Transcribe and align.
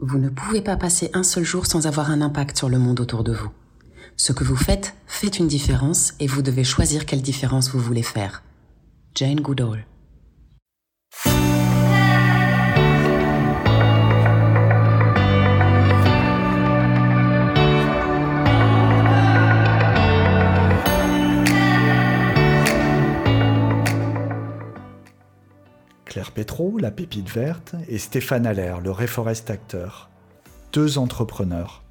Vous 0.00 0.18
ne 0.18 0.28
pouvez 0.28 0.60
pas 0.62 0.76
passer 0.76 1.10
un 1.12 1.24
seul 1.24 1.42
jour 1.42 1.66
sans 1.66 1.88
avoir 1.88 2.10
un 2.12 2.20
impact 2.20 2.56
sur 2.56 2.68
le 2.68 2.78
monde 2.78 3.00
autour 3.00 3.24
de 3.24 3.32
vous. 3.32 3.50
Ce 4.16 4.32
que 4.32 4.44
vous 4.44 4.56
faites 4.56 4.94
fait 5.06 5.38
une 5.38 5.48
différence 5.48 6.14
et 6.20 6.28
vous 6.28 6.40
devez 6.40 6.62
choisir 6.62 7.04
quelle 7.04 7.22
différence 7.22 7.70
vous 7.70 7.80
voulez 7.80 8.04
faire. 8.04 8.44
Jane 9.16 9.40
Goodall. 9.40 9.86
Claire 26.18 26.32
Petro, 26.32 26.78
la 26.78 26.90
pépite 26.90 27.30
verte, 27.30 27.76
et 27.88 27.96
Stéphane 27.96 28.44
Allaire, 28.44 28.80
le 28.80 28.90
réforest 28.90 29.50
acteur. 29.50 30.10
Deux 30.72 30.98
entrepreneurs, 30.98 31.84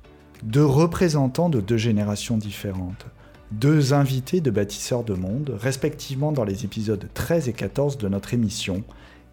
deux 0.44 0.66
représentants 0.66 1.48
de 1.48 1.62
deux 1.62 1.78
générations 1.78 2.36
différentes, 2.36 3.06
deux 3.52 3.94
invités 3.94 4.42
de 4.42 4.52
bâtisseurs 4.52 5.06
de 5.06 5.14
monde, 5.14 5.56
respectivement 5.58 6.34
dans 6.34 6.44
les 6.44 6.66
épisodes 6.66 7.08
13 7.14 7.48
et 7.48 7.54
14 7.54 7.98
de 7.98 8.10
notre 8.10 8.34
émission, 8.34 8.84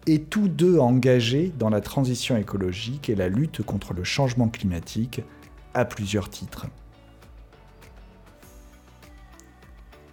et 0.07 0.21
tous 0.21 0.47
deux 0.47 0.79
engagés 0.79 1.51
dans 1.59 1.69
la 1.69 1.81
transition 1.81 2.37
écologique 2.37 3.09
et 3.09 3.15
la 3.15 3.27
lutte 3.27 3.63
contre 3.63 3.93
le 3.93 4.05
changement 4.05 4.47
climatique 4.47 5.23
à 5.73 5.83
plusieurs 5.83 6.29
titres. 6.29 6.67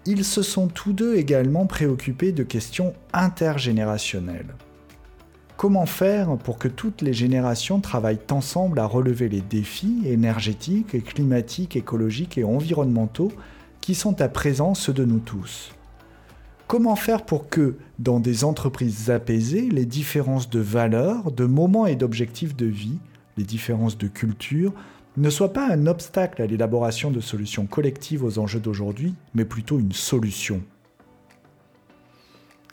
Ils 0.07 0.25
se 0.25 0.43
sont 0.43 0.67
tous 0.67 0.93
deux 0.93 1.15
également 1.15 1.67
préoccupés 1.67 2.33
de 2.33 2.43
questions 2.43 2.95
intergénérationnelles. 3.13 4.57
Comment 5.63 5.87
faire 5.87 6.39
pour 6.39 6.59
que 6.59 6.67
toutes 6.67 7.03
les 7.03 7.13
générations 7.13 7.79
travaillent 7.79 8.19
ensemble 8.33 8.81
à 8.81 8.85
relever 8.85 9.29
les 9.29 9.43
défis 9.43 10.03
énergétiques, 10.07 11.05
climatiques, 11.05 11.77
écologiques 11.77 12.37
et 12.37 12.43
environnementaux 12.43 13.31
qui 13.81 13.95
sont 13.95 14.21
à 14.21 14.29
présent 14.29 14.75
ceux 14.75 14.93
de 14.93 15.05
nous 15.05 15.21
tous? 15.21 15.71
Comment 16.67 16.97
faire 16.97 17.25
pour 17.25 17.49
que, 17.49 17.77
dans 18.01 18.19
des 18.19 18.43
entreprises 18.43 19.09
apaisées, 19.09 19.69
les 19.71 19.87
différences 19.87 20.51
de 20.51 20.59
valeurs, 20.59 21.31
de 21.31 21.45
moments 21.45 21.87
et 21.87 21.95
d'objectifs 21.95 22.57
de 22.57 22.67
vie, 22.67 22.99
les 23.37 23.45
différences 23.45 23.97
de 23.97 24.09
culture, 24.09 24.73
ne 25.17 25.31
soit 25.31 25.53
pas 25.53 25.73
un 25.73 25.87
obstacle 25.87 26.43
à 26.43 26.47
l'élaboration 26.47 27.13
de 27.13 27.21
solutions 27.21 27.67
collectives 27.67 28.25
aux 28.25 28.41
enjeux 28.41 28.59
d'aujourd'hui, 28.59 29.15
mais 29.37 29.45
plutôt 29.45 29.79
une 29.79 29.93
solution? 29.93 30.61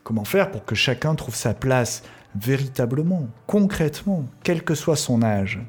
Comment 0.03 0.25
faire 0.25 0.49
pour 0.49 0.66
que 0.66 0.73
chacun 0.73 1.14
trouve 1.14 1.36
sa 1.36 1.53
place 1.53 2.02
véritablement, 2.35 3.27
concrètement, 3.47 4.25
quel 4.44 4.63
que 4.63 4.75
soit 4.75 4.95
son 4.95 5.22
âge. 5.23 5.59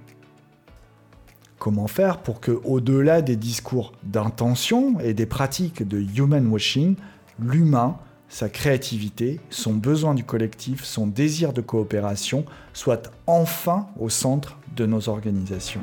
Comment 1.59 1.89
faire 1.89 2.19
pour 2.19 2.41
que, 2.41 2.53
au-delà 2.65 3.21
des 3.23 3.37
discours 3.37 3.93
d'intention 4.03 4.99
et 5.01 5.13
des 5.13 5.27
pratiques 5.27 5.87
de 5.87 6.01
human 6.01 6.47
washing, 6.47 6.97
l'humain, 7.39 7.99
sa 8.29 8.49
créativité, 8.49 9.41
son 9.51 9.75
besoin 9.75 10.15
du 10.15 10.25
collectif, 10.25 10.85
son 10.85 11.07
désir 11.07 11.53
de 11.53 11.61
coopération 11.61 12.45
soient 12.73 13.03
enfin 13.27 13.89
au 13.99 14.09
centre 14.09 14.57
de 14.77 14.87
nos 14.87 15.09
organisations. 15.09 15.81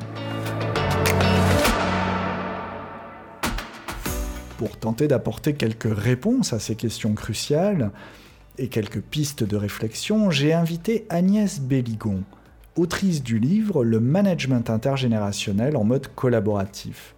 Pour 4.56 4.76
tenter 4.78 5.06
d'apporter 5.06 5.54
quelques 5.54 5.94
réponses 5.96 6.52
à 6.52 6.58
ces 6.58 6.74
questions 6.74 7.14
cruciales 7.14 7.92
et 8.58 8.68
quelques 8.68 9.00
pistes 9.00 9.44
de 9.44 9.56
réflexion, 9.56 10.30
j'ai 10.30 10.52
invité 10.52 11.06
Agnès 11.08 11.60
Belligon, 11.60 12.22
autrice 12.76 13.22
du 13.22 13.38
livre 13.38 13.84
Le 13.84 14.00
management 14.00 14.68
intergénérationnel 14.70 15.76
en 15.76 15.84
mode 15.84 16.08
collaboratif, 16.14 17.14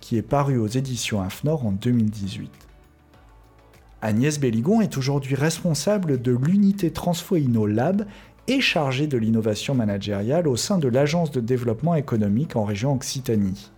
qui 0.00 0.16
est 0.16 0.22
paru 0.22 0.58
aux 0.58 0.66
éditions 0.66 1.20
AFNOR 1.20 1.66
en 1.66 1.72
2018. 1.72 2.50
Agnès 4.02 4.38
Belligon 4.38 4.80
est 4.80 4.96
aujourd'hui 4.96 5.34
responsable 5.34 6.20
de 6.20 6.32
l'unité 6.32 6.92
Transfo 6.92 7.36
Lab 7.36 8.06
et 8.46 8.60
chargée 8.60 9.08
de 9.08 9.18
l'innovation 9.18 9.74
managériale 9.74 10.46
au 10.46 10.56
sein 10.56 10.78
de 10.78 10.88
l'Agence 10.88 11.32
de 11.32 11.40
développement 11.40 11.96
économique 11.96 12.54
en 12.54 12.64
région 12.64 12.94
Occitanie. 12.94 13.70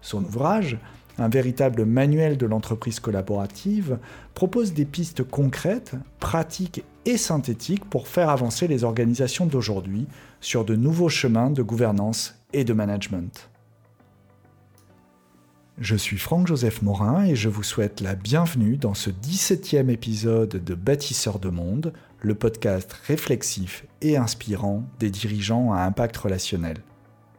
Son 0.00 0.22
ouvrage, 0.24 0.78
un 1.18 1.28
véritable 1.28 1.84
manuel 1.84 2.36
de 2.36 2.46
l'entreprise 2.46 3.00
collaborative, 3.00 3.98
propose 4.34 4.72
des 4.72 4.84
pistes 4.84 5.22
concrètes, 5.22 5.94
pratiques 6.20 6.84
et 7.04 7.16
synthétiques 7.16 7.84
pour 7.84 8.08
faire 8.08 8.30
avancer 8.30 8.68
les 8.68 8.84
organisations 8.84 9.46
d'aujourd'hui 9.46 10.06
sur 10.40 10.64
de 10.64 10.76
nouveaux 10.76 11.08
chemins 11.08 11.50
de 11.50 11.62
gouvernance 11.62 12.36
et 12.52 12.64
de 12.64 12.72
management. 12.72 13.50
Je 15.78 15.96
suis 15.96 16.18
Franck-Joseph 16.18 16.82
Morin 16.82 17.24
et 17.24 17.34
je 17.34 17.48
vous 17.48 17.62
souhaite 17.62 18.00
la 18.00 18.14
bienvenue 18.14 18.76
dans 18.76 18.94
ce 18.94 19.10
17e 19.10 19.88
épisode 19.88 20.62
de 20.62 20.74
Bâtisseurs 20.74 21.38
de 21.38 21.48
monde, 21.48 21.92
le 22.20 22.34
podcast 22.34 22.92
réflexif 22.92 23.86
et 24.00 24.16
inspirant 24.16 24.84
des 25.00 25.10
dirigeants 25.10 25.72
à 25.72 25.80
impact 25.80 26.16
relationnel. 26.18 26.76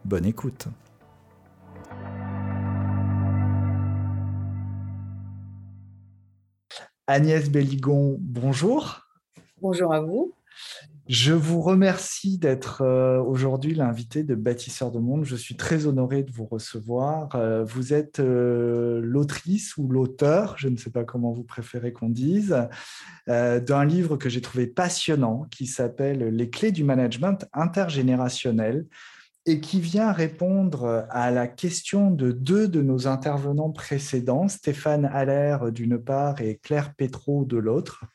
Bonne 0.04 0.26
écoute. 0.26 0.68
Agnès 7.06 7.50
Belligon, 7.50 8.16
bonjour. 8.22 9.02
Bonjour 9.62 9.94
à 9.94 10.00
vous. 10.00 10.34
Je 11.10 11.34
vous 11.34 11.60
remercie 11.60 12.38
d'être 12.38 12.82
euh, 12.82 13.22
aujourd'hui 13.22 13.76
l'invité 13.76 14.24
de 14.24 14.36
Bâtisseurs 14.36 14.90
de 14.90 15.00
Monde. 15.00 15.26
Je 15.26 15.36
suis 15.36 15.58
très 15.58 15.86
honoré 15.86 16.24
de 16.24 16.32
vous 16.32 16.46
recevoir. 16.46 17.36
Euh, 17.36 17.66
vous 17.66 17.94
êtes 17.94 18.22
euh, 18.22 19.02
l'autrice 19.04 19.76
ou 19.76 19.90
l'auteur, 19.90 20.56
je 20.58 20.70
ne 20.70 20.78
sais 20.78 20.92
pas 20.92 21.04
comment 21.04 21.34
vous 21.34 21.44
préférez 21.44 21.92
qu'on 21.92 22.08
dise, 22.08 22.56
d'un 23.28 23.86
livre 23.86 24.16
que 24.16 24.30
j'ai 24.30 24.40
trouvé 24.40 24.66
passionnant 24.66 25.46
qui 25.52 25.66
s'appelle 25.66 26.30
Les 26.30 26.50
clés 26.50 26.72
du 26.72 26.86
management 26.86 27.46
intergénérationnel 27.52 28.86
et 29.46 29.60
qui 29.60 29.82
vient 29.82 30.12
répondre 30.12 31.06
à 31.10 31.32
la 31.32 31.48
question 31.48 32.12
de 32.12 32.32
deux 32.32 32.68
de 32.68 32.82
nos 32.82 33.08
intervenants 33.08 33.72
précédents, 33.72 34.48
Stéphane 34.48 35.06
Allaire 35.06 35.72
d'une 35.72 35.98
part 35.98 36.40
et 36.42 36.60
Claire 36.64 36.94
Petro 36.96 37.44
de 37.44 37.58
l'autre, 37.58 38.06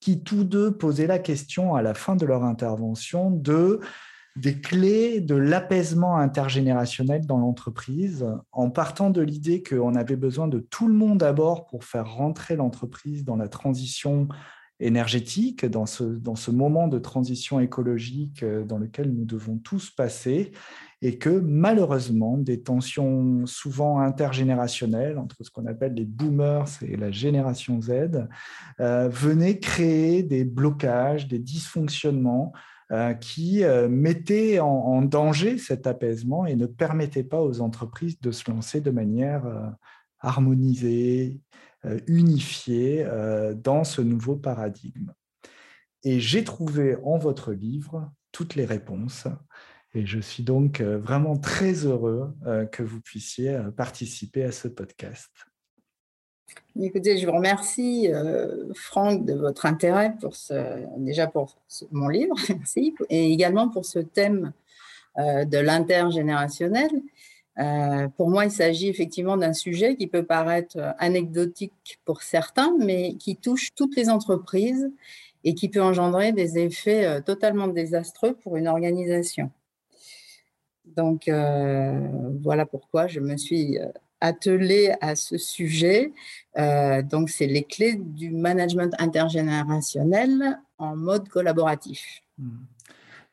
qui 0.00 0.22
tous 0.22 0.44
deux 0.44 0.76
posaient 0.76 1.06
la 1.06 1.18
question 1.18 1.74
à 1.74 1.82
la 1.82 1.94
fin 1.94 2.14
de 2.14 2.26
leur 2.26 2.44
intervention 2.44 3.30
de 3.30 3.80
des 4.36 4.60
clés 4.60 5.20
de 5.20 5.36
l'apaisement 5.36 6.16
intergénérationnel 6.16 7.24
dans 7.24 7.38
l'entreprise, 7.38 8.26
en 8.50 8.68
partant 8.68 9.10
de 9.10 9.20
l'idée 9.20 9.62
qu'on 9.62 9.94
avait 9.94 10.16
besoin 10.16 10.48
de 10.48 10.58
tout 10.58 10.88
le 10.88 10.94
monde 10.94 11.22
à 11.22 11.32
bord 11.32 11.66
pour 11.66 11.84
faire 11.84 12.12
rentrer 12.12 12.56
l'entreprise 12.56 13.24
dans 13.24 13.36
la 13.36 13.46
transition 13.46 14.26
énergétique, 14.80 15.64
dans 15.64 15.86
ce, 15.86 16.02
dans 16.02 16.34
ce 16.34 16.50
moment 16.50 16.88
de 16.88 16.98
transition 16.98 17.60
écologique 17.60 18.42
euh, 18.42 18.64
dans 18.64 18.78
lequel 18.78 19.12
nous 19.12 19.24
devons 19.24 19.58
tous 19.58 19.90
passer, 19.90 20.52
et 21.00 21.18
que 21.18 21.28
malheureusement, 21.28 22.38
des 22.38 22.62
tensions 22.62 23.46
souvent 23.46 24.00
intergénérationnelles 24.00 25.18
entre 25.18 25.44
ce 25.44 25.50
qu'on 25.50 25.66
appelle 25.66 25.94
les 25.94 26.06
boomers 26.06 26.68
et 26.82 26.96
la 26.96 27.10
génération 27.10 27.80
Z 27.80 28.26
euh, 28.80 29.08
venaient 29.08 29.58
créer 29.58 30.22
des 30.22 30.44
blocages, 30.44 31.28
des 31.28 31.38
dysfonctionnements 31.38 32.52
euh, 32.90 33.12
qui 33.14 33.62
mettaient 33.88 34.60
en, 34.60 34.68
en, 34.68 35.02
danger 35.02 35.58
cet 35.58 35.86
apaisement 35.86 36.46
et 36.46 36.56
ne 36.56 36.66
permettaient 36.66 37.24
pas 37.24 37.42
aux 37.42 37.60
entreprises 37.60 38.18
de 38.20 38.30
se 38.30 38.50
lancer 38.50 38.80
de 38.80 38.90
manière 38.90 39.44
harmonisée, 40.20 41.38
euh, 41.86 41.98
unifié 42.06 43.04
euh, 43.04 43.52
dans 43.52 43.84
ce 43.84 44.00
nouveau 44.00 44.36
paradigme. 44.36 45.12
Et 46.02 46.18
j'ai 46.18 46.42
trouvé 46.42 46.96
en 47.04 47.18
votre 47.18 47.52
livre 47.52 48.10
toutes 48.32 48.54
les 48.54 48.64
réponses. 48.64 49.26
Et 49.94 50.06
je 50.06 50.18
suis 50.18 50.42
donc 50.42 50.80
euh, 50.80 50.98
vraiment 50.98 51.36
très 51.36 51.84
heureux 51.84 52.34
que 52.72 52.82
vous 52.82 53.00
puissiez 53.00 53.58
participer 53.76 54.44
à 54.44 54.52
ce 54.52 54.68
podcast. 54.68 55.30
Écoutez, 56.80 57.18
je 57.18 57.26
vous 57.26 57.32
remercie, 57.32 58.08
Franck, 58.74 59.24
de 59.24 59.34
votre 59.34 59.66
intérêt 59.66 60.14
pour 60.20 60.36
ce, 60.36 60.54
déjà 60.98 61.26
pour 61.26 61.56
mon 61.90 62.08
livre, 62.08 62.36
et 63.10 63.32
également 63.32 63.68
pour 63.68 63.84
ce 63.84 63.98
thème 63.98 64.52
de 65.16 65.58
l'intergénérationnel. 65.58 66.90
Euh, 67.58 68.08
pour 68.08 68.30
moi, 68.30 68.44
il 68.44 68.50
s'agit 68.50 68.88
effectivement 68.88 69.36
d'un 69.36 69.52
sujet 69.52 69.96
qui 69.96 70.06
peut 70.06 70.24
paraître 70.24 70.76
anecdotique 70.98 72.00
pour 72.04 72.22
certains, 72.22 72.74
mais 72.78 73.14
qui 73.14 73.36
touche 73.36 73.68
toutes 73.76 73.96
les 73.96 74.08
entreprises 74.08 74.90
et 75.44 75.54
qui 75.54 75.68
peut 75.68 75.82
engendrer 75.82 76.32
des 76.32 76.58
effets 76.58 77.04
euh, 77.04 77.20
totalement 77.20 77.68
désastreux 77.68 78.34
pour 78.34 78.56
une 78.56 78.66
organisation. 78.66 79.50
Donc, 80.96 81.28
euh, 81.28 82.08
voilà 82.42 82.66
pourquoi 82.66 83.06
je 83.06 83.20
me 83.20 83.36
suis 83.36 83.78
attelée 84.20 84.94
à 85.00 85.16
ce 85.16 85.36
sujet. 85.36 86.12
donc, 86.56 87.28
c'est 87.28 87.46
les 87.46 87.62
clés 87.62 87.96
du 87.96 88.30
management 88.30 88.94
intergénérationnel 88.98 90.60
en 90.78 90.96
mode 90.96 91.28
collaboratif. 91.28 92.22
Mmh. 92.38 92.50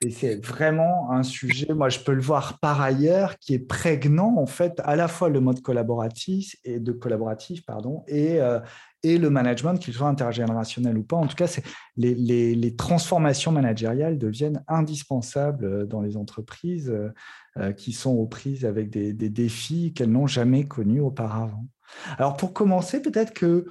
Et 0.04 0.10
c'est 0.10 0.44
vraiment 0.44 1.12
un 1.12 1.22
sujet, 1.22 1.74
moi 1.76 1.90
je 1.90 2.00
peux 2.00 2.14
le 2.14 2.22
voir 2.22 2.58
par 2.58 2.82
ailleurs, 2.82 3.38
qui 3.38 3.54
est 3.54 3.60
prégnant 3.60 4.36
en 4.38 4.48
fait 4.48 4.82
à 4.84 4.96
la 4.96 5.08
fois 5.08 5.30
le 5.30 5.40
mode 5.40 5.62
collaboratif 5.62 6.56
et 6.64 6.80
de 6.80 6.92
collaboratif 6.92 7.64
pardon 7.68 8.04
et, 8.08 8.42
euh, 8.42 8.60
et 9.04 9.20
le 9.20 9.30
management, 9.30 9.78
qu'il 9.78 9.94
soit 9.94 10.08
intergénérationnel 10.08 10.98
ou 10.98 11.04
pas. 11.04 11.18
En 11.18 11.28
tout 11.28 11.36
cas, 11.36 11.46
c'est 11.46 11.64
les, 11.98 12.16
les, 12.16 12.76
transformations 12.76 13.52
managériales 13.52 14.18
deviennent 14.18 14.64
indispensables 14.68 15.66
euh, 15.66 15.86
dans 15.86 16.02
les 16.02 16.18
entreprises 16.18 16.92
euh, 17.58 17.72
qui 17.74 17.94
sont 17.94 18.12
aux 18.12 18.28
prises 18.28 18.66
avec 18.66 18.90
des 18.90 19.14
défis 19.14 19.94
qu'elles 19.94 20.12
n'ont 20.12 20.28
jamais 20.28 20.68
connus 20.68 21.02
auparavant. 21.02 21.66
Alors 22.18 22.38
pour 22.38 22.54
commencer, 22.54 23.02
peut-être 23.02 23.34
que 23.34 23.66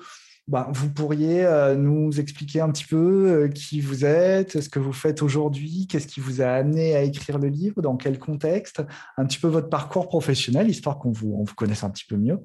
bah, 0.51 0.67
vous 0.73 0.91
pourriez 0.93 1.45
euh, 1.45 1.77
nous 1.77 2.19
expliquer 2.19 2.61
un 2.61 2.73
petit 2.73 2.85
peu 2.85 2.97
euh, 3.45 3.49
qui 3.49 3.81
vous 3.81 4.05
êtes, 4.05 4.61
ce 4.61 4.69
que 4.69 4.81
vous 4.81 4.93
faites 4.93 5.23
aujourd'hui, 5.23 5.87
qu'est-ce 5.89 6.09
qui 6.09 6.19
vous 6.19 6.43
a 6.43 6.49
amené 6.49 6.97
à 6.97 7.03
écrire 7.03 7.39
le 7.39 7.47
livre, 7.47 7.81
dans 7.83 7.97
quel 7.97 8.19
contexte, 8.19 8.83
un 9.17 9.27
petit 9.27 9.39
peu 9.39 9.47
votre 9.47 9.69
parcours 9.69 10.09
professionnel, 10.09 10.69
histoire 10.69 10.99
qu'on 10.99 11.13
vous, 11.13 11.45
vous 11.45 11.55
connaisse 11.55 11.85
un 11.85 11.91
petit 11.91 12.05
peu 12.05 12.17
mieux. 12.17 12.41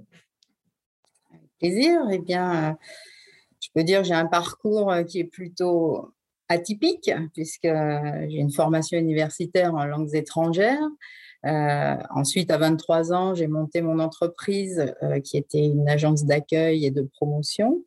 Avec 1.32 1.50
plaisir. 1.58 2.00
Eh 2.12 2.20
bien, 2.20 2.70
euh, 2.70 2.74
je 3.60 3.70
peux 3.74 3.84
dire 3.84 4.04
que 4.04 4.08
j'ai 4.08 4.14
un 4.14 4.28
parcours 4.28 4.94
qui 5.08 5.22
est 5.22 5.24
plutôt 5.24 6.14
atypique, 6.48 7.12
puisque 7.34 7.64
j'ai 7.64 8.38
une 8.38 8.52
formation 8.52 9.00
universitaire 9.00 9.74
en 9.74 9.84
langues 9.84 10.14
étrangères. 10.14 10.88
ensuite, 11.44 12.52
à 12.52 12.60
23 12.60 13.14
ans, 13.14 13.34
j'ai 13.34 13.48
monté 13.48 13.82
mon 13.82 13.98
entreprise 13.98 14.94
qui 15.24 15.38
était 15.38 15.66
une 15.66 15.90
agence 15.90 16.24
d'accueil 16.24 16.86
et 16.86 16.92
de 16.92 17.02
promotion. 17.02 17.84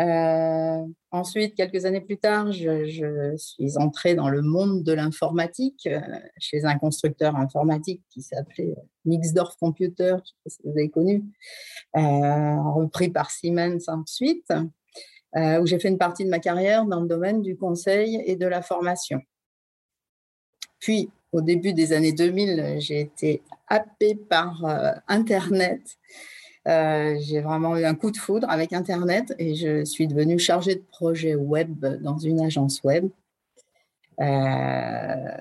Euh, 0.00 0.84
ensuite, 1.12 1.54
quelques 1.54 1.84
années 1.84 2.00
plus 2.00 2.18
tard, 2.18 2.50
je, 2.50 3.34
suis 3.36 3.78
entrée 3.78 4.14
dans 4.14 4.28
le 4.28 4.42
monde 4.42 4.82
de 4.82 4.92
l'informatique 4.92 5.86
euh, 5.86 6.00
chez 6.38 6.64
un 6.64 6.76
constructeur 6.78 7.36
informatique 7.36 8.02
qui 8.10 8.22
s'appelait 8.22 8.74
Nixdorf 9.04 9.56
Computer, 9.56 10.16
je 10.24 10.30
sais 10.30 10.36
pas 10.44 10.50
si 10.50 10.58
vous 10.64 10.70
avez 10.70 10.90
connu, 10.90 11.22
euh, 11.96 12.60
repris 12.72 13.08
par 13.08 13.30
Siemens 13.30 13.88
ensuite, 13.88 14.52
où 15.36 15.66
j'ai 15.66 15.80
fait 15.80 15.88
une 15.88 15.98
partie 15.98 16.24
de 16.24 16.30
ma 16.30 16.38
carrière 16.38 16.86
dans 16.86 17.00
le 17.00 17.08
domaine 17.08 17.42
du 17.42 17.56
conseil 17.56 18.22
et 18.24 18.36
de 18.36 18.46
la 18.46 18.62
formation. 18.62 19.20
Puis, 20.78 21.10
au 21.32 21.40
début 21.40 21.72
des 21.72 21.92
années 21.92 22.12
2000, 22.12 22.76
j'ai 22.78 23.00
été 23.00 23.42
happée 23.66 24.14
par 24.14 24.62
Internet 25.08 25.98
euh, 26.66 27.16
j'ai 27.20 27.40
vraiment 27.40 27.76
eu 27.76 27.84
un 27.84 27.94
coup 27.94 28.10
de 28.10 28.16
foudre 28.16 28.48
avec 28.48 28.72
Internet 28.72 29.34
et 29.38 29.54
je 29.54 29.84
suis 29.84 30.08
devenue 30.08 30.38
chargée 30.38 30.76
de 30.76 30.82
projet 30.90 31.34
web 31.34 31.84
dans 32.02 32.18
une 32.18 32.40
agence 32.40 32.82
web. 32.82 33.08
Euh, 34.20 35.36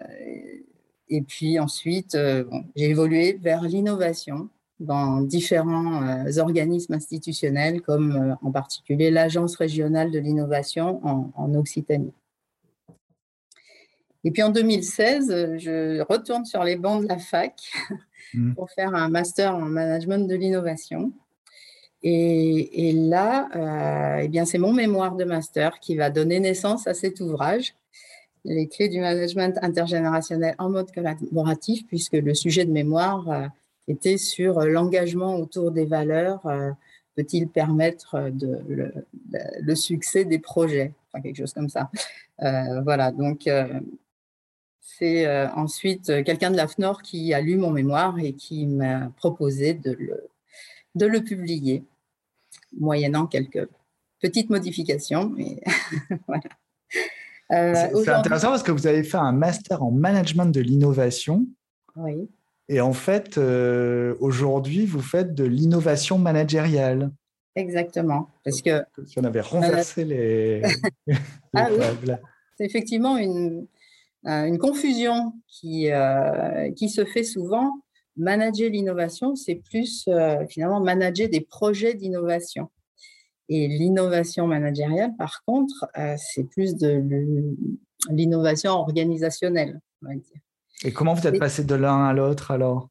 et 1.10 1.22
puis 1.22 1.60
ensuite, 1.60 2.16
euh, 2.16 2.44
j'ai 2.75 2.90
évolué 2.90 3.34
vers 3.34 3.62
l'innovation 3.62 4.50
dans 4.80 5.22
différents 5.22 6.25
organismes 6.40 6.96
institutionnels, 6.96 7.81
comme 7.81 8.36
en 8.42 8.52
particulier 8.52 9.12
l'Agence 9.12 9.56
régionale 9.56 10.12
de 10.12 10.20
l'innovation 10.20 11.00
en, 11.08 11.31
en, 11.36 11.54
Occitanie. 11.54 12.12
Et 14.24 14.31
puis 14.31 14.44
en 14.44 14.50
2016, 14.50 15.58
je 15.58 16.02
retourne 16.02 16.46
sur 16.46 16.64
les 16.64 16.75
bancs 16.78 17.04
de 17.04 17.08
la 17.08 17.18
fac 17.18 17.54
Mmh. 18.34 18.54
pour 18.56 18.72
faire 18.72 18.96
un 18.96 19.10
master 19.10 19.56
en 19.56 19.62
management 19.62 20.28
de 20.28 20.36
l'innovation. 20.36 21.12
Et, 22.06 22.92
là, 22.94 23.48
euh, 23.56 24.24
eh 24.24 24.28
bien, 24.28 24.44
c'est 24.44 24.58
mon 24.58 24.74
mémoire 24.74 25.16
de 25.16 25.24
master 25.24 25.80
qui 25.80 25.96
va 25.96 26.10
donner 26.10 26.42
naissance 26.42 26.86
à 26.86 26.94
cet 26.94 27.22
ouvrage, 27.22 27.75
Les 28.44 28.68
clés 28.68 28.90
du 28.90 29.00
management 29.00 29.58
intergénérationnel 29.62 30.56
en 30.58 30.70
mode 30.70 30.92
collaboratif, 30.92 31.88
puisque 31.88 32.14
le 32.14 32.34
sujet 32.34 32.66
de 32.66 32.72
mémoire 32.72 33.30
euh, 33.30 33.48
était 33.88 34.18
sur 34.18 34.60
l'engagement 34.62 35.38
autour 35.38 35.72
des 35.72 35.86
valeurs. 35.86 36.46
Euh, 36.46 36.72
peut-il 37.16 37.48
permettre 37.48 38.31
de, 38.31 38.60
le, 39.62 39.75
succès 39.75 40.25
des 40.25 40.40
projets 40.40 40.92
Enfin, 41.08 41.22
quelque 41.22 41.38
chose 41.38 41.54
comme 41.54 41.70
ça. 41.70 41.92
voilà, 42.40 43.12
donc 43.12 43.48
c'est 44.98 45.25
euh, 45.25 45.50
ensuite 45.51 46.10
euh, 46.10 46.24
quelqu'un 46.24 46.51
de 46.51 46.57
l'AFNOR 46.57 47.01
qui 47.01 47.34
a 47.34 47.42
lu 47.42 47.57
mon 47.57 47.72
mémoire 47.72 48.18
et 48.19 48.34
qui 48.34 48.68
m'a 48.68 49.12
proposé 49.18 49.74
de 49.74 49.92
le, 49.92 50.28
de 50.95 51.06
le 51.06 51.24
publier, 51.24 51.84
moyennant 52.78 53.25
quelques 53.25 53.68
petites 54.22 54.50
modifications. 54.50 55.34
voilà. 56.28 56.44
Euh, 57.51 58.01
c'est 58.04 58.10
intéressant 58.10 58.50
parce 58.50 58.63
que 58.63 58.72
vous 58.72 58.88
avez 58.88 59.04
fait 59.04 59.18
un 59.18 59.31
master 59.31 59.84
en 59.84 59.92
management 59.92 60.45
de 60.45 60.62
l'innovation. 60.62 61.46
Oui. 61.96 62.30
Et 62.69 62.80
en 62.80 62.94
fait, 62.94 63.38
aujourd'hui, 64.19 64.86
vous 64.86 65.01
faites 65.01 65.36
de 65.36 65.44
l'innovation 65.44 66.18
managériale. 66.18 67.12
Exactement. 67.56 68.30
Parce 68.46 68.62
que. 68.62 68.84
Si 69.06 69.19
on 69.19 69.24
avait 69.25 69.42
renversé 69.42 70.06
les. 70.06 70.62
ah, 71.54 71.68
oui. 71.72 72.13
C'est 72.57 72.66
effectivement 72.66 73.18
une, 73.18 73.68
une 74.25 74.58
confusion 74.58 75.34
qui, 75.48 75.92
euh, 75.92 76.72
qui 76.72 76.90
se 76.90 77.06
fait 77.06 77.24
souvent. 77.24 77.72
Manager 78.16 78.70
l'innovation, 78.70 79.36
c'est 79.36 79.56
plus 79.56 80.06
euh, 80.08 80.46
finalement 80.48 80.80
manager 80.80 81.28
des 81.30 81.42
projets 81.42 81.94
d'innovation. 81.96 82.70
Et 83.50 83.68
l'innovation 83.68 84.48
managériale, 84.48 85.12
par 85.18 85.44
contre, 85.46 85.86
c'est 86.18 86.46
plus 86.46 86.75
de 86.75 87.04
l'innovation 88.10 88.72
organisationnelle, 88.72 89.81
on 90.02 90.08
va 90.08 90.16
dire. 90.16 90.40
Et 90.86 90.94
comment 90.94 91.14
vous 91.14 91.28
êtes 91.28 91.40
passé 91.40 91.66
de 91.66 91.75
l'un 91.75 92.06
à 92.06 92.14
l'autre 92.14 92.52
alors? 92.52 92.90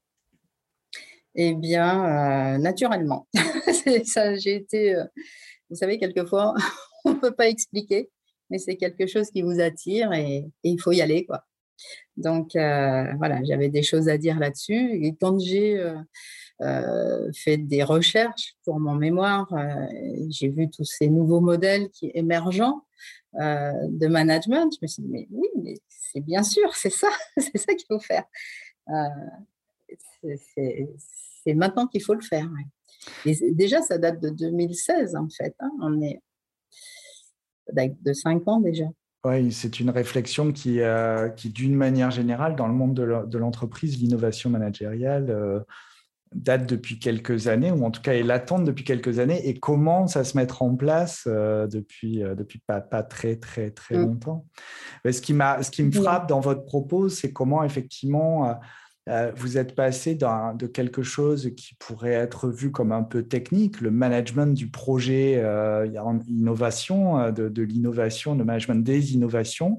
Eh 1.34 1.55
bien, 1.55 2.58
naturellement. 2.58 3.26
ça, 4.05 4.37
j'ai 4.37 4.56
été, 4.56 4.94
vous 5.70 5.76
savez, 5.76 5.99
quelquefois, 5.99 6.55
on 7.06 7.14
ne 7.14 7.19
peut 7.19 7.34
pas 7.34 7.49
expliquer 7.49 8.11
mais 8.52 8.58
c'est 8.58 8.76
quelque 8.76 9.06
chose 9.06 9.31
qui 9.31 9.40
vous 9.40 9.60
attire 9.60 10.12
et, 10.12 10.44
il 10.62 10.78
faut 10.78 10.93
y 10.93 11.00
aller. 11.00 11.25
Quoi. 11.25 11.43
Donc 12.19 12.54
euh, 12.54 13.10
voilà, 13.16 13.43
j'avais 13.44 13.70
des 13.70 13.82
choses 13.82 14.10
à 14.10 14.19
dire 14.19 14.38
là-dessus. 14.38 14.90
Et 15.02 15.14
quand 15.19 15.40
j'ai 15.40 15.78
euh, 15.78 15.96
euh, 16.60 17.32
fait 17.32 17.56
des 17.56 17.82
recherches 17.82 18.54
pour 18.64 18.78
mon 18.78 18.94
mémoire, 18.94 19.49
j'ai 20.28 20.49
vu 20.49 20.69
tous 20.69 20.84
ces 20.84 21.08
nouveaux 21.08 21.40
modèles 21.40 21.88
qui 21.88 22.10
émergents 22.14 22.84
de 23.32 24.06
management. 24.06 24.70
Je 24.75 24.78
me 24.82 24.87
suis 24.87 25.02
dit, 25.02 25.08
mais 25.08 25.26
oui, 25.31 25.48
mais 25.62 25.78
c'est 25.88 26.20
bien 26.20 26.43
sûr, 26.43 26.72
c'est 26.75 26.93
ça, 26.93 27.08
c'est 27.38 27.56
ça 27.56 27.72
qu'il 27.75 27.87
faut 27.88 28.00
faire. 28.00 28.25
c'est 31.44 31.55
maintenant 31.55 31.86
qu'il 31.86 32.03
faut 32.03 32.15
le 32.15 32.20
faire. 32.20 32.50
Déjà, 33.24 33.81
ça 33.81 33.96
date 33.96 34.20
de 34.20 34.29
2016 34.29 35.17
en 35.17 35.31
fait. 35.31 35.55
Hein. 35.58 35.70
On 35.81 36.03
est 36.03 36.20
de 37.72 38.12
5 38.12 38.48
ans 38.48 38.60
déjà. 38.60 38.84
Oui, 39.24 39.52
c'est 39.52 39.78
une 39.78 39.90
réflexion 39.90 40.50
qui, 40.50 40.81
euh, 40.81 41.28
qui 41.28 41.50
d'une 41.50 41.76
manière 41.76 42.10
générale, 42.10 42.56
dans 42.56 42.66
le 42.66 42.74
monde 42.74 42.94
de 42.94 43.38
l'entreprise, 43.38 44.00
l'innovation 44.00 44.50
managériale 44.50 45.31
euh, 45.31 45.60
date 46.34 46.69
depuis 46.69 46.98
quelques 46.98 47.46
années, 47.46 47.70
ou 47.70 47.84
en 47.84 47.92
tout 47.92 48.02
cas 48.02 48.14
est 48.14 48.24
latente 48.24 48.64
depuis 48.64 48.82
quelques 48.82 49.20
années, 49.20 49.48
et 49.48 49.60
commence 49.60 50.16
à 50.16 50.24
se 50.24 50.36
mettre 50.36 50.62
en 50.62 50.74
place 50.74 51.24
euh, 51.28 51.69
depuis, 51.69 52.24
depuis 52.36 52.58
pas, 52.66 52.81
pas, 52.81 53.04
très, 53.04 53.36
très, 53.36 53.70
très 53.70 53.96
mm. 53.96 54.02
longtemps? 54.02 54.46
Mais 55.04 55.12
ce, 55.12 55.22
qui 55.22 55.34
ce 55.34 55.70
qui 55.70 55.84
me 55.84 55.92
frappe 55.92 56.28
dans 56.28 56.40
votre 56.40 56.64
propos, 56.64 57.08
c'est 57.08 57.32
comment 57.32 57.62
effectivement 57.62 58.58
euh, 59.08 59.32
vous 59.34 59.58
êtes 59.58 59.74
passé 59.74 60.14
de 60.14 60.66
quelque 60.66 61.02
chose 61.02 61.50
qui 61.56 61.74
pourrait 61.74 62.12
être 62.12 62.48
vu 62.48 62.70
comme 62.70 62.92
un 62.92 63.02
peu 63.02 63.24
technique, 63.24 63.80
le 63.80 63.90
management 63.90 64.54
du 64.54 64.68
projet 64.68 65.40
euh, 65.42 65.86
innovation, 66.28 67.18
euh, 67.18 67.30
de, 67.32 67.62
l'innovation, 67.62 68.36
le 68.36 68.44
management 68.44 68.84
des 68.84 69.14
innovations, 69.14 69.78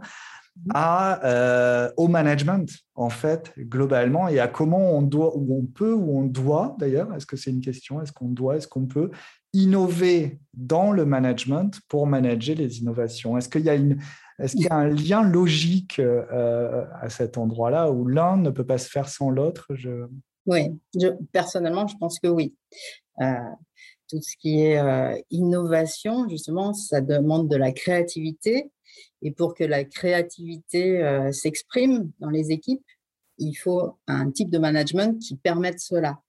mmh. 0.57 0.71
à, 0.73 1.91
au 1.95 2.09
management, 2.09 2.69
en 2.95 3.09
fait, 3.09 3.53
globalement, 3.57 4.27
et 4.27 4.39
à 4.39 4.49
comment 4.49 4.97
on 4.97 5.01
doit, 5.01 5.37
ou 5.37 5.57
on 5.57 5.65
peut, 5.65 5.93
ou 5.93 6.17
on 6.17 6.25
doit, 6.25 6.75
d'ailleurs, 6.77 7.13
est-ce 7.15 7.25
que 7.25 7.37
c'est 7.37 7.51
une 7.51 7.61
question, 7.61 8.01
est-ce 8.01 8.11
qu'on 8.11 8.29
doit, 8.29 8.57
est-ce 8.57 8.67
qu'on 8.67 8.87
peut 8.87 9.09
innover 9.53 10.39
dans 10.53 10.91
le 10.91 11.05
management 11.05 11.79
pour 11.87 12.07
manager 12.07 12.57
les 12.57 12.79
innovations? 12.79 13.37
Est-ce 13.37 13.47
qu'il 13.47 13.61
y 13.61 13.69
a 13.69 13.75
une, 13.75 13.99
est-ce 14.43 14.55
qu'il 14.57 14.65
y 14.65 14.69
a 14.69 14.75
un 14.75 14.89
lien 14.89 15.23
logique 15.23 15.99
euh, 15.99 16.85
à 16.99 17.09
cet 17.09 17.37
endroit-là 17.37 17.91
où 17.91 18.05
l'un 18.05 18.35
ne 18.35 18.49
peut 18.49 18.65
pas 18.65 18.77
se 18.77 18.89
faire 18.89 19.07
sans 19.07 19.29
l'autre? 19.29 19.71
Oui, 20.45 20.77
personnellement, 21.31 21.87
je 21.87 21.95
pense 21.97 22.19
que 22.19 22.27
oui. 22.27 22.53
Euh, 23.21 23.35
tout 24.09 24.21
ce 24.21 24.35
qui 24.37 24.61
est 24.61 24.79
euh, 24.79 25.17
innovation, 25.31 26.27
justement, 26.27 26.73
ça 26.73 26.99
demande 26.99 27.49
de 27.49 27.55
la 27.55 27.71
créativité. 27.71 28.69
Et 29.21 29.31
pour 29.31 29.53
que 29.55 29.63
la 29.63 29.85
créativité 29.85 31.29
s'exprime 31.31 32.11
dans 32.19 32.29
les 32.29 32.51
équipes, 32.51 32.85
il 33.37 33.53
faut 33.53 33.97
un 34.07 34.29
type 34.29 34.49
de 34.49 34.57
management 34.57 35.17
qui 35.17 35.37
permette 35.37 35.79
cela. 35.79 36.19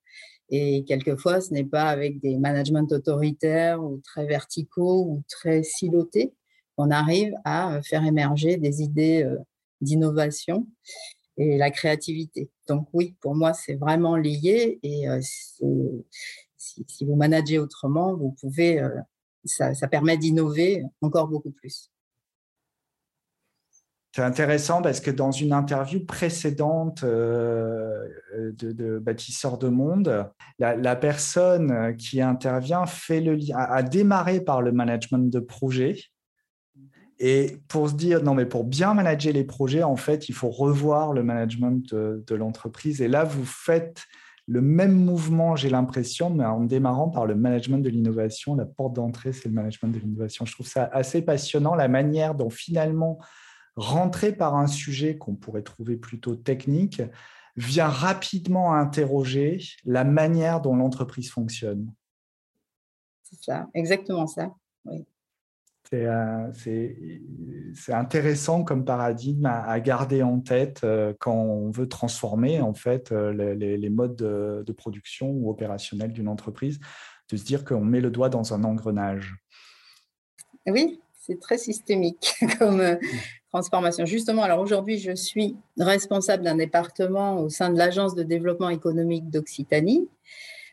Et 0.48 0.84
quelquefois, 0.84 1.40
ce 1.40 1.52
n'est 1.52 1.64
pas 1.64 1.88
avec 1.88 2.20
des 2.20 2.38
managements 2.38 2.86
autoritaires 2.88 3.82
ou 3.82 4.00
très 4.04 4.26
verticaux 4.26 5.06
ou 5.08 5.22
très 5.28 5.64
silotés, 5.64 6.32
on 6.76 6.90
arrive 6.90 7.34
à 7.44 7.74
euh, 7.74 7.82
faire 7.82 8.04
émerger 8.04 8.56
des 8.56 8.82
idées 8.82 9.22
euh, 9.22 9.38
d'innovation 9.80 10.66
et 11.36 11.58
la 11.58 11.70
créativité. 11.70 12.50
Donc 12.68 12.88
oui, 12.92 13.16
pour 13.20 13.34
moi, 13.34 13.52
c'est 13.52 13.74
vraiment 13.74 14.16
lié 14.16 14.78
et 14.82 15.06
si, 15.20 17.04
vous 17.04 17.16
managez 17.16 17.58
autrement, 17.58 18.14
vous 18.14 18.36
pouvez, 18.40 18.80
ça, 19.44 19.74
permet 19.88 20.16
d'innover 20.16 20.84
encore 21.02 21.26
beaucoup 21.26 21.50
plus. 21.50 21.90
C'est 24.14 24.22
intéressant 24.22 24.80
parce 24.80 25.00
que 25.00 25.10
dans 25.10 25.32
une 25.32 25.52
interview 25.52 26.04
précédente 26.04 27.02
euh, 27.02 28.06
de, 28.32 28.70
de, 28.70 29.00
Bâtisseur 29.00 29.58
de 29.58 29.66
Monde, 29.66 30.30
la, 30.60 30.94
personne 30.94 31.96
qui 31.96 32.20
intervient 32.20 32.86
fait 32.86 33.20
le, 33.20 33.36
a 33.56 33.82
démarré 33.82 34.40
par 34.40 34.62
le 34.62 34.70
management 34.70 35.28
de 35.28 35.40
projet. 35.40 35.96
Et 37.18 37.58
pour 37.68 37.88
se 37.88 37.94
dire, 37.94 38.22
non, 38.22 38.34
mais 38.34 38.46
pour 38.46 38.64
bien 38.64 38.94
manager 38.94 39.32
les 39.32 39.44
projets, 39.44 39.82
en 39.82 39.96
fait, 39.96 40.28
il 40.28 40.34
faut 40.34 40.50
revoir 40.50 41.12
le 41.12 41.22
management 41.22 41.94
de, 41.94 42.34
l'entreprise. 42.34 43.00
Et 43.00 43.08
là, 43.08 43.24
vous 43.24 43.44
faites 43.44 44.04
le 44.46 44.60
même 44.60 44.92
mouvement, 44.92 45.56
j'ai 45.56 45.70
l'impression, 45.70 46.28
mais 46.30 46.44
en 46.44 46.60
démarrant 46.60 47.08
par 47.08 47.24
le 47.26 47.34
management 47.34 47.78
de 47.78 47.88
l'innovation. 47.88 48.56
La 48.56 48.66
porte 48.66 48.94
d'entrée, 48.94 49.32
c'est 49.32 49.48
le 49.48 49.54
management 49.54 49.88
de 49.88 49.98
l'innovation. 49.98 50.44
Je 50.44 50.52
trouve 50.52 50.66
ça 50.66 50.84
assez 50.92 51.22
passionnant, 51.22 51.74
la 51.74 51.88
manière 51.88 52.34
dont 52.34 52.50
finalement 52.50 53.18
rentrer 53.76 54.32
par 54.32 54.56
un 54.56 54.66
sujet 54.66 55.16
qu'on 55.16 55.34
pourrait 55.34 55.62
trouver 55.62 55.96
plutôt 55.96 56.36
technique 56.36 57.02
vient 57.56 57.88
rapidement 57.88 58.74
interroger 58.74 59.60
la 59.84 60.04
manière 60.04 60.60
dont 60.60 60.76
l'entreprise 60.76 61.30
fonctionne. 61.30 61.92
C'est 63.22 63.42
ça, 63.42 63.68
exactement 63.74 64.26
ça. 64.26 64.52
Euh, 64.88 64.98
c'est 66.54 67.92
intéressant 67.92 68.64
comme 68.64 68.84
paradigme 68.84 69.46
à, 69.46 69.78
garder 69.80 70.22
en 70.22 70.40
tête 70.40 70.80
euh, 70.84 71.12
quand 71.18 71.34
on 71.34 71.70
veut 71.70 71.88
transformer 71.88 72.60
en 72.60 72.74
fait 72.74 73.12
euh, 73.12 73.54
les, 73.54 73.90
modes 73.90 74.16
de, 74.16 74.72
production 74.72 75.30
ou 75.30 75.50
opérationnels 75.50 76.12
d'une 76.12 76.28
entreprise, 76.28 76.78
de 77.30 77.36
se 77.36 77.44
dire 77.44 77.64
qu'on 77.64 77.84
met 77.84 78.00
le 78.00 78.10
doigt 78.10 78.28
dans 78.28 78.54
un 78.54 78.64
engrenage. 78.64 79.36
Oui, 80.66 81.00
c'est 81.20 81.40
très 81.40 81.58
systémique 81.58 82.34
comme, 82.58 82.82
transformation. 83.54 84.04
Justement, 84.04 84.42
alors 84.42 84.58
aujourd'hui, 84.58 84.98
je 84.98 85.14
suis 85.14 85.56
responsable 85.78 86.42
d'un 86.42 86.56
département 86.56 87.38
au 87.38 87.48
sein 87.48 87.70
de 87.70 87.78
l'Agence 87.78 88.16
de 88.16 88.24
développement 88.24 88.68
économique 88.68 89.30
d'Occitanie, 89.30 90.08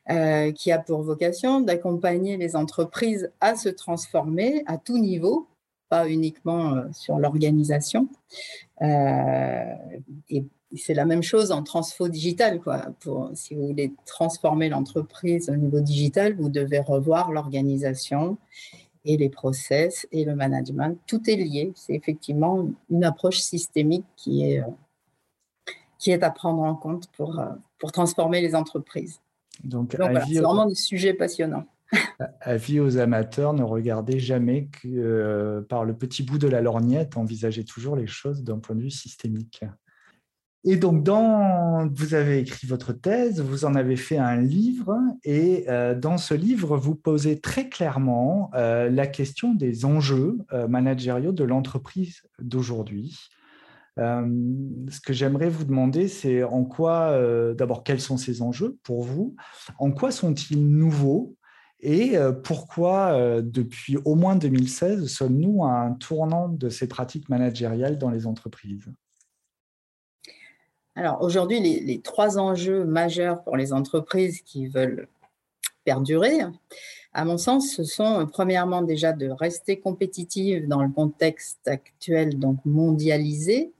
euh, 0.10 0.52
qui 0.52 0.72
a 0.72 0.80
pour 0.80 1.04
vocation 1.04 1.62
d'accompagner 1.62 2.36
les 2.36 2.56
entreprises 2.56 3.32
à 3.40 3.56
se 3.56 3.70
transformer 3.70 4.64
à 4.66 4.80
tout 4.80 4.98
niveau, 4.98 5.48
pas 5.90 6.10
uniquement 6.10 6.74
euh, 6.74 6.88
sur 6.92 7.20
l'organisation. 7.20 8.10
Euh, 8.82 9.76
et 10.28 10.44
c'est 10.76 10.96
la 10.96 11.06
même 11.06 11.22
chose 11.22 11.52
en 11.52 11.62
transfo 11.62 12.08
digital. 12.08 12.60
Quoi. 12.62 12.88
Si 13.36 13.54
vous 13.54 13.68
voulez 13.68 13.94
transformer 14.06 14.70
l'entreprise 14.70 15.52
au 15.52 15.56
niveau 15.56 15.82
digital, 15.82 16.36
vous 16.36 16.50
devez 16.50 16.80
revoir 16.80 17.32
l'organisation 17.32 18.38
et 19.06 19.18
les 19.18 19.30
process 19.30 20.08
et 20.12 20.26
le 20.26 20.36
management, 20.36 20.98
tout 21.06 21.30
est 21.30 21.36
lié. 21.36 21.74
C'est 21.76 21.94
effectivement 21.94 22.68
une 22.90 23.04
approche 23.04 23.40
systémique 23.40 24.06
qui 24.16 24.46
est, 24.46 24.64
qui 26.00 26.10
est 26.10 26.24
à 26.24 26.32
prendre 26.32 26.64
en 26.64 26.76
compte 26.76 27.08
pour, 27.12 27.40
pour 27.78 27.92
transformer 27.92 28.42
les 28.42 28.56
entreprises. 28.56 29.22
Donc, 29.64 29.96
c'est 29.98 30.40
vraiment 30.40 30.66
des 30.66 30.76
sujets 30.76 31.14
passionnants. 31.14 31.66
Avis 32.42 32.80
aux 32.80 32.98
amateurs, 32.98 33.54
ne 33.54 33.64
regardez 33.64 34.20
jamais 34.20 34.68
que 34.68 34.88
euh, 34.88 35.62
par 35.62 35.84
le 35.84 35.94
petit 35.94 36.24
bout 36.24 36.38
de 36.38 36.48
la 36.48 36.62
lorgnette, 36.62 37.18
envisagez 37.18 37.66
toujours 37.66 37.96
les 37.96 38.08
choses 38.08 38.44
d'un 38.44 38.60
point 38.60 38.76
de 38.76 38.82
vue 38.82 38.92
systémique. 38.92 39.64
Et 40.64 40.76
donc, 40.76 41.04
dans, 41.04 41.88
vous 41.92 42.14
avez 42.14 42.40
écrit 42.40 42.68
votre 42.68 42.94
thèse, 42.94 43.42
vous 43.42 43.66
en 43.66 43.74
avez 43.74 43.96
fait 43.96 44.18
un 44.18 44.40
livre, 44.40 44.96
et 45.24 45.66
euh, 45.70 45.96
dans 45.96 46.20
ce 46.20 46.36
livre, 46.36 46.78
vous 46.78 46.94
posez 46.94 47.40
très 47.40 47.68
clairement 47.68 48.52
euh, 48.54 48.88
la 48.90 49.08
question 49.08 49.56
des 49.56 49.86
enjeux 49.86 50.38
euh, 50.54 50.68
managériaux 50.68 51.32
de 51.32 51.44
l'entreprise 51.44 52.22
d'aujourd'hui. 52.40 53.18
Ce 53.98 55.00
que 55.02 55.14
j'aimerais 55.14 55.50
vous 55.50 55.66
demander, 55.66 56.08
c'est 56.08 56.44
en 56.44 56.64
quoi, 56.64 57.18
d'abord, 57.54 57.84
quels 57.84 58.02
sont 58.02 58.18
ces 58.18 58.42
enjeux 58.42 58.78
pour 58.84 59.04
vous? 59.04 59.36
En 59.80 59.92
quoi 59.92 60.12
sont-ils 60.12 60.66
nouveaux? 60.66 61.36
Et 61.82 62.16
pourquoi, 62.44 63.42
depuis 63.42 63.98
au 64.06 64.16
moins 64.16 64.36
2016, 64.36 65.08
sommes-nous 65.08 65.66
à 65.66 65.72
un 65.72 65.94
tournant 65.94 66.48
de 66.48 66.70
ces 66.70 66.88
pratiques 66.88 67.28
managériales 67.28 67.98
dans 67.98 68.10
les 68.10 68.28
entreprises? 68.28 68.88
Alors 70.96 71.22
aujourd'hui, 71.22 71.60
les, 71.60 72.02
trois 72.02 72.38
enjeux 72.38 72.84
majeurs 72.84 73.44
pour 73.44 73.56
les 73.56 73.72
entreprises 73.74 74.42
qui 74.42 74.68
veulent 74.68 75.08
perdurer, 75.84 76.42
à 77.14 77.26
mon 77.26 77.38
sens, 77.38 77.74
ce 77.76 77.84
sont 77.84 78.28
premièrement 78.32 78.82
déjà 78.82 79.14
de 79.14 79.30
rester 79.30 79.80
compétitives 79.80 80.68
dans 80.68 80.84
le 80.84 80.90
contexte 80.90 81.68
actuel, 81.68 82.40
donc 82.40 82.60
mondialisé, 82.66 83.74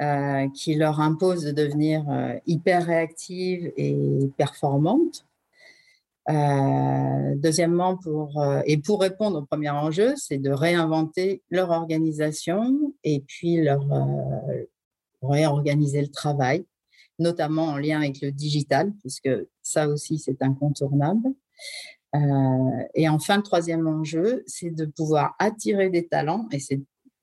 euh, 0.00 0.48
qui 0.48 0.74
leur 0.74 0.98
impose 0.98 1.44
de 1.44 1.52
devenir 1.52 2.04
euh, 2.10 2.34
hyper 2.48 2.84
réactives 2.84 3.72
et 3.76 4.28
performantes. 4.36 5.24
Euh, 6.30 7.34
deuxièmement, 7.36 7.96
pour, 7.96 8.44
et 8.66 8.76
pour 8.78 9.00
répondre 9.02 9.38
au 9.38 9.42
premier 9.42 9.70
enjeu, 9.70 10.14
c'est 10.16 10.38
de 10.38 10.50
réinventer 10.50 11.44
leur 11.48 11.70
organisation 11.70 12.92
et 13.04 13.20
puis 13.20 13.62
leur, 13.62 13.86
réorganiser 15.22 16.00
le 16.00 16.08
travail, 16.08 16.66
notamment 17.20 17.66
en 17.66 17.76
lien 17.76 17.98
avec 17.98 18.20
le 18.20 18.32
digital, 18.32 18.92
puisque 18.98 19.30
ça 19.62 19.86
aussi, 19.86 20.18
c'est 20.18 20.42
incontournable. 20.42 21.28
Et 22.94 23.08
enfin, 23.08 23.36
le 23.36 23.42
troisième 23.42 23.86
enjeu, 23.86 24.42
c'est 24.48 24.70
de 24.70 24.86
pouvoir 24.86 25.36
attirer 25.38 25.88
des 25.88 26.08
talents, 26.08 26.48
et, 26.50 26.58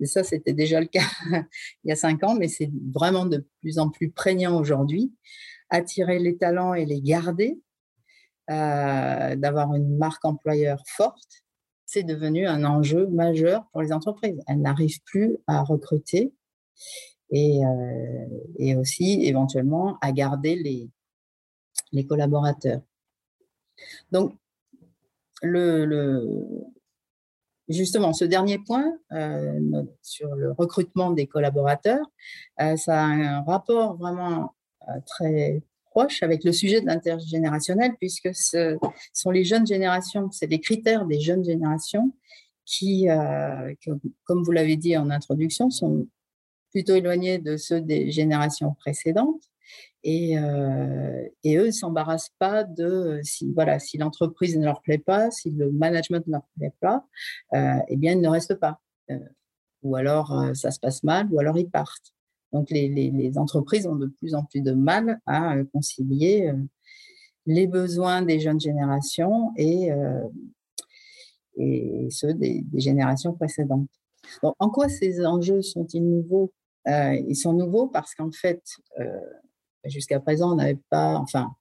ça, 0.05 0.23
c'était 0.23 0.53
déjà 0.53 0.79
le 0.79 0.87
cas 0.87 1.05
il 1.83 1.89
y 1.89 1.91
a 1.91 1.95
cinq 1.95 2.23
ans, 2.23 2.35
mais 2.35 2.47
c'est 2.47 2.71
vraiment 2.93 3.25
de 3.25 3.45
plus 3.61 3.79
en 3.79 3.89
plus 3.89 4.11
prégnant 4.11 4.59
aujourd'hui. 4.59 5.13
Attirer 5.69 6.19
les 6.19 6.37
talents 6.37 6.73
et 6.73 6.85
les 6.85 7.01
garder, 7.01 7.59
euh, 8.49 9.35
d'avoir 9.35 9.73
une 9.75 9.97
marque 9.97 10.25
employeur 10.25 10.83
forte, 10.85 11.43
c'est 11.85 12.03
devenu 12.03 12.47
un 12.47 12.65
enjeu 12.65 13.07
majeur 13.07 13.65
pour 13.71 13.81
les 13.81 13.93
entreprises. 13.93 14.41
Elles 14.47 14.61
n'arrivent 14.61 15.01
plus 15.05 15.37
à 15.47 15.61
recruter 15.61 16.33
et, 17.29 17.61
euh, 17.65 18.79
aussi 18.79 19.25
éventuellement 19.25 19.97
à 20.01 20.11
garder 20.11 20.55
les, 21.93 22.05
collaborateurs. 22.07 22.81
Donc, 24.11 24.35
le, 25.41 25.85
justement, 27.71 28.13
ce 28.13 28.25
dernier 28.25 28.59
point 28.59 28.93
euh, 29.11 29.83
sur 30.01 30.33
le 30.35 30.51
recrutement 30.51 31.11
des 31.11 31.27
collaborateurs, 31.27 32.05
euh, 32.61 32.75
ça 32.77 33.01
a 33.01 33.05
un 33.05 33.43
rapport 33.43 33.97
vraiment 33.97 34.55
euh, 34.89 34.93
très 35.05 35.61
proche 35.85 36.23
avec 36.23 36.43
le 36.43 36.51
sujet 36.51 36.81
de 36.81 36.85
l'intergénérationnel, 36.85 37.93
puisque 37.99 38.33
ce 38.33 38.77
sont 39.13 39.31
les 39.31 39.43
jeunes 39.43 39.67
générations, 39.67 40.31
c'est 40.31 40.47
les 40.47 40.59
critères 40.59 41.05
des 41.05 41.19
jeunes 41.19 41.43
générations 41.43 42.13
qui, 42.65 43.07
comme 44.23 44.43
vous 44.43 44.51
l'avez 44.51 44.77
dit 44.77 44.95
en 44.95 45.09
introduction, 45.09 45.69
sont 45.69 46.07
plutôt 46.69 46.95
éloignés 46.95 47.39
de 47.39 47.57
ceux 47.57 47.81
des 47.81 48.09
générations 48.09 48.73
précédentes. 48.75 49.50
Et, 50.03 50.37
euh, 50.37 51.27
et 51.43 51.57
eux 51.57 51.67
ne 51.67 51.71
s'embarrassent 51.71 52.33
pas 52.39 52.63
de 52.63 53.19
si 53.23 53.51
voilà 53.53 53.77
si 53.77 53.97
l'entreprise 53.97 54.57
ne 54.57 54.65
leur 54.65 54.81
plaît 54.81 54.97
pas, 54.97 55.29
si 55.29 55.51
le 55.51 55.71
management 55.71 56.25
ne 56.25 56.33
leur 56.33 56.47
plaît 56.57 56.73
pas, 56.79 57.05
euh, 57.53 57.77
eh 57.87 57.97
bien 57.97 58.13
ils 58.13 58.21
ne 58.21 58.29
restent 58.29 58.55
pas. 58.55 58.79
Euh, 59.11 59.19
ou 59.83 59.95
alors 59.95 60.51
ça 60.53 60.69
se 60.69 60.79
passe 60.79 61.03
mal, 61.03 61.27
ou 61.31 61.39
alors 61.39 61.57
ils 61.57 61.69
partent. 61.69 62.13
Donc 62.51 62.69
les, 62.69 63.31
entreprises 63.37 63.87
ont 63.87 63.95
de 63.95 64.07
plus 64.07 64.35
en 64.35 64.43
plus 64.43 64.61
de 64.61 64.73
mal 64.73 65.19
à 65.25 65.55
concilier 65.73 66.53
les 67.47 67.65
besoins 67.65 68.21
des 68.21 68.39
jeunes 68.39 68.59
générations 68.59 69.51
et, 69.57 69.89
et 71.57 72.07
ceux 72.11 72.35
des, 72.35 72.61
des 72.61 72.79
générations 72.79 73.33
précédentes. 73.33 73.89
Donc, 74.43 74.55
en 74.59 74.69
quoi 74.69 74.87
ces 74.87 75.25
enjeux 75.25 75.63
sont-ils 75.63 76.07
nouveaux? 76.07 76.53
Ils 76.85 77.35
sont 77.35 77.53
nouveaux 77.53 77.87
parce 77.87 78.13
qu'en 78.13 78.31
fait, 78.31 78.61
jusqu'à 79.85 80.19
présent, 80.19 80.53
on 80.53 80.55
n'avait 80.55 80.79
pas, 80.89 81.15
enfin, 81.15 81.55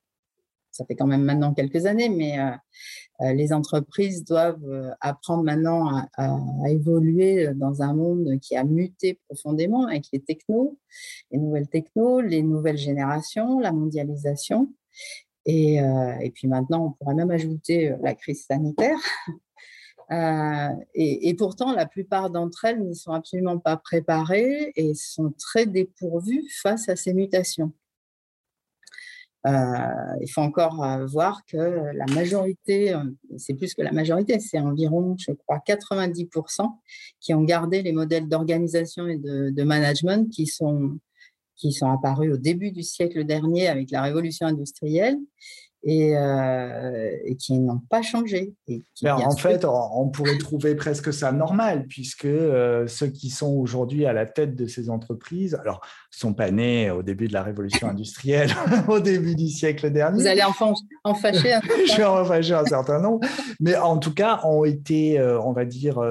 ça 0.71 0.85
fait 0.85 0.95
quand 0.95 1.07
même 1.07 1.25
maintenant 1.25 1.53
quelques 1.53 1.87
années, 1.87 2.09
mais 2.09 2.39
euh, 2.39 3.33
les 3.33 3.53
entreprises 3.53 4.25
doivent 4.25 4.95
apprendre 5.01 5.43
maintenant 5.43 6.05
à, 6.17 6.69
évoluer 6.69 7.49
dans 7.55 7.83
un 7.83 7.95
monde 7.95 8.39
qui 8.41 8.57
a 8.57 8.65
muté 8.65 9.21
profondément 9.29 9.87
avec 9.87 10.05
les 10.13 10.21
technos, 10.21 10.79
les 11.31 11.39
nouvelles 11.39 11.69
technos, 11.69 12.21
les 12.21 12.43
nouvelles 12.43 12.79
générations, 12.79 13.59
la 13.59 13.73
mondialisation. 13.73 14.73
Et, 15.45 15.81
puis 16.35 16.49
maintenant, 16.49 16.87
on 16.87 16.91
pourrait 16.93 17.15
même 17.15 17.31
ajouter 17.31 17.95
la 18.03 18.15
crise 18.15 18.47
sanitaire. 18.47 18.99
et, 20.95 21.35
pourtant, 21.35 21.73
la 21.73 21.87
plupart 21.87 22.31
d'entre 22.31 22.65
elles 22.65 22.87
ne 22.87 22.95
sont 22.95 23.13
absolument 23.13 23.59
pas 23.59 23.77
préparées 23.77 24.73
et 24.77 24.95
sont 24.95 25.33
très 25.39 25.67
dépourvues 25.67 26.45
face 26.63 26.89
à 26.89 26.97
ces 26.97 27.13
mutations. 27.13 27.73
Euh, 29.47 30.17
il 30.21 30.31
faut 30.31 30.43
encore 30.43 30.85
euh, 30.85 31.07
voir 31.07 31.41
que 31.47 31.57
la 31.57 32.07
majorité, 32.15 32.93
euh, 32.93 33.05
c'est 33.39 33.55
plus 33.55 33.73
que 33.75 33.81
la 33.81 33.93
majorité, 33.93 34.39
c'est 34.39 34.59
environ, 34.59 35.17
je 35.19 35.33
crois, 35.33 35.63
90% 35.67 36.69
qui 37.21 37.33
ont 37.33 37.43
gardé 37.43 37.83
les 37.83 37.93
modèles 37.93 38.29
d'organisation 38.29 39.09
et 39.09 39.17
de, 39.17 39.63
management 39.63 40.29
qui 40.31 40.47
sont, 40.47 40.99
qui 41.57 41.73
sont 41.73 41.91
apparus 41.91 42.35
au 42.35 42.37
début 42.37 42.71
du 42.71 42.83
siècle 42.83 43.25
dernier 43.25 43.69
avec 43.69 43.91
la 43.91 44.03
révolution 44.03 44.47
industrielle 44.47 45.17
et, 45.83 46.17
euh, 46.17 47.17
et 47.25 47.37
qui 47.37 47.59
n'ont 47.59 47.81
pas 47.89 48.03
changé. 48.03 48.55
Et 48.69 48.85
en 49.07 49.37
fait, 49.37 49.65
on 49.65 50.09
pourrait 50.09 50.39
trouver 50.39 50.75
presque 50.75 51.13
ça 51.13 51.33
normal, 51.33 51.87
puisque 51.89 52.27
euh, 52.27 52.87
ceux 52.87 53.07
qui 53.07 53.31
sont 53.31 53.53
aujourd'hui 53.55 54.05
à 54.05 54.13
la 54.13 54.27
tête 54.27 54.55
de 54.55 54.67
ces 54.67 54.91
entreprises, 54.91 55.55
alors, 55.55 55.81
sont 56.11 56.35
pas 56.35 56.51
nés 56.51 56.91
au 56.91 57.03
début 57.03 57.29
de 57.29 57.33
la 57.33 57.43
révolution 57.43 57.89
industrielle, 57.91 58.51
au 58.89 59.01
début 59.01 59.35
du 59.35 59.49
siècle 59.49 59.91
dernier. 59.91 60.21
Vous 60.23 60.29
allez 60.29 60.43
en, 60.43 60.53
en 61.05 61.15
fâcher 61.15 61.55
un 61.55 61.61
Je 61.87 61.97
vais 61.97 62.05
en 62.05 62.25
fâcher 62.25 62.55
un 62.55 62.67
certain 62.67 63.01
nombre, 63.01 63.27
mais 63.59 63.77
en 63.77 63.99
tout 63.99 64.15
cas, 64.15 64.41
ont 64.45 64.65
été, 64.65 65.19
euh, 65.19 65.41
on 65.41 65.53
va 65.53 65.65
dire, 65.65 66.03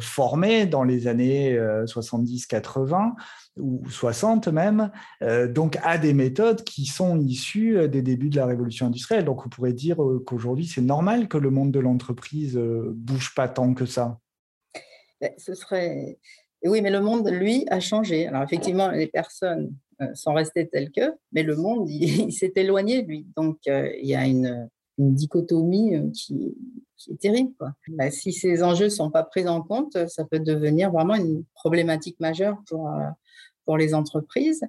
formés 0.00 0.66
dans 0.66 0.84
les 0.84 1.06
années 1.06 1.58
70-80 1.84 3.12
ou 3.56 3.82
60 3.88 4.48
même, 4.48 4.90
euh, 5.22 5.48
donc 5.48 5.78
à 5.82 5.98
des 5.98 6.12
méthodes 6.12 6.62
qui 6.62 6.86
sont 6.86 7.20
issues 7.20 7.76
euh, 7.76 7.88
des 7.88 8.02
débuts 8.02 8.30
de 8.30 8.36
la 8.36 8.46
révolution 8.46 8.86
industrielle. 8.86 9.24
Donc 9.24 9.44
on 9.46 9.48
pourrait 9.48 9.72
dire 9.72 10.02
euh, 10.02 10.22
qu'aujourd'hui, 10.24 10.66
c'est 10.66 10.80
normal 10.80 11.28
que 11.28 11.38
le 11.38 11.50
monde 11.50 11.72
de 11.72 11.80
l'entreprise 11.80 12.56
bouge 12.58 13.34
pas 13.34 13.48
tant 13.48 13.74
que 13.74 13.86
ça. 13.86 14.18
Ben, 15.20 15.32
ce 15.36 15.54
serait... 15.54 16.18
Oui, 16.62 16.82
mais 16.82 16.90
le 16.90 17.00
monde, 17.00 17.28
lui, 17.28 17.64
a 17.70 17.80
changé. 17.80 18.26
Alors 18.26 18.42
effectivement, 18.42 18.90
les 18.90 19.06
personnes 19.06 19.74
sont 20.14 20.34
restées 20.34 20.68
telles 20.68 20.90
que, 20.90 21.14
mais 21.32 21.42
le 21.42 21.56
monde, 21.56 21.88
il, 21.90 22.32
s'est 22.32 22.52
éloigné, 22.56 23.02
lui. 23.02 23.26
Donc 23.36 23.58
il 23.66 24.06
y 24.06 24.14
a 24.14 24.26
une, 24.26 24.68
dichotomie 25.08 26.10
qui, 26.12 26.54
est 27.08 27.20
terrible. 27.20 27.54
Ben, 27.88 28.10
si 28.10 28.32
ces 28.32 28.62
enjeux 28.62 28.86
ne 28.86 28.90
sont 28.90 29.10
pas 29.10 29.22
pris 29.22 29.48
en 29.48 29.62
compte, 29.62 29.96
ça 30.08 30.24
peut 30.24 30.40
devenir 30.40 30.90
vraiment 30.90 31.14
une 31.14 31.44
problématique 31.54 32.20
majeure 32.20 32.58
pour, 32.66 32.90
pour 33.64 33.76
les 33.76 33.94
entreprises. 33.94 34.62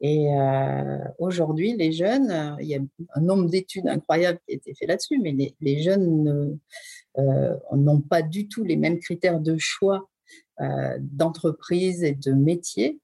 Et 0.00 0.32
euh, 0.34 0.98
aujourd'hui, 1.18 1.76
les 1.76 1.92
jeunes, 1.92 2.30
euh, 2.30 2.56
il 2.60 2.68
y 2.68 2.74
a 2.74 2.78
un 3.14 3.20
nombre 3.20 3.48
d'études 3.48 3.86
incroyables 3.86 4.38
qui 4.46 4.54
a 4.54 4.56
été 4.56 4.74
fait 4.74 4.86
là-dessus, 4.86 5.18
mais 5.18 5.54
les, 5.60 5.82
jeunes 5.82 6.58
euh, 7.18 7.54
n'ont 7.72 8.00
pas 8.00 8.22
du 8.22 8.48
tout 8.48 8.64
les 8.64 8.76
mêmes 8.76 8.98
critères 8.98 9.40
de 9.40 9.56
choix 9.58 10.08
d'entreprise 10.98 12.02
et 12.02 12.12
de 12.14 12.32
métier 12.32 12.98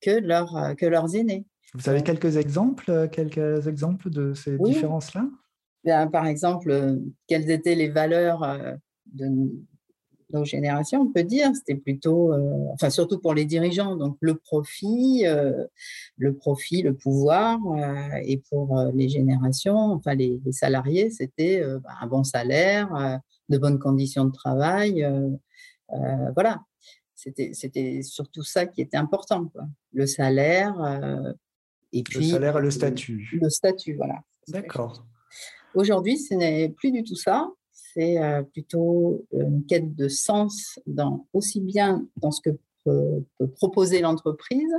que, 0.00 0.12
leur, 0.12 0.76
que 0.78 0.86
leurs 0.86 1.16
aînés. 1.16 1.44
Vous 1.74 1.88
avez 1.88 2.02
quelques 2.02 2.36
exemples, 2.36 3.08
quelques 3.10 3.66
exemples 3.66 4.08
de 4.08 4.34
ces 4.34 4.56
différences-là? 4.56 5.26
Ben, 5.84 6.08
Par 6.08 6.26
exemple, 6.26 6.98
quelles 7.26 7.50
étaient 7.50 7.74
les 7.74 7.88
valeurs 7.88 8.58
de, 9.06 9.50
nos 10.32 10.44
générations, 10.44 11.02
on 11.02 11.12
peut 11.12 11.22
dire, 11.22 11.50
c'était 11.54 11.78
plutôt, 11.78 12.32
euh, 12.32 12.66
enfin 12.72 12.90
surtout 12.90 13.18
pour 13.18 13.34
les 13.34 13.44
dirigeants, 13.44 13.96
donc 13.96 14.16
le 14.20 14.34
profit, 14.34 15.26
euh, 15.26 15.66
le 16.16 16.34
profit, 16.34 16.82
le 16.82 16.94
pouvoir, 16.94 17.58
euh, 17.66 18.18
et 18.24 18.38
pour 18.50 18.78
les 18.94 19.08
générations, 19.08 19.76
enfin 19.76 20.14
les, 20.14 20.40
salariés, 20.50 21.10
c'était 21.10 21.62
bah, 21.82 21.90
un 22.00 22.06
bon 22.06 22.24
salaire, 22.24 23.20
de 23.48 23.58
bonnes 23.58 23.78
conditions 23.78 24.24
de 24.24 24.32
travail, 24.32 25.06
voilà. 26.34 26.62
C'était, 27.14 27.50
c'était 27.54 28.02
surtout 28.02 28.42
ça 28.42 28.66
qui 28.66 28.80
était 28.80 28.96
important, 28.96 29.46
quoi. 29.46 29.62
le 29.92 30.06
salaire. 30.06 30.74
et 31.92 32.02
puis, 32.02 32.26
le 32.26 32.32
salaire 32.32 32.58
et 32.58 32.62
le 32.62 32.70
statut. 32.72 33.38
Le 33.40 33.48
statut, 33.48 33.94
voilà. 33.94 34.24
D'accord. 34.48 35.06
Aujourd'hui, 35.74 36.18
ce 36.18 36.34
n'est 36.34 36.68
plus 36.68 36.90
du 36.90 37.02
tout 37.02 37.16
ça 37.16 37.48
c'est 37.94 38.18
euh, 38.18 38.42
plutôt 38.42 39.24
une 39.32 39.64
quête 39.66 39.94
de 39.94 40.08
sens 40.08 40.78
dans, 40.86 41.26
aussi 41.32 41.60
bien 41.60 42.06
dans 42.16 42.30
ce 42.30 42.40
que 42.40 42.50
peut, 42.84 43.24
proposer 43.56 44.00
l'entreprise, 44.00 44.72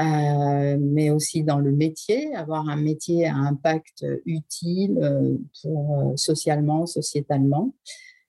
euh, 0.00 0.76
mais 0.80 1.10
aussi 1.10 1.44
dans 1.44 1.58
le 1.58 1.70
métier, 1.70 2.34
avoir 2.34 2.68
un 2.68 2.76
métier 2.76 3.26
à 3.26 3.36
impact 3.36 4.04
utile 4.24 4.98
euh, 5.00 5.36
pour, 5.62 6.12
socialement, 6.16 6.86
sociétalement. 6.86 7.72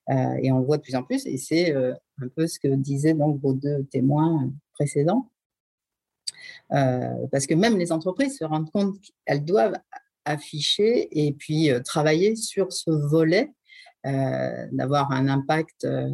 et 0.08 0.52
on 0.52 0.58
le 0.60 0.64
voit 0.64 0.76
de 0.76 0.82
plus 0.82 0.94
en 0.94 1.02
plus, 1.02 1.26
et 1.26 1.36
c'est 1.36 1.74
un 1.74 2.28
peu 2.34 2.46
ce 2.46 2.58
que 2.60 2.68
disaient 2.68 3.14
donc 3.14 3.40
vos 3.40 3.52
deux 3.52 3.84
témoins 3.90 4.50
précédents. 4.74 5.28
parce 6.70 7.46
que 7.46 7.54
même 7.54 7.76
les 7.76 7.90
entreprises 7.90 8.38
se 8.38 8.44
rendent 8.44 8.70
compte 8.70 8.96
qu'elles 9.26 9.44
doivent 9.44 9.76
afficher 10.28 11.08
et 11.12 11.32
puis 11.32 11.70
travailler 11.84 12.36
sur 12.36 12.72
ce 12.72 12.90
volet 12.90 13.52
euh, 14.06 14.66
d'avoir 14.70 15.10
un 15.10 15.28
impact 15.28 15.84
euh, 15.84 16.08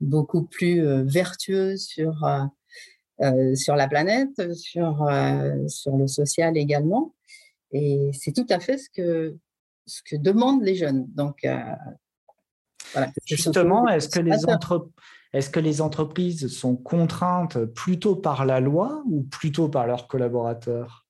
beaucoup 0.00 0.44
plus 0.44 0.86
euh, 0.86 1.02
vertueux 1.04 1.76
sur, 1.76 2.14
sur 3.54 3.76
la 3.76 3.88
planète, 3.88 4.54
sur, 4.54 5.08
sur 5.68 5.96
le 5.96 6.06
social 6.06 6.56
également. 6.56 7.14
Et 7.72 8.10
c'est 8.12 8.32
tout 8.32 8.46
à 8.50 8.60
fait 8.60 8.78
ce 8.78 8.88
que, 8.88 9.36
ce 9.86 10.00
que 10.08 10.16
demandent 10.16 10.62
les 10.62 10.76
jeunes. 10.76 11.06
Donc, 11.08 11.46
Justement, 13.26 13.88
est-ce 13.88 14.08
que, 14.08 14.20
les 14.20 14.36
est-ce 15.32 15.50
que 15.50 15.60
les 15.60 15.80
entreprises 15.80 16.46
sont 16.46 16.76
contraintes 16.76 17.64
plutôt 17.64 18.14
par 18.14 18.44
la 18.46 18.60
loi 18.60 19.02
ou 19.06 19.24
plutôt 19.24 19.68
par 19.68 19.86
leurs 19.88 20.06
collaborateurs? 20.06 21.03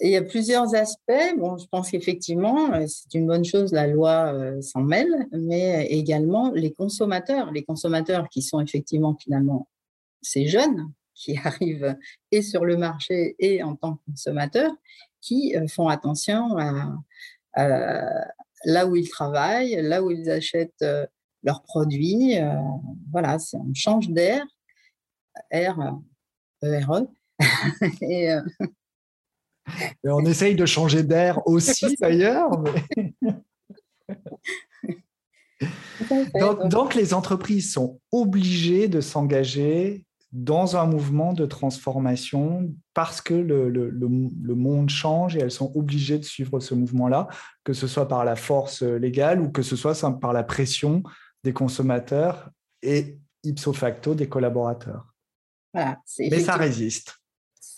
Il 0.00 0.10
y 0.10 0.16
a 0.16 0.22
plusieurs 0.22 0.74
aspects. 0.74 1.36
Bon, 1.38 1.56
je 1.56 1.66
pense 1.70 1.90
qu'effectivement, 1.90 2.72
euh, 2.72 2.86
c'est 2.86 3.14
une 3.14 3.26
bonne 3.26 3.44
chose, 3.44 3.72
la 3.72 3.86
loi 3.86 4.32
euh, 4.34 4.60
s'en 4.60 4.82
mêle, 4.82 5.28
mais 5.32 5.86
également 5.86 6.50
les 6.50 6.72
consommateurs, 6.72 7.52
les 7.52 7.64
consommateurs 7.64 8.28
qui 8.28 8.42
sont 8.42 8.60
effectivement 8.60 9.16
finalement 9.20 9.68
ces 10.20 10.46
jeunes 10.46 10.90
qui 11.14 11.36
arrivent 11.44 11.96
et 12.30 12.42
sur 12.42 12.64
le 12.64 12.76
marché 12.76 13.36
et 13.38 13.62
en 13.62 13.76
tant 13.76 13.94
que 13.94 14.00
consommateurs, 14.10 14.72
qui 15.20 15.56
euh, 15.56 15.66
font 15.68 15.88
attention 15.88 16.56
là 18.64 18.86
où 18.86 18.94
ils 18.94 19.08
travaillent, 19.08 19.82
là 19.82 20.02
où 20.02 20.10
ils 20.12 20.30
achètent 20.30 20.84
leurs 21.42 21.62
produits. 21.62 22.36
Voilà, 23.10 23.36
on 23.54 23.74
change 23.74 24.08
d'air, 24.08 24.44
R, 25.52 26.00
E-R-E. 26.62 27.08
et, 28.02 28.30
on 30.04 30.24
essaye 30.24 30.54
de 30.54 30.66
changer 30.66 31.02
d'air 31.02 31.46
aussi 31.46 31.96
d'ailleurs. 32.00 32.50
donc, 36.68 36.94
les 36.94 37.14
entreprises 37.14 37.72
sont 37.72 38.00
obligées 38.10 38.88
de 38.88 39.00
s'engager 39.00 40.04
dans 40.32 40.76
un 40.76 40.86
mouvement 40.86 41.34
de 41.34 41.44
transformation 41.44 42.72
parce 42.94 43.20
que 43.20 43.34
le, 43.34 43.68
le, 43.68 44.54
monde 44.54 44.88
change 44.88 45.36
et 45.36 45.40
elles 45.40 45.50
sont 45.50 45.70
obligées 45.74 46.18
de 46.18 46.24
suivre 46.24 46.58
ce 46.58 46.74
mouvement-là, 46.74 47.28
que 47.64 47.74
ce 47.74 47.86
soit 47.86 48.08
par 48.08 48.24
la 48.24 48.34
force 48.34 48.82
légale 48.82 49.42
ou 49.42 49.50
que 49.50 49.62
ce 49.62 49.76
soit 49.76 49.94
par 50.20 50.32
la 50.32 50.42
pression 50.42 51.02
des 51.44 51.52
consommateurs 51.52 52.50
et 52.82 53.18
ipso 53.44 53.74
facto 53.74 54.14
des 54.14 54.28
collaborateurs. 54.28 55.04
Mais 55.74 56.40
ça 56.40 56.56
résiste 56.56 57.21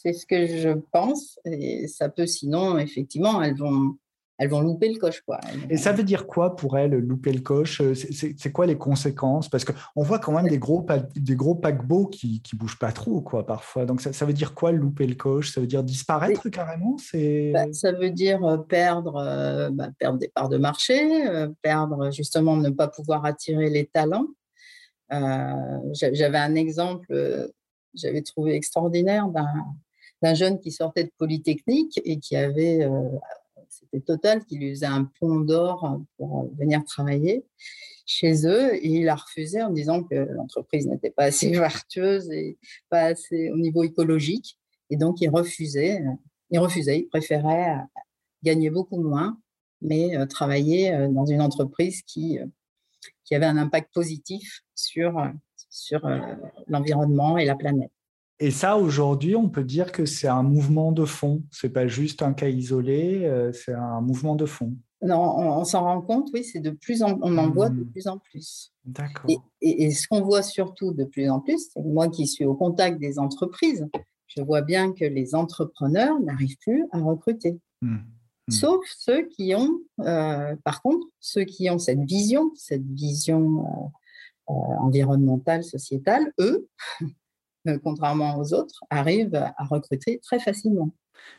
c'est 0.05 0.13
ce 0.13 0.27
que 0.27 0.47
je 0.47 0.71
pense. 0.93 1.39
Et 1.45 1.89
ça 1.89 2.09
peut, 2.09 2.27
sinon, 2.27 2.79
effectivement, 2.79 3.43
elles 3.43 3.57
vont, 3.57 3.97
elles 4.39 4.49
vont 4.49 4.61
louper 4.61 4.93
le 4.93 4.99
coche. 4.99 5.21
Quoi. 5.23 5.41
Et 5.71 5.77
ça 5.77 5.93
veut 5.93 6.03
dire 6.03 6.27
quoi 6.27 6.57
pour 6.57 6.77
elles, 6.77 6.91
louper 6.91 7.33
le 7.33 7.41
coche? 7.41 7.81
C'est 7.95 8.53
quoi 8.53 8.67
les 8.67 8.77
conséquences? 8.77 9.49
Parce 9.49 9.65
qu'on 9.65 10.03
voit 10.03 10.19
quand 10.19 10.33
même 10.33 10.49
des 10.49 10.59
gros, 10.59 10.85
des 11.15 11.37
gros 11.37 11.55
paquebots 11.55 12.07
qui 12.07 12.43
ne 12.53 12.59
bougent 12.59 12.79
pas 12.79 12.93
trop, 12.93 13.21
quoi, 13.21 13.47
parfois. 13.47 13.87
Donc, 13.87 14.01
ça, 14.01 14.27
veut 14.27 14.33
dire 14.33 14.55
quoi, 14.55 14.73
louper 14.73 15.07
le 15.07 15.15
coche? 15.15 15.53
Ça 15.53 15.61
veut 15.61 15.67
dire 15.67 15.85
disparaître 15.85 16.49
carrément? 16.49 16.97
Bah, 17.53 17.73
Ça 17.73 17.93
veut 17.93 18.11
dire 18.11 18.45
euh, 18.45 18.59
perdre, 18.59 19.17
euh, 19.17 19.71
bah, 19.71 19.89
perdre 19.99 20.19
des 20.19 20.29
parts 20.29 20.49
de 20.49 20.59
marché, 20.59 21.29
euh, 21.29 21.49
perdre 21.63 22.11
justement 22.11 22.57
ne 22.57 22.71
pas 22.71 22.89
pouvoir 22.89 23.25
attirer 23.25 23.71
les 23.71 23.87
talents. 23.87 24.27
J'avais 25.11 26.39
un 26.39 26.57
exemple, 26.57 27.07
j'avais 27.95 28.23
trouvé 28.23 28.57
extraordinaire 28.57 29.29
d'un 29.29 29.47
d'un 30.25 30.35
jeune 30.35 30.59
qui 30.59 30.73
sortait 30.73 31.05
de 31.05 31.13
Polytechnique 31.19 32.01
et 32.03 32.19
qui 32.19 32.35
avait, 32.35 32.83
euh, 32.83 33.11
c'était 33.69 34.01
Total, 34.01 34.43
qui 34.47 34.57
lui 34.57 34.71
faisait 34.71 34.87
un 34.87 35.05
pont 35.21 35.41
d'or 35.41 36.01
pour 36.17 36.51
venir 36.57 36.83
travailler 36.87 37.45
chez 38.07 38.47
eux 38.47 38.75
et 38.75 38.89
il 38.89 39.09
a 39.11 39.17
refusé 39.17 39.63
en 39.63 39.69
disant 39.69 40.03
que 40.03 40.15
l'entreprise 40.15 40.87
n'était 40.87 41.11
pas 41.11 41.25
assez 41.25 41.51
vertueuse 41.67 42.31
et 42.31 42.57
pas 42.89 43.03
assez 43.03 43.51
au 43.51 43.59
niveau 43.59 43.83
écologique. 43.83 44.59
Et 44.89 44.97
donc, 44.97 45.21
il 45.21 45.29
refusait, 45.29 46.03
il 46.51 46.59
refusait, 46.59 47.01
il 47.01 47.09
préférait 47.09 47.77
gagner 48.43 48.71
beaucoup 48.71 49.03
moins, 49.03 49.39
mais 49.83 50.17
euh, 50.17 50.25
travailler 50.25 50.95
euh, 50.95 51.09
dans 51.09 51.27
une 51.27 51.43
entreprise 51.43 52.01
qui, 52.03 52.39
avait 53.31 53.47
un 53.47 53.59
impact 53.59 53.93
positif 53.93 54.63
sur 54.75 55.21
l'environnement 56.69 57.37
et 57.37 57.45
la 57.45 57.57
planète. 57.57 57.94
Et 58.41 58.51
ça, 58.51 58.77
aujourd'hui, 58.77 59.37
on 59.37 59.49
peut 59.49 59.65
dire 59.65 59.93
que 59.93 60.07
c'est 60.07 60.29
un 60.29 60.43
mouvement 60.43 60.93
de 60.93 61.05
fond. 61.05 61.43
C'est 61.51 61.71
pas 61.71 61.87
juste 61.87 62.23
un 62.23 62.33
cas 62.33 62.49
isolé, 62.49 63.51
c'est 63.53 63.75
un 63.75 64.01
mouvement 64.01 64.35
de 64.35 64.45
fond. 64.45 64.75
Non, 65.05 65.37
on, 65.39 65.65
s'en 65.65 65.83
rend 65.83 66.01
compte, 66.01 66.31
oui, 66.33 66.45
c'est 66.45 66.61
de 66.61 66.71
plus 66.71 67.03
en, 67.03 67.19
on 67.21 67.37
en 67.37 67.51
voit 67.51 67.69
de 67.69 67.83
hmm. 67.83 67.91
plus 67.91 68.07
en 68.07 68.19
plus. 68.19 68.73
D'accord. 68.87 69.31
Et, 69.61 69.91
ce 69.91 70.09
qu'on 70.09 70.23
voit 70.23 70.43
surtout 70.43 70.93
de 70.93 71.05
plus 71.05 71.29
en 71.29 71.41
plus, 71.41 71.69
c'est 71.73 71.83
moi 71.83 72.09
qui 72.09 72.27
suis 72.27 72.47
au 72.47 72.55
contact 72.55 72.99
des 72.99 73.19
entreprises, 73.19 73.87
je 74.29 74.41
vois 74.41 74.63
bien 74.63 74.93
que 74.93 75.05
les 75.05 75.35
entrepreneurs 75.35 76.19
n'arrivent 76.21 76.57
plus 76.59 76.87
à 76.91 77.01
recruter. 77.01 77.59
Hmm. 77.83 77.97
Hmm. 77.97 78.51
Sauf 78.51 78.81
ceux 78.97 79.27
qui 79.27 79.55
ont, 79.55 79.79
euh, 80.01 80.57
par 80.65 80.81
contre, 80.81 81.07
ceux 81.21 81.45
qui 81.45 81.69
ont 81.69 81.79
cette 81.79 82.03
vision, 82.05 82.51
cette 82.55 82.87
vision 82.87 83.61
euh, 83.61 84.53
euh, 84.53 84.77
environnementale, 84.81 85.65
sociétale, 85.65 86.33
eux, 86.41 86.67
contrairement 87.83 88.39
aux 88.39 88.55
autres, 88.55 88.81
arrivent 88.91 89.35
à 89.35 89.65
recruter 89.65 90.21
très 90.23 90.39
facilement. 90.39 90.91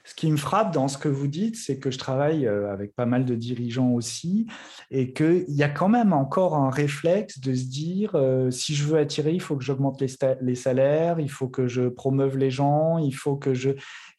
Ce 0.03 0.13
qui 0.13 0.29
me 0.29 0.38
frappe 0.38 0.73
dans 0.73 0.88
ce 0.88 0.97
que 0.97 1.09
vous 1.09 1.27
dites, 1.27 1.55
c'est 1.55 1.79
que 1.79 1.89
je 1.89 1.97
travaille 1.97 2.47
euh, 2.47 2.71
avec 2.71 2.95
pas 2.95 3.05
mal 3.05 3.25
de 3.25 3.35
dirigeants 3.35 3.91
aussi, 3.91 4.45
et 4.91 5.13
qu'il 5.13 5.45
y 5.47 5.63
a 5.63 5.69
quand 5.69 5.89
même 5.89 6.13
encore 6.13 6.55
un 6.55 6.69
réflexe 6.69 7.39
de 7.39 7.53
se 7.53 7.65
dire, 7.65 8.11
euh, 8.15 8.51
si 8.51 8.75
je 8.75 8.83
veux 8.85 8.99
attirer, 8.99 9.33
il 9.33 9.41
faut 9.41 9.55
que 9.55 9.63
j'augmente 9.63 10.01
les, 10.01 10.55
salaires, 10.55 11.19
il 11.19 11.29
faut 11.29 11.47
que 11.47 11.67
je 11.67 11.88
promeuve 11.88 12.38
les 12.38 12.51
gens, 12.51 12.97
il 12.97 13.13
faut 13.13 13.35
que 13.35 13.53
je... 13.53 13.71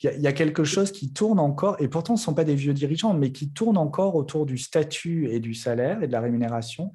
Il 0.03 0.21
y, 0.21 0.27
a, 0.27 0.33
quelque 0.33 0.64
chose 0.64 0.92
qui 0.92 1.12
tourne 1.12 1.38
encore, 1.38 1.77
et 1.81 1.88
pourtant 1.88 2.16
ce 2.16 2.23
ne 2.23 2.25
sont 2.27 2.35
pas 2.35 2.45
des 2.45 2.55
vieux 2.55 2.75
dirigeants, 2.75 3.14
mais 3.14 3.33
qui 3.33 3.51
tourne 3.51 3.79
encore 3.79 4.14
autour 4.14 4.45
du 4.45 4.59
statut 4.59 5.31
et 5.31 5.40
du 5.40 5.55
salaire 5.55 6.03
et 6.03 6.07
de 6.07 6.12
la 6.12 6.21
rémunération. 6.21 6.92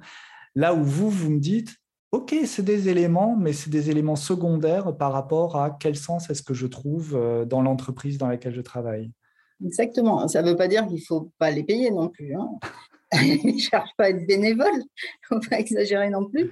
Là 0.54 0.72
où 0.72 0.84
vous, 0.84 1.10
vous 1.10 1.30
me 1.30 1.40
dites, 1.40 1.81
Ok, 2.12 2.36
c'est 2.44 2.62
des 2.62 2.90
éléments, 2.90 3.36
mais 3.36 3.54
c'est 3.54 3.70
des 3.70 3.88
éléments 3.88 4.16
secondaires 4.16 4.94
par 4.98 5.14
rapport 5.14 5.56
à 5.56 5.70
quel 5.80 5.96
sens 5.96 6.28
est-ce 6.28 6.42
que 6.42 6.52
je 6.52 6.66
trouve 6.66 7.16
euh, 7.16 7.46
dans 7.46 7.62
l'entreprise 7.62 8.18
dans 8.18 8.28
laquelle 8.28 8.54
je 8.54 8.60
travaille. 8.60 9.10
Exactement. 9.64 10.28
Ça 10.28 10.42
ne 10.42 10.50
veut 10.50 10.56
pas 10.56 10.68
dire 10.68 10.86
qu'il 10.86 10.96
ne 10.96 11.00
faut 11.00 11.32
pas 11.38 11.50
les 11.50 11.64
payer 11.64 11.90
non 11.90 12.10
plus. 12.10 12.34
Hein. 12.34 12.50
Ils 13.22 13.54
ne 13.54 13.58
cherchent 13.58 13.96
pas 13.96 14.04
à 14.04 14.08
être 14.10 14.26
bénévoles. 14.26 14.68
Il 14.74 14.76
ne 15.36 15.40
faut 15.40 15.48
pas 15.48 15.58
exagérer 15.58 16.10
non 16.10 16.28
plus. 16.28 16.50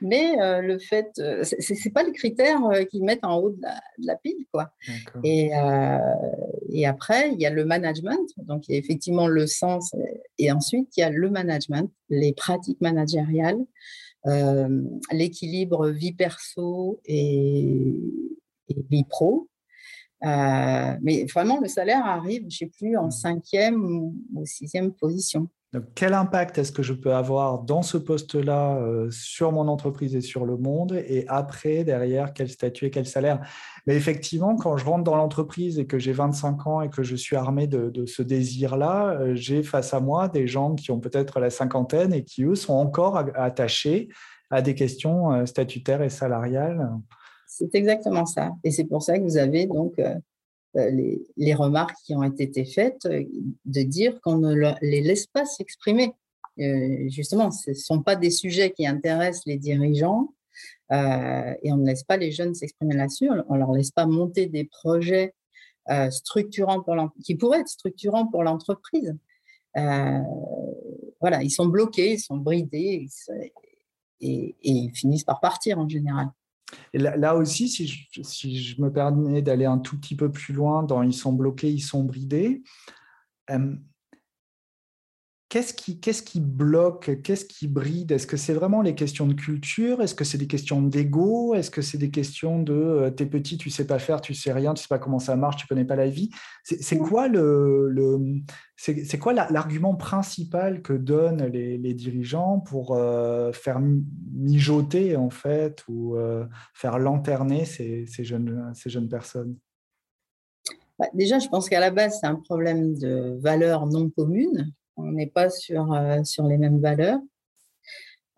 Mais 0.00 0.42
euh, 0.42 0.60
le 0.60 0.80
fait, 0.80 1.08
euh, 1.20 1.44
ce 1.44 1.72
n'est 1.72 1.92
pas 1.92 2.02
les 2.02 2.12
critères 2.12 2.60
qu'ils 2.90 3.04
mettent 3.04 3.24
en 3.24 3.36
haut 3.36 3.50
de 3.50 3.62
la, 3.98 4.16
pile. 4.16 4.44
Quoi. 4.52 4.70
Et, 5.22 5.52
et, 6.68 6.86
après, 6.86 7.30
il 7.32 7.40
y 7.40 7.46
a 7.46 7.50
le 7.50 7.64
management. 7.64 8.28
Donc, 8.38 8.68
il 8.68 8.72
y 8.72 8.74
a 8.74 8.78
effectivement 8.78 9.28
le 9.28 9.46
sens. 9.46 9.94
Et 10.38 10.50
ensuite, 10.50 10.88
il 10.96 11.00
y 11.00 11.04
a 11.04 11.10
le 11.10 11.30
management, 11.30 11.90
les 12.10 12.32
pratiques 12.32 12.80
managériales. 12.80 13.64
Euh, 14.26 14.82
l'équilibre 15.12 15.88
vie 15.88 16.12
perso 16.12 17.00
et, 17.04 17.94
vie 18.90 19.04
pro. 19.04 19.48
Euh, 20.24 20.96
mais 21.02 21.24
vraiment, 21.26 21.60
le 21.60 21.68
salaire 21.68 22.04
arrive, 22.04 22.40
je 22.42 22.46
ne 22.46 22.50
sais 22.50 22.66
plus, 22.66 22.96
en 22.96 23.06
mmh. 23.06 23.12
cinquième 23.12 23.84
ou 23.84 24.14
sixième 24.44 24.92
position 24.92 25.48
quel 25.94 26.14
impact 26.14 26.58
est-ce 26.58 26.72
que 26.72 26.82
je 26.82 26.92
peux 26.92 27.14
avoir 27.14 27.62
dans 27.62 27.82
ce 27.82 27.96
poste-là 27.96 28.76
euh, 28.76 29.10
sur 29.10 29.52
mon 29.52 29.68
entreprise 29.68 30.14
et 30.14 30.20
sur 30.20 30.44
le 30.44 30.56
monde? 30.56 30.92
Et 31.08 31.24
après, 31.28 31.84
derrière, 31.84 32.32
quel 32.32 32.48
statut 32.48 32.86
et 32.86 32.90
quel 32.90 33.06
salaire? 33.06 33.40
Mais 33.86 33.96
effectivement, 33.96 34.56
quand 34.56 34.76
je 34.76 34.84
rentre 34.84 35.04
dans 35.04 35.16
l'entreprise 35.16 35.78
et 35.78 35.86
que 35.86 35.98
j'ai 35.98 36.12
25 36.12 36.66
ans 36.66 36.80
et 36.82 36.90
que 36.90 37.02
je 37.02 37.16
suis 37.16 37.36
armé 37.36 37.66
de, 37.66 38.06
ce 38.06 38.22
désir-là, 38.22 39.18
euh, 39.20 39.34
j'ai 39.34 39.62
face 39.62 39.94
à 39.94 40.00
moi 40.00 40.28
des 40.28 40.46
gens 40.46 40.74
qui 40.74 40.90
ont 40.90 41.00
peut-être 41.00 41.40
la 41.40 41.50
cinquantaine 41.50 42.12
et 42.12 42.24
qui, 42.24 42.44
eux, 42.44 42.54
sont 42.54 42.74
encore 42.74 43.22
attachés 43.34 44.08
à 44.50 44.62
des 44.62 44.74
questions 44.74 45.32
euh, 45.32 45.46
statutaires 45.46 46.02
et 46.02 46.10
salariales. 46.10 46.90
C'est 47.46 47.74
exactement 47.74 48.26
ça. 48.26 48.50
Et 48.64 48.70
c'est 48.70 48.84
pour 48.84 49.02
ça 49.02 49.18
que 49.18 49.22
vous 49.22 49.36
avez 49.36 49.66
donc 49.66 50.00
euh, 50.76 50.90
les, 51.36 51.54
remarques 51.54 51.96
qui 52.04 52.14
ont 52.14 52.22
été 52.22 52.64
faites, 52.64 53.06
euh, 53.06 53.24
de 53.64 53.82
dire 53.82 54.20
qu'on 54.20 54.36
ne 54.36 54.74
les 54.82 55.00
laisse 55.00 55.26
pas 55.26 55.46
s'exprimer. 55.46 56.12
Euh, 56.58 57.08
justement, 57.08 57.50
ce 57.50 57.70
ne 57.70 57.74
sont 57.74 58.02
pas 58.02 58.16
des 58.16 58.30
sujets 58.30 58.72
qui 58.72 58.86
intéressent 58.86 59.46
les 59.46 59.56
dirigeants 59.56 60.32
et 60.90 61.72
on 61.72 61.78
ne 61.78 61.86
laisse 61.86 62.04
pas 62.04 62.16
les 62.16 62.30
jeunes 62.30 62.54
s'exprimer 62.54 62.94
là-dessus. 62.94 63.28
On 63.48 63.54
ne 63.54 63.58
leur 63.58 63.72
laisse 63.72 63.90
pas 63.90 64.06
monter 64.06 64.46
des 64.46 64.64
projets 64.64 65.34
structurants 66.10 66.84
qui 67.24 67.34
pourraient 67.34 67.60
être 67.60 67.68
structurants 67.68 68.28
pour 68.28 68.44
l'entreprise. 68.44 69.12
voilà, 69.74 71.42
ils 71.42 71.50
sont 71.50 71.66
bloqués, 71.66 72.12
ils 72.12 72.20
sont 72.20 72.36
bridés 72.36 73.08
et, 74.20 74.56
ils 74.62 74.92
finissent 74.94 75.24
par 75.24 75.40
partir 75.40 75.80
en 75.80 75.88
général. 75.88 76.28
Et 76.92 76.98
là, 76.98 77.36
aussi, 77.36 77.68
si 77.68 77.86
je, 77.86 78.82
me 78.82 78.92
permets 78.92 79.42
d'aller 79.42 79.66
un 79.66 79.78
tout 79.78 79.98
petit 79.98 80.16
peu 80.16 80.30
plus 80.30 80.52
loin 80.52 80.82
dans 80.82 81.02
ils 81.02 81.14
sont 81.14 81.32
bloqués, 81.32 81.70
ils 81.70 81.80
sont 81.80 82.02
bridés, 82.02 82.62
euh, 83.50 83.76
Qu'est-ce 85.48 85.74
qui, 85.74 86.00
qu'est-ce 86.00 86.24
qui 86.24 86.40
bloque? 86.40 87.22
Qu'est-ce 87.22 87.44
qui 87.44 87.68
bride? 87.68 88.10
Est-ce 88.10 88.26
que 88.26 88.36
c'est 88.36 88.52
vraiment 88.52 88.82
les 88.82 88.96
questions 88.96 89.28
de 89.28 89.34
culture? 89.34 90.02
Est-ce 90.02 90.16
que 90.16 90.24
c'est 90.24 90.38
des 90.38 90.48
questions 90.48 90.82
d'ego? 90.82 91.54
Est-ce 91.54 91.70
que 91.70 91.82
c'est 91.82 91.98
des 91.98 92.10
questions 92.10 92.60
de 92.60 92.74
euh, 92.74 93.10
t'es 93.10 93.26
petit, 93.26 93.56
tu 93.56 93.70
sais 93.70 93.86
pas 93.86 94.00
faire, 94.00 94.20
tu 94.20 94.34
sais 94.34 94.52
rien, 94.52 94.74
tu 94.74 94.82
sais 94.82 94.88
pas 94.88 94.98
comment 94.98 95.20
ça 95.20 95.36
marche, 95.36 95.56
tu 95.56 95.68
connais 95.68 95.84
pas 95.84 95.94
la 95.94 96.08
vie? 96.08 96.30
C'est, 96.64 96.98
quoi 96.98 97.28
le, 97.28 97.88
le 97.90 98.40
c'est, 98.74 99.18
quoi 99.20 99.34
l'argument 99.34 99.94
principal 99.94 100.82
que 100.82 100.92
donnent 100.92 101.46
les, 101.46 101.78
les 101.78 101.94
dirigeants 101.94 102.58
pour 102.58 102.96
euh, 102.96 103.52
faire 103.52 103.80
mijoter 104.34 105.14
en 105.14 105.30
fait 105.30 105.84
ou 105.86 106.16
euh, 106.16 106.44
faire 106.74 106.98
lanterner 106.98 107.66
ces, 107.66 108.04
ces, 108.06 108.24
jeunes, 108.24 108.72
ces 108.74 108.90
jeunes 108.90 109.08
personnes? 109.08 109.56
Bah, 110.98 111.06
Déjà, 111.14 111.38
je 111.38 111.46
pense 111.46 111.68
qu'à 111.68 111.78
la 111.78 111.92
base, 111.92 112.18
c'est 112.20 112.26
un 112.26 112.34
problème 112.34 112.98
de 112.98 113.38
valeurs 113.40 113.86
non 113.86 114.10
communes 114.10 114.72
on 114.96 115.12
n'est 115.12 115.26
pas 115.26 115.50
sur, 115.50 115.92
euh, 115.92 116.22
sur 116.24 116.46
les 116.46 116.58
mêmes 116.58 116.80
valeurs. 116.80 117.20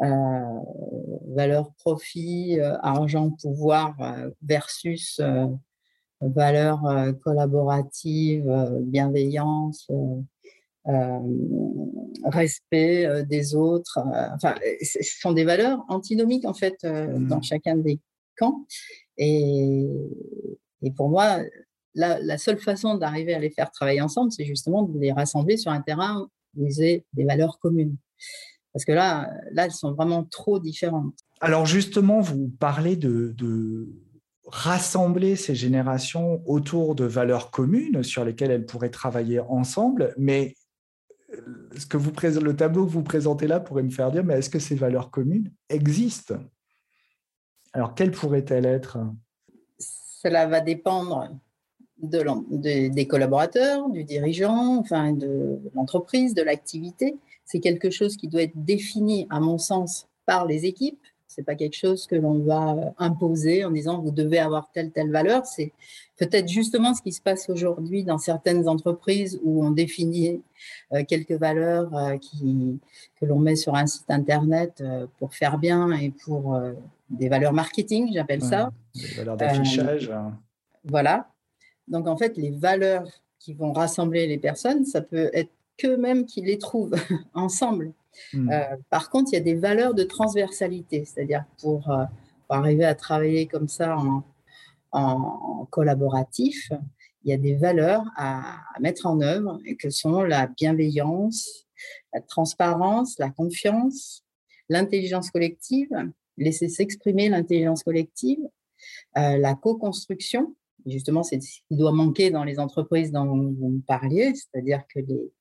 Euh, 0.00 0.60
valeur 1.34 1.72
profit, 1.74 2.60
euh, 2.60 2.76
argent, 2.82 3.30
pouvoir 3.30 3.96
versus 4.42 5.20
valeur 6.20 6.82
collaborative, 7.22 8.48
bienveillance, 8.82 9.88
respect 12.24 13.24
des 13.24 13.54
autres. 13.54 13.98
enfin, 14.34 14.54
ce 14.82 14.98
sont 15.02 15.32
des 15.32 15.44
valeurs 15.44 15.84
antinomiques 15.88 16.44
en 16.44 16.54
fait 16.54 16.82
mmh. 16.84 17.28
dans 17.28 17.42
chacun 17.42 17.76
des 17.76 18.00
camps. 18.36 18.66
Et, 19.16 19.84
et 20.82 20.90
pour 20.92 21.08
moi, 21.08 21.40
la, 21.94 22.20
la 22.20 22.38
seule 22.38 22.58
façon 22.58 22.96
d'arriver 22.96 23.34
à 23.34 23.38
les 23.38 23.50
faire 23.50 23.70
travailler 23.70 24.00
ensemble, 24.00 24.32
c'est 24.32 24.44
justement 24.44 24.82
de 24.82 24.98
les 24.98 25.12
rassembler 25.12 25.56
sur 25.56 25.72
un 25.72 25.82
terrain 25.82 26.28
des 26.58 27.24
valeurs 27.24 27.58
communes. 27.58 27.96
Parce 28.72 28.84
que 28.84 28.92
là, 28.92 29.30
là, 29.52 29.64
elles 29.64 29.72
sont 29.72 29.92
vraiment 29.92 30.24
trop 30.24 30.58
différentes. 30.58 31.18
Alors 31.40 31.66
justement, 31.66 32.20
vous 32.20 32.48
parlez 32.48 32.96
de, 32.96 33.88
rassembler 34.50 35.36
ces 35.36 35.54
générations 35.54 36.42
autour 36.46 36.94
de 36.94 37.04
valeurs 37.04 37.50
communes 37.50 38.02
sur 38.02 38.24
lesquelles 38.24 38.50
elles 38.50 38.64
pourraient 38.64 38.88
travailler 38.88 39.40
ensemble, 39.40 40.14
mais 40.16 40.54
euh, 41.34 41.68
ce 41.76 41.84
que 41.84 41.98
vous, 41.98 42.12
le 42.22 42.56
tableau 42.56 42.86
que 42.86 42.90
vous 42.90 43.02
présentez 43.02 43.46
là 43.46 43.60
pourrait 43.60 43.82
me 43.82 43.90
faire 43.90 44.10
dire, 44.10 44.24
mais 44.24 44.38
est-ce 44.38 44.48
que 44.48 44.58
ces 44.58 44.74
valeurs 44.74 45.10
communes 45.10 45.52
existent? 45.68 46.38
Alors, 47.74 47.94
quelles 47.94 48.10
pourraient-elles 48.10 48.64
être? 48.64 48.98
Cela 49.78 50.46
va 50.46 50.62
dépendre 50.62 51.28
de, 52.02 52.88
des 52.88 53.06
collaborateurs, 53.06 53.88
du 53.90 54.04
dirigeant, 54.04 54.76
enfin 54.78 55.12
de 55.12 55.58
l'entreprise, 55.74 56.34
de 56.34 56.42
l'activité. 56.42 57.16
C'est 57.44 57.60
quelque 57.60 57.90
chose 57.90 58.16
qui 58.16 58.28
doit 58.28 58.42
être 58.42 58.56
défini, 58.56 59.26
à 59.30 59.40
mon 59.40 59.58
sens, 59.58 60.06
par 60.26 60.46
les 60.46 60.66
équipes. 60.66 61.00
C'est 61.26 61.42
pas 61.42 61.54
quelque 61.54 61.76
chose 61.76 62.06
que 62.06 62.16
l'on 62.16 62.38
va 62.40 62.94
imposer 62.98 63.64
en 63.64 63.70
disant 63.70 64.00
vous 64.00 64.10
devez 64.10 64.38
avoir 64.38 64.70
telle 64.72 64.90
telle 64.90 65.10
valeur. 65.10 65.46
C'est 65.46 65.72
peut-être 66.16 66.48
justement 66.48 66.94
ce 66.94 67.02
qui 67.02 67.12
se 67.12 67.20
passe 67.20 67.48
aujourd'hui 67.48 68.02
dans 68.02 68.18
certaines 68.18 68.66
entreprises 68.68 69.38
où 69.42 69.64
on 69.64 69.70
définit 69.70 70.42
euh, 70.92 71.04
quelques 71.06 71.32
valeurs 71.32 71.94
euh, 71.94 72.16
qui, 72.18 72.80
que 73.20 73.26
l'on 73.26 73.38
met 73.38 73.56
sur 73.56 73.74
un 73.74 73.86
site 73.86 74.10
internet 74.10 74.80
euh, 74.80 75.06
pour 75.18 75.34
faire 75.34 75.58
bien 75.58 75.92
et 75.92 76.10
pour 76.10 76.60
des 77.10 77.28
valeurs 77.28 77.52
marketing, 77.52 78.10
j'appelle 78.12 78.42
ça. 78.42 78.70
Des 78.94 79.14
valeurs 79.16 79.36
d'affichage. 79.36 80.10
voilà. 80.84 81.28
Donc, 81.88 82.06
en 82.06 82.16
fait, 82.16 82.36
les 82.36 82.50
valeurs 82.50 83.08
qui 83.38 83.54
vont 83.54 83.72
rassembler 83.72 84.26
les 84.26 84.38
personnes, 84.38 84.84
ça 84.84 85.00
peut 85.00 85.30
être 85.32 85.50
qu'eux-mêmes 85.76 86.26
qui 86.26 86.42
les 86.42 86.58
trouvent 86.58 86.96
ensemble. 87.34 87.92
Hmm. 88.32 88.50
Euh, 88.50 88.76
par 88.90 89.10
contre, 89.10 89.30
il 89.32 89.36
y 89.36 89.38
a 89.38 89.42
des 89.42 89.54
valeurs 89.54 89.94
de 89.94 90.02
transversalité, 90.02 91.04
c'est-à-dire 91.04 91.44
pour, 91.60 91.90
euh, 91.90 92.04
arriver 92.50 92.84
à 92.84 92.94
travailler 92.94 93.46
comme 93.46 93.68
ça 93.68 93.96
en, 93.96 94.22
collaboratif, 95.70 96.72
il 97.22 97.30
y 97.30 97.34
a 97.34 97.36
des 97.36 97.56
valeurs 97.56 98.04
à, 98.16 98.58
mettre 98.80 99.06
en 99.06 99.20
œuvre, 99.20 99.60
que 99.78 99.90
sont 99.90 100.22
la 100.22 100.46
bienveillance, 100.46 101.66
la 102.14 102.22
transparence, 102.22 103.18
la 103.18 103.28
confiance, 103.28 104.24
l'intelligence 104.70 105.30
collective, 105.30 105.90
laisser 106.38 106.70
s'exprimer 106.70 107.28
l'intelligence 107.28 107.82
collective, 107.82 108.40
la 109.14 109.54
co-construction, 109.54 110.54
justement, 110.90 111.22
c'est 111.22 111.40
ce 111.40 111.60
qui 111.68 111.76
doit 111.76 111.92
manquer 111.92 112.30
dans 112.30 112.44
les 112.44 112.58
entreprises 112.58 113.12
dont 113.12 113.26
vous 113.26 113.82
parliez, 113.86 114.32
c'est-à-dire 114.34 114.82
que 114.92 115.00
les, 115.00 115.32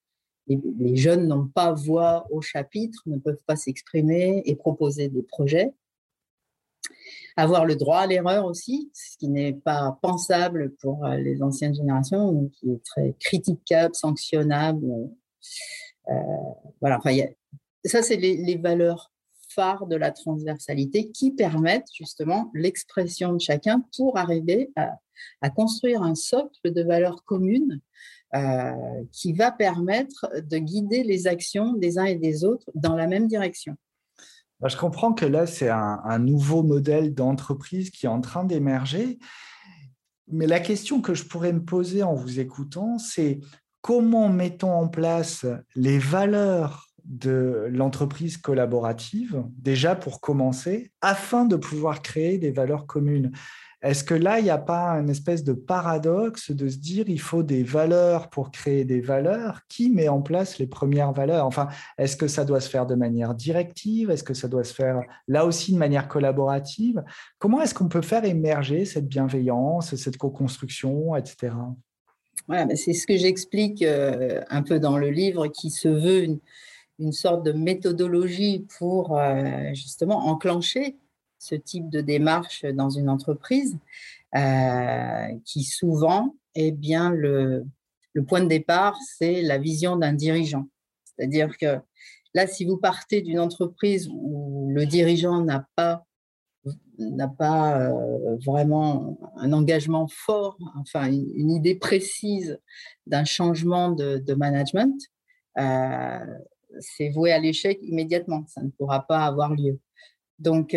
les, 0.48 0.96
jeunes 0.96 1.28
n'ont 1.28 1.48
pas 1.48 1.74
voix 1.74 2.26
au 2.32 2.42
chapitre, 2.42 3.02
ne 3.06 3.18
peuvent 3.18 3.42
pas 3.46 3.56
s'exprimer 3.56 4.42
et 4.46 4.56
proposer 4.56 5.10
des 5.10 5.24
projets. 5.24 5.74
Avoir 7.36 7.66
le 7.66 7.76
droit 7.76 8.00
à 8.00 8.08
l'erreur 8.08 8.46
aussi, 8.46 8.90
ce 8.94 9.18
qui 9.18 9.28
n'est 9.28 9.54
pas 9.54 10.00
pensable 10.02 10.74
pour 10.82 11.06
euh, 11.06 11.18
les 11.18 11.44
anciennes 11.44 11.76
générations, 11.76 12.50
qui 12.54 12.72
est 12.72 12.84
très 12.84 13.16
critiquable, 13.20 13.94
sanctionnable. 13.94 14.86
Euh, 16.10 16.14
voilà, 16.82 16.98
enfin, 16.98 17.16
ça, 17.86 18.02
c'est 18.02 18.16
les, 18.16 18.58
valeurs 18.58 19.12
de 19.58 19.96
la 19.96 20.12
transversalité 20.12 21.12
qui 21.12 21.32
permettent 21.32 21.90
justement 21.94 22.52
l'expression 22.54 23.34
de 23.34 23.40
chacun 23.40 23.84
pour 23.96 24.18
arriver 24.18 24.70
à, 24.76 25.00
à 25.42 25.50
construire 25.50 26.04
un 26.04 26.16
socle 26.16 26.72
de 26.72 26.84
valeurs 26.84 27.24
communes 27.26 27.82
euh, 28.36 28.72
qui 29.12 29.34
va 29.34 29.52
permettre 29.52 30.30
de 30.42 30.58
guider 30.58 31.04
les 31.04 31.28
actions 31.28 31.74
des 31.74 31.98
uns 31.98 32.06
et 32.06 32.16
des 32.16 32.44
autres 32.44 32.70
dans 32.76 32.96
la 32.96 33.08
même 33.08 33.28
direction. 33.28 33.76
Bah, 34.60 34.68
je 34.68 34.78
comprends 34.78 35.14
que 35.14 35.26
là, 35.26 35.48
c'est 35.48 35.70
un, 35.70 36.20
nouveau 36.20 36.62
modèle 36.62 37.14
d'entreprise 37.14 37.90
qui 37.90 38.06
est 38.06 38.10
en 38.10 38.22
train 38.22 38.44
d'émerger. 38.44 39.18
Mais 40.28 40.46
la 40.46 40.60
question 40.60 41.02
que 41.02 41.14
je 41.14 41.24
pourrais 41.24 41.54
me 41.54 41.64
poser 41.64 42.04
en 42.04 42.16
vous 42.16 42.40
écoutant, 42.40 42.98
c'est 42.98 43.40
comment 43.82 44.30
mettons 44.30 44.74
en 44.74 44.88
place 44.88 45.46
les 45.76 45.98
valeurs 45.98 46.87
de 47.08 47.68
l'entreprise 47.72 48.38
collaborative, 48.38 49.44
déjà 49.58 49.96
pour 49.96 50.20
commencer, 50.20 50.92
afin 51.02 51.46
de 51.46 51.56
pouvoir 51.56 52.02
créer 52.02 52.38
des 52.38 52.52
valeurs 52.52 52.86
communes. 52.86 53.32
Est-ce 53.84 54.04
que 54.04 54.16
là, 54.16 54.40
il 54.40 54.44
n'y 54.44 54.50
a 54.50 54.58
pas 54.58 54.90
une 54.94 55.10
espèce 55.10 55.44
de 55.44 55.54
paradoxe 55.54 56.52
de 56.52 56.68
se 56.68 56.78
dire 56.78 57.08
il 57.08 57.22
faut 57.22 57.44
des 57.44 57.64
valeurs 57.64 58.30
pour 58.30 58.52
créer 58.52 58.86
des 58.86 59.02
valeurs? 59.02 59.62
Qui 59.70 59.92
met 59.92 60.08
en 60.10 60.22
place 60.22 60.58
les 60.58 60.66
premières 60.66 61.14
valeurs? 61.14 61.46
Enfin, 61.46 61.68
est-ce 62.00 62.18
que 62.18 62.28
ça 62.28 62.44
doit 62.44 62.60
se 62.60 62.70
faire 62.70 62.88
de 62.88 62.96
manière 62.96 63.36
directive? 63.36 64.10
Est-ce 64.10 64.24
que 64.24 64.34
ça 64.34 64.48
doit 64.48 64.64
se 64.64 64.74
faire 64.74 65.02
là 65.28 65.46
aussi 65.46 65.74
de 65.74 65.78
manière 65.78 66.08
collaborative? 66.08 67.04
Comment 67.38 67.62
est-ce 67.62 67.76
qu'on 67.76 67.88
peut 67.88 68.02
faire 68.02 68.26
émerger 68.26 68.84
cette 68.84 69.08
bienveillance, 69.08 69.96
cette 69.96 70.18
co-construction, 70.18 71.16
etc. 71.16 71.54
Voilà, 72.48 72.76
c'est 72.76 72.94
ce 72.94 73.06
que 73.06 73.16
j'explique 73.16 73.84
euh, 73.84 74.42
un 74.50 74.64
peu 74.64 74.80
dans 74.80 74.98
le 74.98 75.12
livre 75.12 75.48
qui 75.48 75.70
se 75.70 75.88
veut 75.88 76.40
sorte 77.12 77.44
de 77.44 77.52
méthodologie 77.52 78.66
pour 78.78 79.18
euh, 79.18 79.74
justement 79.74 80.28
enclencher 80.28 80.98
ce 81.40 81.56
type 81.56 81.90
de 81.90 82.02
démarche 82.02 82.66
dans 82.66 82.90
une 82.90 83.10
entreprise, 83.10 83.78
euh, 84.36 85.28
qui 85.46 85.64
souvent 85.64 86.36
est 86.56 86.72
bien 86.72 87.12
le, 87.12 87.66
point 88.28 88.42
de 88.42 88.48
départ, 88.48 88.98
c'est 89.18 89.44
la 89.44 89.60
vision 89.60 89.96
d'un 89.96 90.14
dirigeant. 90.14 90.68
C'est-à-dire 91.06 91.56
que 91.58 91.78
là, 92.34 92.48
si 92.48 92.66
vous 92.66 92.78
partez 92.78 93.22
d'une 93.22 93.40
entreprise 93.40 94.10
où 94.12 94.68
le 94.72 94.86
dirigeant 94.88 95.42
n'a 95.42 95.68
pas 95.76 96.04
n'a 96.98 97.28
pas 97.28 97.80
euh, 97.80 98.38
vraiment 98.44 99.20
un 99.38 99.54
engagement 99.54 100.08
fort, 100.08 100.58
enfin 100.80 101.06
une, 101.06 101.52
idée 101.52 101.76
précise 101.76 102.60
d'un 103.06 103.24
changement 103.24 103.92
de, 103.92 104.34
management, 104.34 105.00
c'est 106.80 107.10
voué 107.10 107.32
à 107.32 107.40
l'échec 107.40 107.80
immédiatement. 107.82 108.46
Ça 108.48 108.62
ne 108.62 108.70
pourra 108.70 109.06
pas 109.08 109.26
avoir 109.26 109.54
lieu. 109.56 109.80
Donc, 110.40 110.76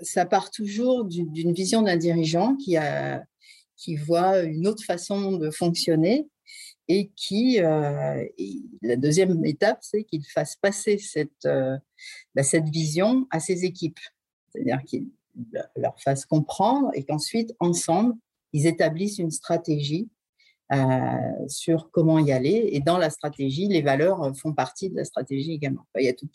ça 0.00 0.26
part 0.26 0.50
toujours 0.50 1.04
d'une 1.04 1.52
vision 1.52 1.82
d'un 1.82 1.96
dirigeant 1.96 2.56
qui, 2.56 2.76
voit 3.96 4.40
une 4.40 4.66
autre 4.66 4.84
façon 4.84 5.32
de 5.32 5.50
fonctionner 5.50 6.26
et 6.88 7.10
qui, 7.16 7.60
euh, 7.60 8.24
la 8.82 8.96
deuxième 8.96 9.44
étape, 9.44 9.78
c'est 9.80 10.04
qu'il 10.04 10.24
fasse 10.24 10.56
passer 10.56 10.98
cette, 10.98 11.46
euh, 11.46 11.76
bah, 12.34 12.42
cette 12.42 12.68
vision 12.68 13.26
à 13.30 13.40
ses 13.40 13.64
équipes. 13.64 14.00
C'est-à-dire 14.50 14.82
qu'il 14.84 15.08
leur 15.76 15.98
fasse 16.00 16.26
comprendre 16.26 16.90
et 16.94 17.04
qu'ensuite, 17.04 17.54
ensemble, 17.58 18.14
ils 18.52 18.66
établissent 18.66 19.18
une 19.18 19.30
stratégie 19.30 20.08
euh, 20.10 20.13
sur 21.48 21.90
comment 21.90 22.18
y 22.18 22.32
aller. 22.32 22.70
Et 22.72 22.80
dans 22.80 22.98
la 22.98 23.10
stratégie, 23.10 23.68
les 23.68 23.82
valeurs 23.82 24.32
font 24.36 24.52
partie 24.52 24.90
de 24.90 24.96
la 24.96 25.04
stratégie 25.04 25.52
également. 25.52 25.86
il 25.96 26.04
y 26.04 26.08
a 26.08 26.14
tout 26.14 26.28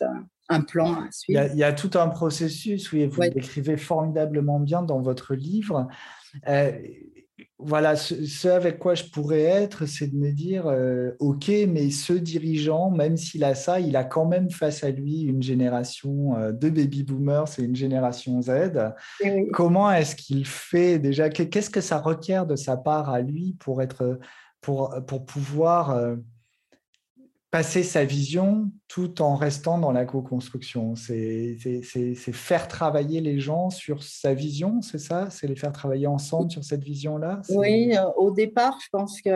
un, 0.49 0.61
plan 0.61 1.01
à 1.01 1.11
suivre. 1.11 1.43
Il 1.53 1.57
y, 1.57 1.63
a, 1.63 1.73
tout 1.73 1.91
un 1.95 2.07
processus, 2.07 2.91
oui, 2.91 3.05
vous 3.05 3.21
l'écrivez 3.21 3.77
formidablement 3.77 4.59
bien 4.59 4.81
dans 4.81 5.01
votre 5.01 5.35
livre. 5.35 5.87
Euh, 6.47 6.71
voilà, 7.57 7.95
ce, 7.95 8.47
avec 8.47 8.79
quoi 8.79 8.95
je 8.95 9.03
pourrais 9.05 9.41
être, 9.41 9.85
c'est 9.85 10.07
de 10.07 10.15
me 10.15 10.31
dire, 10.31 10.67
euh, 10.67 11.11
OK, 11.19 11.49
mais 11.67 11.89
ce 11.89 12.13
dirigeant, 12.13 12.89
même 12.91 13.17
s'il 13.17 13.43
a 13.43 13.55
ça, 13.55 13.79
il 13.79 13.95
a 13.95 14.03
quand 14.03 14.25
même 14.25 14.49
face 14.49 14.83
à 14.83 14.91
lui 14.91 15.21
une 15.21 15.41
génération 15.41 16.35
euh, 16.37 16.51
de 16.51 16.69
baby 16.69 17.03
boomers 17.03 17.47
et 17.59 17.63
une 17.63 17.75
génération 17.75 18.41
Z. 18.41 18.51
Comment 19.53 19.91
est-ce 19.91 20.15
qu'il 20.15 20.45
fait 20.45 20.99
déjà? 20.99 21.29
Qu'est-ce 21.29 21.69
que 21.69 21.81
ça 21.81 21.99
requiert 21.99 22.45
de 22.45 22.55
sa 22.55 22.77
part 22.77 23.09
à 23.09 23.21
lui 23.21 23.55
pour, 23.59 23.81
être, 23.81 24.19
pour, 24.61 24.95
pour 25.07 25.25
pouvoir 25.25 25.91
euh, 25.91 26.15
passer 27.51 27.81
sa 27.81 28.05
vision 28.05 28.71
tout 28.87 29.21
en 29.21 29.35
restant 29.35 29.79
dans 29.79 29.91
la 29.91 30.05
co-construction. 30.05 30.95
C'est 30.95 31.57
faire 32.33 32.67
travailler 32.67 33.21
les 33.21 33.39
gens 33.39 33.69
sur 33.69 34.03
sa 34.03 34.33
vision, 34.33 34.81
c'est 34.81 34.99
ça? 34.99 35.29
C'est 35.29 35.47
les 35.47 35.55
faire 35.55 35.71
travailler 35.71 36.07
ensemble 36.07 36.51
sur 36.51 36.63
cette 36.63 36.83
vision-là? 36.83 37.41
Oui, 37.49 37.95
euh, 37.95 38.05
au 38.17 38.31
départ, 38.31 38.77
je 38.83 38.89
pense 38.91 39.21
que 39.21 39.29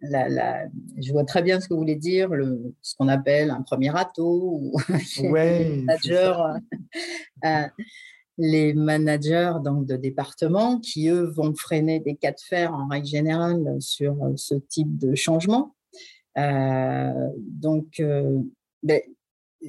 la, 0.00 0.66
je 1.00 1.12
vois 1.12 1.24
très 1.24 1.42
bien 1.42 1.60
ce 1.60 1.68
que 1.68 1.74
vous 1.74 1.80
voulez 1.80 1.96
dire, 1.96 2.28
le, 2.28 2.74
ce 2.82 2.94
qu'on 2.96 3.08
appelle 3.08 3.50
un 3.50 3.62
premier 3.62 3.90
râteau, 3.90 4.60
ou 4.60 4.80
les 5.22 5.82
managers, 5.84 6.42
euh, 7.44 7.66
les 8.36 8.74
managers 8.74 9.54
donc, 9.64 9.86
de 9.86 9.96
département 9.96 10.78
qui, 10.80 11.08
eux, 11.08 11.24
vont 11.24 11.54
freiner 11.54 12.00
des 12.00 12.16
cas 12.16 12.32
de 12.32 12.40
fer 12.40 12.72
en 12.72 12.88
règle 12.88 13.06
générale 13.06 13.76
sur 13.80 14.16
ce 14.36 14.54
type 14.54 14.96
de 14.98 15.14
changement. 15.14 15.74
Euh, 16.38 17.30
donc, 17.36 18.00
euh, 18.00 18.40
ben, 18.82 19.00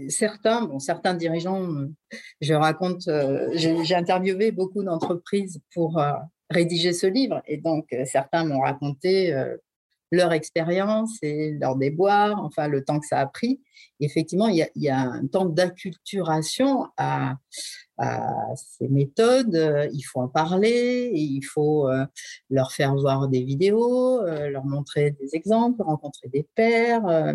certains, 0.08 0.64
bon, 0.64 0.80
certains 0.80 1.14
dirigeants, 1.14 1.68
je 2.42 2.54
raconte, 2.54 3.08
euh, 3.08 3.50
j'ai 3.56 3.96
interviewé 3.96 4.52
beaucoup 4.52 4.84
d'entreprises 4.84 5.60
pour 5.74 6.02
rédiger 6.50 6.94
ce 6.94 7.08
livre, 7.08 7.42
et 7.48 7.58
donc 7.58 7.88
certains 8.06 8.46
m'ont 8.46 8.62
raconté 8.62 9.34
leur 10.12 10.34
expérience 10.34 11.18
et 11.22 11.52
leur 11.60 11.76
déboire, 11.76 12.44
enfin 12.44 12.68
le 12.68 12.84
temps 12.84 13.00
que 13.00 13.06
ça 13.06 13.20
a 13.20 13.26
pris. 13.28 13.62
effectivement, 14.00 14.48
il 14.48 14.68
y, 14.76 14.90
a, 14.90 15.00
un 15.00 15.28
temps 15.28 15.46
d'acculturation 15.46 16.88
à, 16.98 17.36
ces 18.56 18.88
méthodes. 18.88 19.90
Il 19.94 20.02
faut 20.02 20.22
en 20.22 20.28
parler, 20.28 21.12
il 21.14 21.42
faut 21.44 21.90
euh, 21.90 22.06
leur 22.50 22.72
faire 22.72 22.96
voir 22.96 23.28
des 23.28 23.44
vidéos, 23.44 24.22
euh, 24.22 24.50
leur 24.50 24.66
montrer 24.66 25.12
des 25.12 25.36
exemples, 25.36 25.82
rencontrer 25.84 26.30
des 26.30 26.48
pairs, 26.56 27.06
euh, 27.08 27.34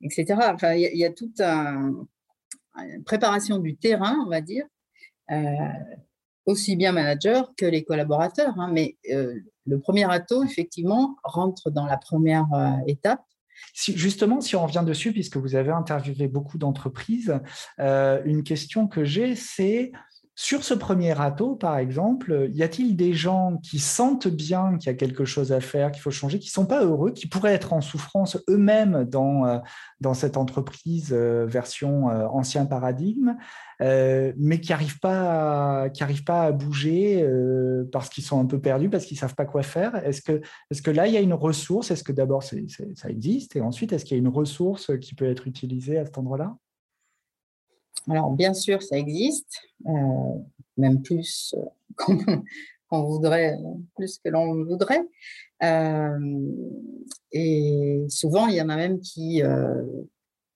etc. 0.00 0.38
Enfin, 0.52 0.74
il 0.74 0.96
y, 0.96 1.04
a, 1.04 1.12
toute 1.12 1.40
une 1.40 3.04
préparation 3.04 3.58
du 3.58 3.76
terrain, 3.76 4.16
on 4.26 4.30
va 4.30 4.40
dire, 4.40 4.66
aussi 6.44 6.76
bien 6.76 6.92
manager 6.92 7.52
que 7.56 7.66
les 7.66 7.84
collaborateurs. 7.84 8.58
Hein, 8.58 8.70
mais 8.72 8.96
le 9.66 9.78
premier 9.78 10.10
atout, 10.10 10.42
effectivement, 10.42 11.16
rentre 11.22 11.70
dans 11.70 11.86
la 11.86 11.96
première 11.96 12.46
euh, 12.52 12.72
étape. 12.86 13.24
Justement, 13.74 14.40
si 14.40 14.56
on 14.56 14.66
revient 14.66 14.84
dessus, 14.86 15.12
puisque 15.12 15.36
vous 15.36 15.54
avez 15.54 15.70
interviewé 15.70 16.28
beaucoup 16.28 16.58
d'entreprises, 16.58 17.40
euh, 17.78 18.20
une 18.24 18.44
question 18.44 18.86
que 18.86 19.04
j'ai, 19.04 19.34
c'est 19.34 19.92
sur 20.34 20.64
ce 20.64 20.74
premier 20.74 21.12
râteau, 21.12 21.56
par 21.56 21.76
exemple, 21.76 22.48
y 22.52 22.62
a-t-il 22.62 22.96
des 22.96 23.12
gens 23.12 23.58
qui 23.62 23.78
sentent 23.78 24.28
bien 24.28 24.78
qu'il 24.78 24.86
y 24.86 24.94
a 24.94 24.96
quelque 24.96 25.24
chose 25.24 25.52
à 25.52 25.60
faire, 25.60 25.92
qu'il 25.92 26.00
faut 26.02 26.10
changer, 26.10 26.38
qui 26.38 26.48
ne 26.48 26.52
sont 26.52 26.66
pas 26.66 26.84
heureux, 26.84 27.12
qui 27.12 27.26
pourraient 27.26 27.54
être 27.54 27.72
en 27.72 27.80
souffrance 27.80 28.38
eux-mêmes 28.48 29.04
dans, 29.04 29.46
euh, 29.46 29.58
dans 30.00 30.14
cette 30.14 30.36
entreprise 30.36 31.12
version 31.12 32.06
ancien 32.06 32.66
paradigme 32.66 33.36
euh, 33.82 34.32
mais 34.36 34.60
qui 34.60 34.70
n'arrivent 34.70 35.00
pas, 35.00 35.82
à, 35.82 35.90
qui 35.90 36.04
pas 36.22 36.44
à 36.44 36.52
bouger 36.52 37.22
euh, 37.22 37.88
parce 37.90 38.08
qu'ils 38.08 38.22
sont 38.22 38.40
un 38.40 38.46
peu 38.46 38.60
perdus, 38.60 38.88
parce 38.88 39.04
qu'ils 39.04 39.16
ne 39.16 39.20
savent 39.20 39.34
pas 39.34 39.44
quoi 39.44 39.62
faire? 39.62 39.96
Est-ce 40.06 40.22
que, 40.22 40.40
est 40.70 40.82
que 40.82 40.90
là, 40.90 41.08
il 41.08 41.14
y 41.14 41.16
a 41.16 41.20
une 41.20 41.34
ressource? 41.34 41.90
Est-ce 41.90 42.04
que 42.04 42.12
d'abord, 42.12 42.44
ça 42.44 42.56
existe? 43.08 43.56
Et 43.56 43.60
ensuite, 43.60 43.92
est-ce 43.92 44.04
qu'il 44.04 44.16
y 44.16 44.20
a 44.20 44.22
une 44.22 44.28
ressource 44.28 44.96
qui 45.00 45.14
peut 45.14 45.24
être 45.24 45.48
utilisée 45.48 45.98
à 45.98 46.04
cet 46.04 46.18
endroit-là? 46.18 46.54
Alors, 48.08 48.30
bien 48.32 48.54
sûr, 48.54 48.82
ça 48.82 48.98
existe, 48.98 49.60
euh, 49.86 50.38
même 50.76 51.02
plus 51.02 51.54
qu'on 51.96 53.02
voudrait, 53.02 53.56
plus 53.96 54.18
que 54.18 54.28
l'on 54.28 54.64
voudrait. 54.64 55.06
et 57.32 58.04
souvent, 58.08 58.46
il 58.48 58.56
y 58.56 58.62
en 58.62 58.68
a 58.68 58.76
même 58.76 59.00
qui 59.00 59.42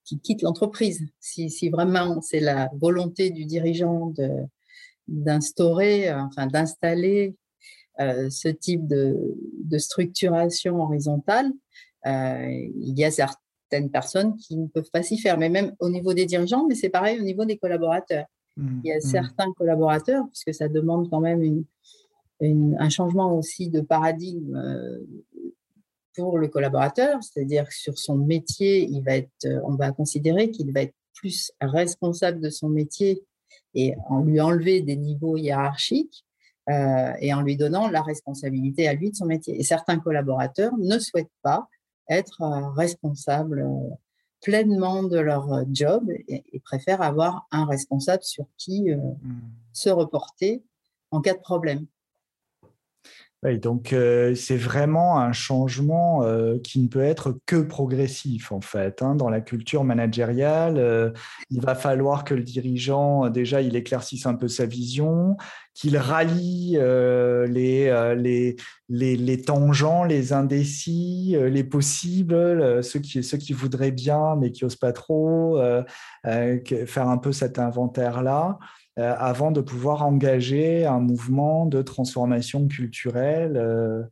qui 0.04 0.20
quitte 0.20 0.42
l'entreprise. 0.42 1.04
Si, 1.20 1.50
si, 1.50 1.68
vraiment 1.68 2.20
c'est 2.22 2.40
la 2.40 2.70
volonté 2.74 3.30
du 3.30 3.44
dirigeant 3.44 4.14
d'instaurer, 5.08 6.12
enfin 6.14 6.46
d'installer 6.46 7.34
euh, 7.98 8.28
ce 8.28 8.48
type 8.48 8.86
de, 8.86 9.16
de, 9.64 9.78
structuration 9.78 10.82
horizontale, 10.82 11.50
euh, 12.06 12.68
il 12.78 12.98
y 12.98 13.04
a 13.04 13.10
certaines 13.70 13.90
personnes 13.90 14.36
qui 14.36 14.56
ne 14.56 14.66
peuvent 14.66 14.90
pas 14.92 15.02
s'y 15.02 15.18
faire, 15.18 15.38
mais 15.38 15.48
même 15.48 15.74
au 15.80 15.88
niveau 15.88 16.14
des 16.14 16.26
dirigeants, 16.26 16.66
mais 16.68 16.74
c'est 16.74 16.88
pareil 16.88 17.20
au 17.20 17.22
niveau 17.22 17.44
des 17.44 17.58
collaborateurs. 17.58 18.26
Mmh, 18.56 18.80
il 18.84 18.88
y 18.88 18.92
a 18.92 18.98
mmh. 18.98 19.00
certains 19.00 19.52
collaborateurs, 19.52 20.24
puisque 20.32 20.54
ça 20.54 20.68
demande 20.68 21.10
quand 21.10 21.20
même 21.20 21.42
une, 21.42 21.64
une, 22.40 22.76
un 22.78 22.88
changement 22.88 23.36
aussi 23.36 23.68
de 23.68 23.80
paradigme 23.80 24.56
euh, 24.56 24.98
pour 26.14 26.38
le 26.38 26.48
collaborateur, 26.48 27.22
c'est-à-dire 27.22 27.68
que 27.68 27.74
sur 27.74 27.98
son 27.98 28.16
métier, 28.16 28.84
il 28.84 29.02
va 29.02 29.16
être, 29.16 29.46
on 29.64 29.74
va 29.74 29.92
considérer 29.92 30.50
qu'il 30.50 30.72
va 30.72 30.82
être 30.82 30.94
plus 31.14 31.52
responsable 31.60 32.40
de 32.40 32.50
son 32.50 32.68
métier 32.68 33.22
et 33.74 33.94
en 34.08 34.22
lui 34.22 34.40
enlever 34.40 34.80
des 34.80 34.96
niveaux 34.96 35.36
hiérarchiques 35.36 36.24
euh, 36.70 37.12
et 37.20 37.32
en 37.32 37.42
lui 37.42 37.56
donnant 37.56 37.88
la 37.88 38.02
responsabilité 38.02 38.88
à 38.88 38.94
lui 38.94 39.10
de 39.10 39.16
son 39.16 39.26
métier. 39.26 39.58
Et 39.58 39.62
certains 39.62 39.98
collaborateurs 39.98 40.72
ne 40.78 40.98
souhaitent 40.98 41.26
pas 41.42 41.68
être 42.08 42.42
euh, 42.42 42.70
responsables 42.70 43.60
euh, 43.60 43.94
pleinement 44.42 45.02
de 45.02 45.18
leur 45.18 45.64
job 45.72 46.10
et, 46.28 46.60
préfèrent 46.64 47.02
avoir 47.02 47.46
un 47.50 47.64
responsable 47.64 48.22
sur 48.22 48.46
qui 48.56 48.90
mmh. 48.90 49.40
se 49.72 49.88
reporter 49.88 50.62
en 51.10 51.20
cas 51.20 51.34
de 51.34 51.40
problème 51.40 51.86
donc 53.54 53.92
euh, 53.92 54.34
c'est 54.34 54.56
vraiment 54.56 55.20
un 55.20 55.32
changement 55.32 56.24
euh, 56.24 56.58
qui 56.58 56.80
ne 56.80 56.88
peut 56.88 57.02
être 57.02 57.38
que 57.46 57.56
progressif 57.56 58.50
en 58.50 58.60
fait. 58.60 59.02
Hein. 59.02 59.14
Dans 59.14 59.30
la 59.30 59.40
culture 59.40 59.84
managériale, 59.84 60.78
euh, 60.78 61.10
il 61.50 61.60
va 61.60 61.74
falloir 61.74 62.24
que 62.24 62.34
le 62.34 62.42
dirigeant 62.42 63.28
déjà 63.28 63.60
il 63.60 63.76
éclaircisse 63.76 64.26
un 64.26 64.34
peu 64.34 64.48
sa 64.48 64.66
vision, 64.66 65.36
qu'il 65.74 65.96
rallie 65.96 66.78
les, 67.48 67.84
tangents, 69.46 70.04
les 70.04 70.32
indécis, 70.32 71.36
les 71.38 71.64
possibles, 71.64 72.82
ceux 72.82 73.00
qui, 73.00 73.22
ceux 73.22 73.38
qui 73.38 73.52
voudraient 73.52 73.92
bien 73.92 74.36
mais 74.36 74.50
qui 74.50 74.64
n'osent 74.64 74.76
pas 74.76 74.92
trop, 74.92 75.60
faire 76.24 77.08
un 77.08 77.18
peu 77.18 77.32
cet 77.32 77.58
inventaire 77.58 78.22
là. 78.22 78.58
Euh, 78.98 79.14
avant 79.18 79.50
de 79.50 79.60
pouvoir 79.60 80.06
engager 80.06 80.86
un 80.86 81.00
mouvement 81.00 81.66
de 81.66 81.82
transformation 81.82 82.66
culturelle. 82.66 83.58
Euh, 83.58 84.04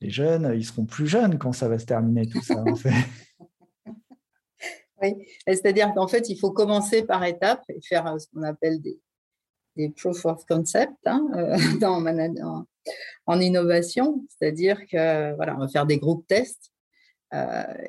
les 0.00 0.10
jeunes, 0.10 0.52
ils 0.54 0.64
seront 0.64 0.84
plus 0.84 1.08
jeunes 1.08 1.38
quand 1.38 1.52
ça 1.52 1.68
va 1.68 1.76
se 1.76 1.86
terminer 1.86 2.28
tout 2.28 2.40
ça. 2.40 2.62
oui, 5.02 5.16
c'est-à-dire 5.44 5.92
qu'en 5.92 6.06
fait, 6.06 6.28
il 6.28 6.38
faut 6.38 6.52
commencer 6.52 7.02
par 7.02 7.24
étapes 7.24 7.64
et 7.68 7.80
faire 7.82 8.06
euh, 8.06 8.16
ce 8.20 8.28
qu'on 8.28 8.44
appelle 8.44 8.80
des, 8.80 9.00
des 9.74 9.88
proof 9.88 10.24
of 10.24 10.46
concept 10.46 10.94
hein, 11.04 11.26
dans, 11.80 12.00
en, 13.26 13.40
innovation, 13.40 14.24
c'est-à-dire 14.28 14.86
que 14.86 15.34
voilà, 15.34 15.54
va 15.54 15.66
faire 15.66 15.84
des 15.84 15.98
groupes 15.98 16.28
tests 16.28 16.70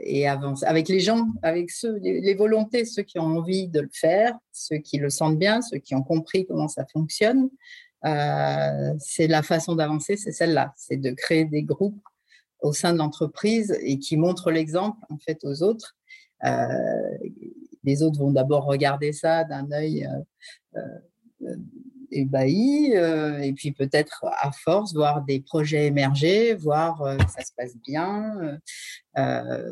et 0.01 0.27
avancer 0.27 0.65
avec 0.65 0.89
les 0.89 0.99
gens, 0.99 1.27
avec 1.43 1.71
ceux, 1.71 1.97
les, 1.97 2.35
volontés, 2.35 2.83
ceux 2.83 3.03
qui 3.03 3.19
ont 3.19 3.37
envie 3.37 3.67
de 3.67 3.79
le 3.79 3.89
faire, 3.91 4.37
ceux 4.51 4.77
qui 4.77 4.97
le 4.97 5.09
sentent 5.09 5.39
bien, 5.39 5.61
ceux 5.61 5.77
qui 5.77 5.95
ont 5.95 6.03
compris 6.03 6.45
comment 6.45 6.67
ça 6.67 6.85
fonctionne. 6.91 7.49
Euh, 8.05 8.93
c'est 8.99 9.27
la 9.27 9.41
façon 9.41 9.75
d'avancer, 9.75 10.17
c'est 10.17 10.31
celle-là, 10.31 10.73
c'est 10.77 10.97
de 10.97 11.11
créer 11.11 11.45
des 11.45 11.63
groupes 11.63 12.01
au 12.61 12.73
sein 12.73 12.93
de 12.93 12.97
l'entreprise 12.97 13.77
et 13.81 13.99
qui 13.99 14.17
montrent 14.17 14.51
l'exemple 14.51 14.99
en 15.09 15.17
fait 15.17 15.39
aux 15.43 15.63
autres. 15.63 15.95
Euh, 16.45 17.17
les 17.83 18.03
autres 18.03 18.19
vont 18.19 18.31
d'abord 18.31 18.65
regarder 18.65 19.13
ça 19.13 19.43
d'un 19.45 19.71
œil 19.71 20.07
ébahi, 22.11 22.93
euh, 22.95 23.39
et 23.39 23.53
puis 23.53 23.71
peut-être 23.71 24.25
à 24.41 24.51
force 24.51 24.93
voir 24.93 25.23
des 25.23 25.39
projets 25.39 25.87
émerger, 25.87 26.55
voir 26.55 27.01
euh, 27.01 27.17
que 27.17 27.31
ça 27.31 27.43
se 27.43 27.51
passe 27.55 27.75
bien, 27.85 28.59
euh, 29.17 29.71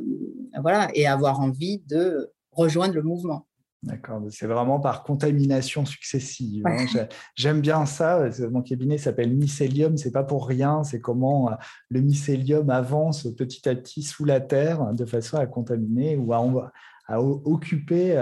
voilà, 0.62 0.90
et 0.94 1.08
avoir 1.08 1.40
envie 1.40 1.80
de 1.88 2.32
rejoindre 2.52 2.94
le 2.94 3.04
mouvement. 3.04 3.48
D'accord, 3.84 4.22
c'est 4.32 4.48
vraiment 4.48 4.80
par 4.80 5.04
contamination 5.04 5.86
successive. 5.86 6.66
Hein. 6.66 7.08
J'aime 7.36 7.62
bien 7.62 7.86
ça. 7.86 8.28
Mon 8.52 8.64
cabinet 8.64 8.98
s'appelle 8.98 9.36
Mycélium, 9.36 9.98
c'est 9.98 10.12
pas 10.12 10.24
pour 10.24 10.48
rien. 10.48 10.84
C'est 10.84 11.00
comment 11.00 11.52
le 11.90 12.02
mycélium 12.02 12.72
avance 12.72 13.28
petit 13.36 13.70
à 13.70 13.76
petit 13.76 14.02
sous 14.02 14.26
la 14.26 14.42
terre 14.42 14.94
de 14.94 15.06
façon 15.06 15.38
à 15.38 15.46
contaminer 15.46 16.18
ou 16.18 16.34
à, 16.34 16.72
à 17.06 17.22
occuper 17.22 18.18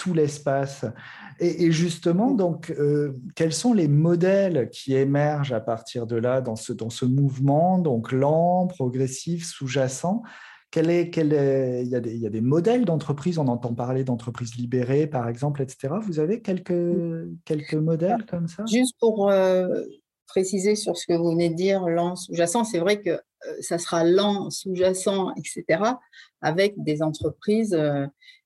tout 0.00 0.14
l'espace. 0.14 0.86
Et, 1.40 1.70
justement, 1.72 2.32
donc, 2.32 2.70
euh, 2.70 3.12
quels 3.34 3.52
sont 3.52 3.72
les 3.72 3.88
modèles 3.88 4.68
qui 4.70 4.94
émergent 4.94 5.52
à 5.52 5.60
partir 5.60 6.06
de 6.06 6.16
là 6.16 6.40
dans 6.40 6.56
ce, 6.56 6.72
dans 6.72 6.90
ce 6.90 7.04
mouvement, 7.04 7.78
donc 7.78 8.12
lent, 8.12 8.66
progressif, 8.66 9.46
sous-jacent? 9.46 10.22
Quel 10.70 10.88
est, 10.88 11.10
quel 11.10 11.32
est, 11.32 11.82
il, 11.82 11.88
y 11.88 11.96
a 11.96 12.00
des, 12.00 12.14
il 12.14 12.20
y 12.20 12.26
a 12.26 12.30
des 12.30 12.40
modèles 12.40 12.84
d'entreprise, 12.84 13.38
on 13.38 13.48
entend 13.48 13.74
parler 13.74 14.04
d'entreprises 14.04 14.54
libérées, 14.54 15.06
par 15.06 15.28
exemple, 15.28 15.62
etc. 15.62 15.94
Vous 16.02 16.18
avez 16.18 16.40
quelques, 16.40 16.72
quelques 17.44 17.74
modèles 17.74 18.24
comme 18.26 18.46
ça? 18.46 18.64
Juste 18.66 18.96
pour 19.00 19.30
euh, 19.30 19.82
préciser 20.30 20.76
sur 20.76 20.96
ce 20.96 21.06
que 21.06 21.12
vous 21.12 21.30
venez 21.30 21.50
de 21.50 21.54
dire, 21.54 21.86
lent, 21.88 22.16
sous-jacent, 22.16 22.64
c'est 22.64 22.78
vrai 22.78 23.00
que 23.00 23.10
euh, 23.10 23.20
ça 23.60 23.78
sera 23.78 24.04
lent, 24.04 24.50
sous-jacent, 24.50 25.32
etc., 25.36 25.82
avec 26.40 26.74
des 26.82 27.02
entreprises 27.02 27.76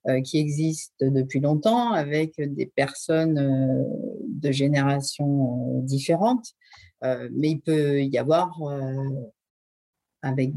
euh, 0.07 0.21
qui 0.21 0.37
existent 0.37 0.93
depuis 1.01 1.41
longtemps 1.41 1.93
avec 1.93 2.35
des 2.39 2.67
personnes 2.67 3.39
euh, 3.39 3.85
de 4.29 4.53
générations 4.53 5.79
euh, 5.79 5.81
différentes. 5.81 6.49
mais 7.03 7.51
il 7.53 7.61
peut 7.61 8.03
y 8.03 8.19
avoir, 8.19 8.61
avec 10.21 10.53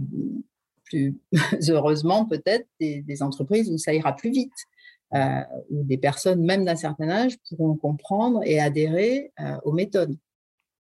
plus 0.83 1.15
heureusement 1.69 2.25
peut-être, 2.25 2.67
des, 2.81 3.23
entreprises 3.23 3.71
où 3.71 3.77
ça 3.77 3.93
ira 3.93 4.13
plus 4.15 4.31
vite. 4.31 4.59
où 5.69 5.83
des 5.83 5.97
personnes, 5.97 6.43
même 6.43 6.65
d'un 6.65 6.75
certain 6.75 7.09
âge, 7.09 7.37
pourront 7.49 7.75
comprendre 7.75 8.41
et 8.43 8.59
adhérer 8.59 9.31
aux 9.63 9.73
méthodes 9.73 10.17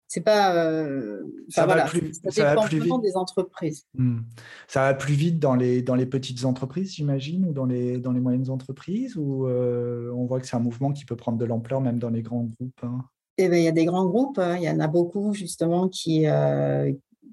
c'est 0.07 0.21
pas. 0.21 0.55
Euh, 0.55 1.21
ça 1.49 1.65
voilà, 1.65 1.83
va 1.83 1.89
plus, 1.89 2.13
ça, 2.29 2.55
va 2.55 2.61
plus 2.63 2.79
vite. 2.79 3.01
des 3.01 3.17
entreprises. 3.17 3.85
Hmm. 3.93 4.19
Ça 4.67 4.81
va 4.81 4.93
plus 4.93 5.13
vite 5.13 5.37
dans 5.39 5.55
les, 5.55 5.81
dans 5.81 5.95
les 5.95 6.05
petites 6.05 6.45
entreprises, 6.45 6.95
j'imagine, 6.95 7.45
ou 7.45 7.53
dans 7.53 7.65
les, 7.65 7.97
dans 7.97 8.13
les 8.13 8.21
moyennes 8.21 8.49
entreprises, 8.49 9.17
ou 9.17 9.47
euh, 9.47 10.09
on 10.13 10.25
voit 10.25 10.39
que 10.39 10.47
c'est 10.47 10.55
un 10.55 10.61
mouvement 10.61 10.93
qui 10.93 11.03
peut 11.03 11.17
prendre 11.17 11.37
de 11.37 11.45
l'ampleur 11.45 11.81
même 11.81 11.99
dans 11.99 12.09
les 12.09 12.21
grands 12.21 12.43
groupes. 12.43 12.83
Hein? 12.83 13.03
Eh 13.37 13.49
ben, 13.49 13.57
il 13.57 13.65
y 13.65 13.67
a 13.67 13.73
des 13.73 13.85
grands 13.85 14.05
groupes, 14.05 14.39
hein. 14.39 14.55
il 14.55 14.63
y 14.63 14.69
en 14.69 14.79
a 14.79 14.87
beaucoup 14.87 15.33
justement 15.33 15.89
qui, 15.89 16.25
euh, 16.25 16.91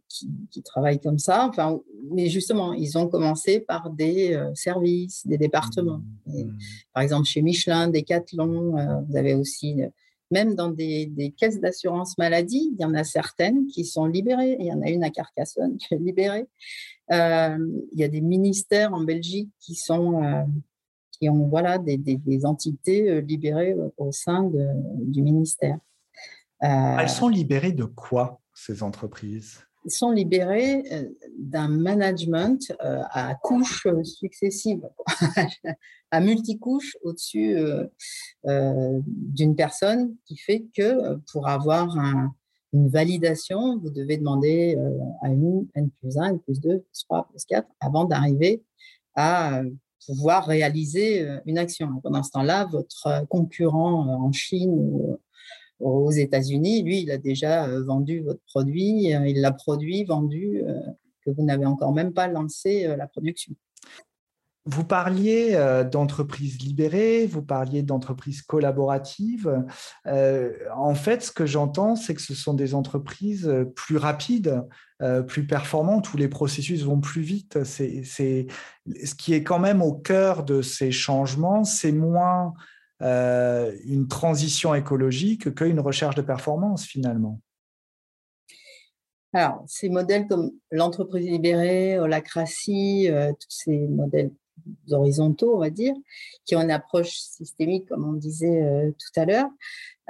qui, 0.09 0.63
travaillent 0.65 1.01
comme 1.01 1.21
ça. 1.21 1.47
Enfin, 1.49 1.81
mais 2.11 2.29
justement, 2.29 2.73
ils 2.73 2.99
ont 2.99 3.07
commencé 3.07 3.61
par 3.61 3.89
des 3.91 4.39
services, 4.55 5.25
des 5.27 5.39
départements. 5.39 6.03
Hmm. 6.27 6.51
par 6.93 7.05
exemple, 7.05 7.27
chez 7.27 7.41
Michelin, 7.41 7.89
Decathlon, 7.89 9.05
vous 9.09 9.17
avez 9.17 9.35
aussi 9.35 9.81
même 10.31 10.55
dans 10.55 10.71
des, 10.71 11.35
caisses 11.37 11.61
d'assurance 11.61 12.17
maladie, 12.19 12.71
il 12.73 12.81
y 12.81 12.85
en 12.85 12.95
a 12.95 13.05
certaines 13.05 13.67
qui 13.67 13.85
sont 13.85 14.07
libérées. 14.07 14.57
Il 14.59 14.67
y 14.67 14.73
en 14.73 14.83
a 14.83 14.89
une 14.89 15.05
à 15.05 15.11
Carcassonne 15.11 15.77
qui 15.77 15.95
est 15.95 15.99
libérée. 15.99 16.47
Euh, 17.13 17.59
il 17.93 17.99
y 17.99 18.05
a 18.05 18.09
des 18.09 18.21
ministères 18.21 18.95
en 18.95 19.05
Belgique 19.05 19.51
qui 19.61 19.75
sont 19.75 20.23
euh, 20.23 20.43
qui 21.13 21.29
ont 21.29 21.47
voilà 21.47 21.79
des, 21.79 22.47
entités 22.47 23.09
euh, 23.09 23.21
libérées 23.21 23.77
au 23.99 24.11
sein 24.11 24.51
du 24.99 25.23
ministère. 25.23 25.79
Elles 26.61 27.11
sont 27.11 27.29
libérées 27.29 27.73
de 27.73 27.85
quoi 27.85 28.41
ces 28.55 28.83
entreprises? 28.83 29.67
Sont 29.87 30.11
libérées 30.11 30.83
euh, 30.93 31.09
d'un 31.39 31.69
management 31.69 32.73
euh, 32.83 33.03
à 33.11 33.35
couches 33.35 33.87
successives, 34.03 34.89
à 36.11 36.21
multicouches 36.21 36.97
au-dessus 37.03 37.57
euh, 37.57 39.01
d'une 39.07 39.57
personne, 39.57 40.15
qui 40.27 40.37
fait 40.37 40.65
que 40.77 41.17
pour 41.33 41.49
avoir 41.49 41.97
une 42.73 42.89
validation, 42.89 43.79
vous 43.79 43.91
devez 43.91 44.17
demander 44.17 44.77
à 45.23 45.29
une 45.29 45.67
N 45.75 45.91
plus 46.01 46.19
1, 46.19 46.25
N 46.25 46.41
plus 46.41 46.61
2, 46.61 46.81
plus 46.81 47.05
3, 47.05 47.29
plus 47.29 47.45
4, 47.45 47.67
avant 47.81 48.05
d'arriver 48.05 48.63
à 49.15 49.63
pouvoir 50.07 50.47
réaliser 50.47 51.27
une 51.47 51.57
action. 51.57 51.89
Pendant 52.03 52.23
ce 52.23 52.31
temps-là, 52.33 52.67
votre 52.67 53.27
concurrent 53.29 54.25
en 54.25 54.33
Chine 54.33 54.71
ou 54.71 55.19
aux 55.81 56.11
États-Unis, 56.11 56.83
lui, 56.83 57.03
il 57.03 57.11
a 57.11 57.19
déjà 57.19 57.67
euh, 57.67 57.83
vendu 57.85 58.21
votre 58.21 58.41
produit, 58.47 59.15
euh, 59.15 59.27
il 59.27 59.41
l'a 59.41 59.53
produit, 59.53 60.05
vendu, 60.05 60.63
euh, 60.63 60.81
que 61.25 61.31
vous 61.31 61.43
n'avez 61.45 61.67
encore 61.67 61.93
même 61.93 62.13
pas 62.13 62.29
lancé 62.29 62.87
la 62.99 63.07
production. 63.07 63.55
Vous 64.67 64.85
parliez 64.85 65.59
d'entreprises 65.91 66.59
libérées, 66.59 67.27
vous 67.27 67.43
parliez 67.43 67.83
d'entreprises 67.83 68.43
collaboratives. 68.43 69.65
En 70.05 70.95
fait, 70.95 71.23
ce 71.23 71.33
que 71.33 71.47
j'entends, 71.47 71.97
c'est 71.97 72.15
que 72.15 72.21
ce 72.21 72.35
sont 72.35 72.53
des 72.53 72.75
entreprises 72.75 73.51
plus 73.75 73.97
rapides, 73.97 74.63
plus 75.27 75.47
performantes, 75.47 76.13
où 76.13 76.19
les 76.19 76.29
processus 76.29 76.83
vont 76.83 77.01
plus 77.01 77.23
vite. 77.23 77.65
C'est, 77.65 78.05
ce 78.05 79.15
qui 79.15 79.33
est 79.33 79.43
quand 79.43 79.59
même 79.59 79.81
au 79.81 79.95
cœur 79.95 80.45
de 80.45 80.61
ces 80.61 80.93
changements, 80.93 81.65
c'est 81.65 81.93
moins 81.93 82.53
une 83.01 84.07
transition 84.09 84.75
écologique 84.75 85.55
qu'une 85.55 85.81
recherche 85.81 86.15
de 86.15 86.23
performance 86.23 86.85
finalement. 86.85 87.41
Alors, 89.33 89.65
ces 89.67 89.89
modèles 89.89 90.29
comme 90.29 90.53
l'entreprise 90.71 91.27
libérée, 91.27 91.99
holacratie, 91.99 93.09
tous 93.11 93.51
ces 93.51 93.79
modèles 93.89 94.31
horizontaux, 94.91 95.57
on 95.57 95.59
va 95.59 95.71
dire, 95.71 95.95
qui 96.45 96.57
ont 96.57 96.63
une 96.63 96.71
approche 96.71 97.17
systémique, 97.17 97.89
comme 97.89 98.05
on 98.05 98.13
disait 98.13 98.63
euh, 98.63 98.91
tout 98.91 99.21
à 99.21 99.25
l'heure, 99.25 99.49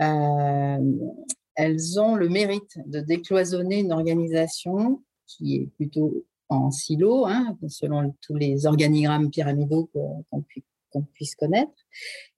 euh, 0.00 1.08
elles 1.54 2.00
ont 2.00 2.16
le 2.16 2.28
mérite 2.28 2.78
de 2.86 3.00
décloisonner 3.00 3.80
une 3.80 3.92
organisation 3.92 5.02
qui 5.26 5.56
est 5.56 5.66
plutôt 5.76 6.24
en 6.48 6.70
silo, 6.70 7.26
hein, 7.26 7.56
selon 7.68 8.14
tous 8.20 8.36
les 8.36 8.66
organigrammes 8.66 9.30
pyramidaux 9.30 9.88
qu'on 9.92 10.42
puisse 11.02 11.34
connaître, 11.34 11.72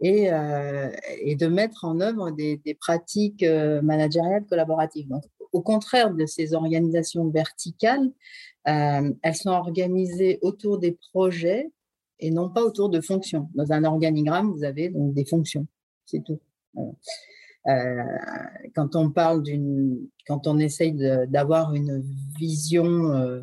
et, 0.01 0.33
euh, 0.33 0.91
et, 1.21 1.37
de 1.37 1.47
mettre 1.47 1.85
en 1.85 2.01
œuvre 2.01 2.31
des, 2.31 2.61
pratiques 2.81 3.45
managériales 3.83 4.45
collaboratives. 4.47 5.09
Au 5.53 5.63
contraire 5.63 6.13
de 6.13 6.27
ces 6.27 6.55
organisations 6.55 7.29
verticales, 7.29 8.11
elles 8.65 9.35
sont 9.35 9.51
organisées 9.51 10.39
autour 10.43 10.79
des 10.79 10.99
projets 11.13 11.71
et 12.19 12.31
non 12.31 12.49
pas 12.51 12.63
autour 12.63 12.89
de 12.89 13.01
fonctions. 13.01 13.49
Dans 13.55 13.73
un 13.73 13.85
organigramme, 13.85 14.53
vous 14.53 14.65
avez 14.65 14.89
donc 14.89 15.15
des 15.15 15.25
fonctions, 15.25 15.67
c'est 16.05 16.23
tout. 16.25 16.41
Euh, 17.69 18.05
quand 18.75 18.95
on 18.95 19.11
parle 19.11 19.43
d'une, 19.43 20.09
quand 20.27 20.47
on 20.47 20.59
essaye 20.59 20.93
d'avoir 21.29 21.75
une 21.75 22.03
vision, 22.39 23.13
euh, 23.13 23.43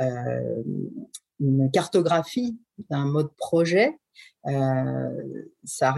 euh, 0.00 0.62
une 1.40 1.70
cartographie 1.70 2.58
d'un 2.90 3.06
mode 3.06 3.32
projet, 3.36 3.98
ça 4.46 5.94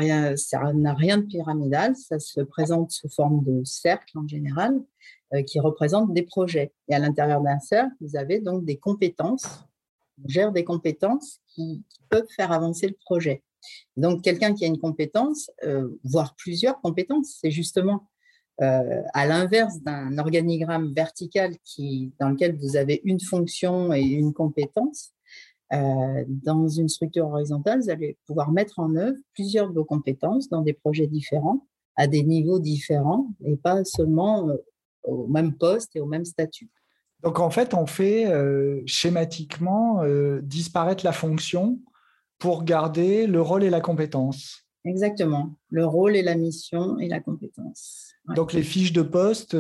n'a 0.75 0.95
rien, 0.95 1.19
de 1.19 1.27
pyramidal, 1.27 1.95
ça 1.97 2.19
se 2.19 2.41
présente 2.41 2.91
sous 2.91 3.09
forme 3.09 3.45
de 3.45 3.63
cercle 3.65 4.19
en 4.19 4.27
général, 4.27 4.81
qui 5.47 5.61
représente 5.61 6.15
des 6.15 6.23
projets. 6.23 6.73
Et 6.89 6.95
à 6.95 6.99
l'intérieur 6.99 7.43
d'un 7.43 7.59
cercle, 7.59 7.93
vous 8.01 8.17
avez 8.17 8.41
donc 8.41 8.65
des 8.65 8.79
compétences 8.79 9.69
gère 10.27 10.53
des 10.53 10.65
compétences 10.65 11.41
qui, 11.47 11.83
peuvent 12.11 12.29
faire 12.35 12.53
avancer 12.53 12.87
le 12.87 12.97
projet. 13.05 13.43
Donc, 13.99 14.23
quelqu'un 14.23 14.55
qui 14.55 14.65
a 14.65 14.67
une 14.67 14.79
compétence, 14.79 15.51
euh, 15.65 15.91
voire 16.05 16.35
plusieurs 16.37 16.81
compétences, 16.81 17.37
c'est 17.39 17.51
justement 17.51 18.09
euh, 18.63 19.03
à 19.13 19.27
l'inverse 19.27 19.79
d'un 19.83 20.17
organigramme 20.17 20.95
vertical 20.95 21.55
qui, 21.65 22.15
dans 22.19 22.31
lequel 22.31 22.57
vous 22.57 22.77
avez 22.77 23.03
une 23.05 23.21
fonction 23.21 23.93
et 23.93 24.01
une 24.01 24.33
compétence. 24.33 25.13
Euh, 25.73 26.25
dans 26.27 26.69
une 26.69 26.89
structure 26.89 27.27
horizontale, 27.27 27.81
vous 27.81 27.91
allez 27.91 28.17
pouvoir 28.27 28.51
mettre 28.51 28.79
en 28.79 28.95
œuvre 28.97 29.19
plusieurs 29.35 29.69
de 29.69 29.75
vos 29.75 29.85
compétences 29.85 30.49
dans 30.49 30.63
des 30.63 30.73
projets 30.73 31.07
différents, 31.07 31.67
à 31.97 32.07
des 32.07 32.23
niveaux 32.23 32.59
différents, 32.59 33.29
et 33.45 33.57
pas 33.57 33.85
seulement 33.85 34.49
au 35.03 35.27
même 35.27 35.55
poste 35.55 35.95
et 35.97 36.01
au 36.01 36.07
même 36.07 36.25
statut. 36.25 36.71
Donc 37.23 37.41
en 37.41 37.51
fait, 37.51 37.75
on 37.75 37.87
fait 37.87 38.27
euh, 38.27 38.81
schématiquement 38.87 40.03
euh, 40.03 40.41
disparaître 40.43 41.05
la 41.05 41.13
fonction 41.13 41.81
pour 42.39 42.65
garder 42.65 43.27
le 43.27 43.43
rôle 43.43 43.65
et 43.65 43.71
la 43.71 43.81
compétence. 43.81 44.65
Exactement, 44.85 45.57
le 45.71 45.85
rôle 45.85 46.15
et 46.15 46.23
la 46.23 46.37
mission 46.37 46.99
et 46.99 47.09
la 47.09 47.21
compétence. 47.21 48.13
Donc 48.37 48.53
les 48.53 48.63
fiches 48.63 48.93
de 48.93 49.03
poste 49.03 49.57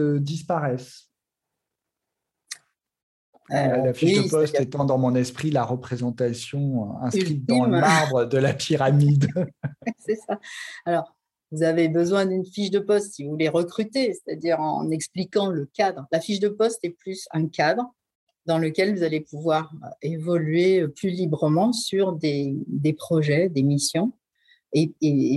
euh, 3.51 3.55
disparaissent. 3.55 3.84
la 3.84 3.94
fiche 3.94 4.22
de 4.24 4.30
poste 4.30 4.61
étant 4.61 4.84
dans 4.84 4.99
mon 4.99 5.14
esprit 5.14 5.51
la 5.51 5.64
représentation 5.64 6.96
inscrite 7.03 7.46
dans 7.46 7.64
le 7.64 7.80
marbre 7.80 8.24
de 8.24 8.38
la 8.38 8.55
pyramide. 8.55 9.28
C'est 9.99 10.16
ça. 10.16 10.38
Alors, 10.84 11.14
vous 11.51 11.62
avez 11.62 11.88
besoin 11.88 12.26
d'une 12.26 12.44
fiche 12.44 12.70
de 12.70 12.78
poste 12.78 13.14
si 13.14 13.24
vous 13.24 13.30
voulez 13.30 13.49
recruter, 13.49 14.12
c'est-à-dire 14.12 14.61
en 14.61 14.90
expliquant 14.90 15.49
le 15.49 15.66
cadre. 15.66 16.07
La 16.12 16.20
fiche 16.20 16.40
de 16.40 16.49
poste 16.49 16.84
est 16.84 16.90
plus 16.90 17.26
un 17.32 17.49
cadre 17.49 17.94
dans 18.49 18.59
lequel 18.59 18.96
vous 18.96 19.03
allez 19.03 19.20
pouvoir 19.20 19.70
euh, 19.84 19.88
évoluer 20.03 20.88
plus 20.88 21.11
librement 21.11 21.72
sur 21.72 22.12
des, 22.12 22.57
projets, 22.96 23.49
des 23.49 23.62
missions. 23.62 24.12
Et, 24.72 24.92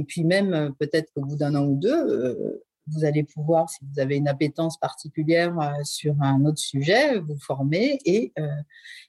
puis 0.08 0.24
même, 0.24 0.54
euh, 0.54 0.70
peut-être 0.80 1.12
qu'au 1.14 1.22
bout 1.22 1.36
d'un 1.36 1.56
an 1.56 1.66
ou 1.66 1.76
deux, 1.76 1.94
euh, 1.94 2.64
vous 2.92 3.06
allez 3.06 3.24
pouvoir, 3.24 3.70
si 3.70 3.80
vous 3.92 4.00
avez 4.00 4.18
une 4.18 4.28
appétence 4.28 4.78
particulière 4.78 5.56
sur 5.84 6.16
un 6.22 6.46
autre 6.46 6.60
sujet, 6.60 7.20
vous 7.20 7.38
former 7.40 8.00
et, 8.06 8.34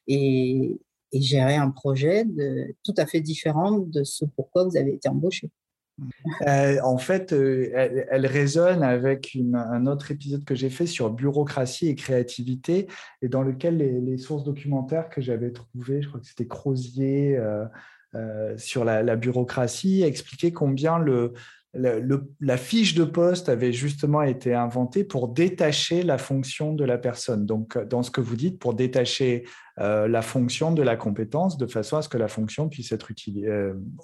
et 0.07 0.79
gérer 1.13 1.57
un 1.57 1.71
projet 1.71 2.25
tout 2.85 2.95
à 2.97 3.07
fait 3.07 3.21
différent 3.21 3.79
de 3.79 4.05
ce 4.05 4.25
pourquoi 4.25 4.65
vous 4.65 4.77
avez 4.77 4.95
été 4.95 5.09
embauché. 5.09 5.51
Euh, 6.47 6.79
en 6.83 6.99
fait, 6.99 7.33
euh, 7.33 7.71
elle, 8.11 8.27
résonne 8.27 8.83
avec 8.83 9.37
un 9.55 9.87
autre 9.87 10.11
épisode 10.11 10.45
que 10.45 10.55
j'ai 10.55 10.71
fait 10.71 10.87
sur 10.87 11.11
bureaucratie 11.11 11.89
et 11.89 11.95
créativité, 11.95 12.87
et 13.21 13.29
dans 13.29 13.43
lequel 13.43 13.77
les, 13.77 14.19
sources 14.19 14.45
documentaires 14.45 15.11
que 15.11 15.21
j'avais 15.21 15.53
trouvées, 15.53 16.03
je 16.03 16.09
crois 16.09 16.21
que 16.21 16.27
c'était 16.27 16.47
Crozier, 16.47 17.37
euh, 18.15 18.57
sur 18.57 18.85
la, 18.85 19.17
bureaucratie, 19.17 20.03
expliquaient 20.03 20.53
combien 20.53 20.99
le, 20.99 21.33
la 21.75 22.57
fiche 22.57 22.95
de 22.95 23.05
poste 23.05 23.49
avait 23.49 23.73
justement 23.73 24.23
été 24.23 24.55
inventée 24.55 25.05
pour 25.05 25.29
détacher 25.29 26.03
la 26.03 26.19
fonction 26.19 26.75
de 26.75 26.85
la 26.85 26.99
personne. 26.99 27.47
Donc, 27.47 27.79
dans 27.89 28.03
ce 28.03 28.11
que 28.11 28.21
vous 28.21 28.37
dites, 28.37 28.59
pour 28.59 28.75
détacher 28.75 29.45
la 29.79 30.23
fonction 30.23 30.73
de 30.73 30.83
la 30.83 30.97
compétence, 30.97 31.57
de 31.57 31.67
façon 31.67 31.97
à 31.97 32.03
ce 32.03 32.11
que 32.11 32.19
la 32.19 32.29
fonction 32.29 32.69
puisse 32.69 32.93
être 32.93 33.11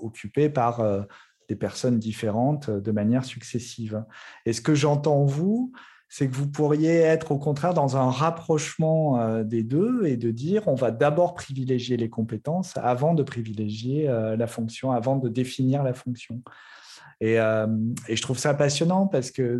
occupée 0.00 0.48
par 0.48 1.06
des 1.48 1.56
personnes 1.56 1.98
différentes 1.98 2.68
euh, 2.68 2.80
de 2.80 2.92
manière 2.92 3.24
successive. 3.24 4.04
Et 4.46 4.52
ce 4.52 4.60
que 4.60 4.74
j'entends 4.74 5.24
vous, 5.24 5.72
c'est 6.08 6.28
que 6.28 6.34
vous 6.34 6.48
pourriez 6.48 6.96
être 6.96 7.32
au 7.32 7.38
contraire 7.38 7.74
dans 7.74 7.96
un 7.96 8.10
rapprochement 8.10 9.20
euh, 9.20 9.44
des 9.44 9.62
deux 9.62 10.06
et 10.06 10.16
de 10.16 10.30
dire 10.30 10.68
on 10.68 10.74
va 10.74 10.90
d'abord 10.90 11.34
privilégier 11.34 11.96
les 11.96 12.08
compétences 12.08 12.76
avant 12.76 13.14
de 13.14 13.22
privilégier 13.22 14.08
euh, 14.08 14.36
la 14.36 14.46
fonction, 14.46 14.92
avant 14.92 15.16
de 15.16 15.28
définir 15.28 15.82
la 15.82 15.94
fonction. 15.94 16.42
Et, 17.20 17.34
et 17.34 18.16
je 18.16 18.22
trouve 18.22 18.38
ça 18.38 18.54
passionnant 18.54 19.06
parce 19.06 19.30
que 19.30 19.58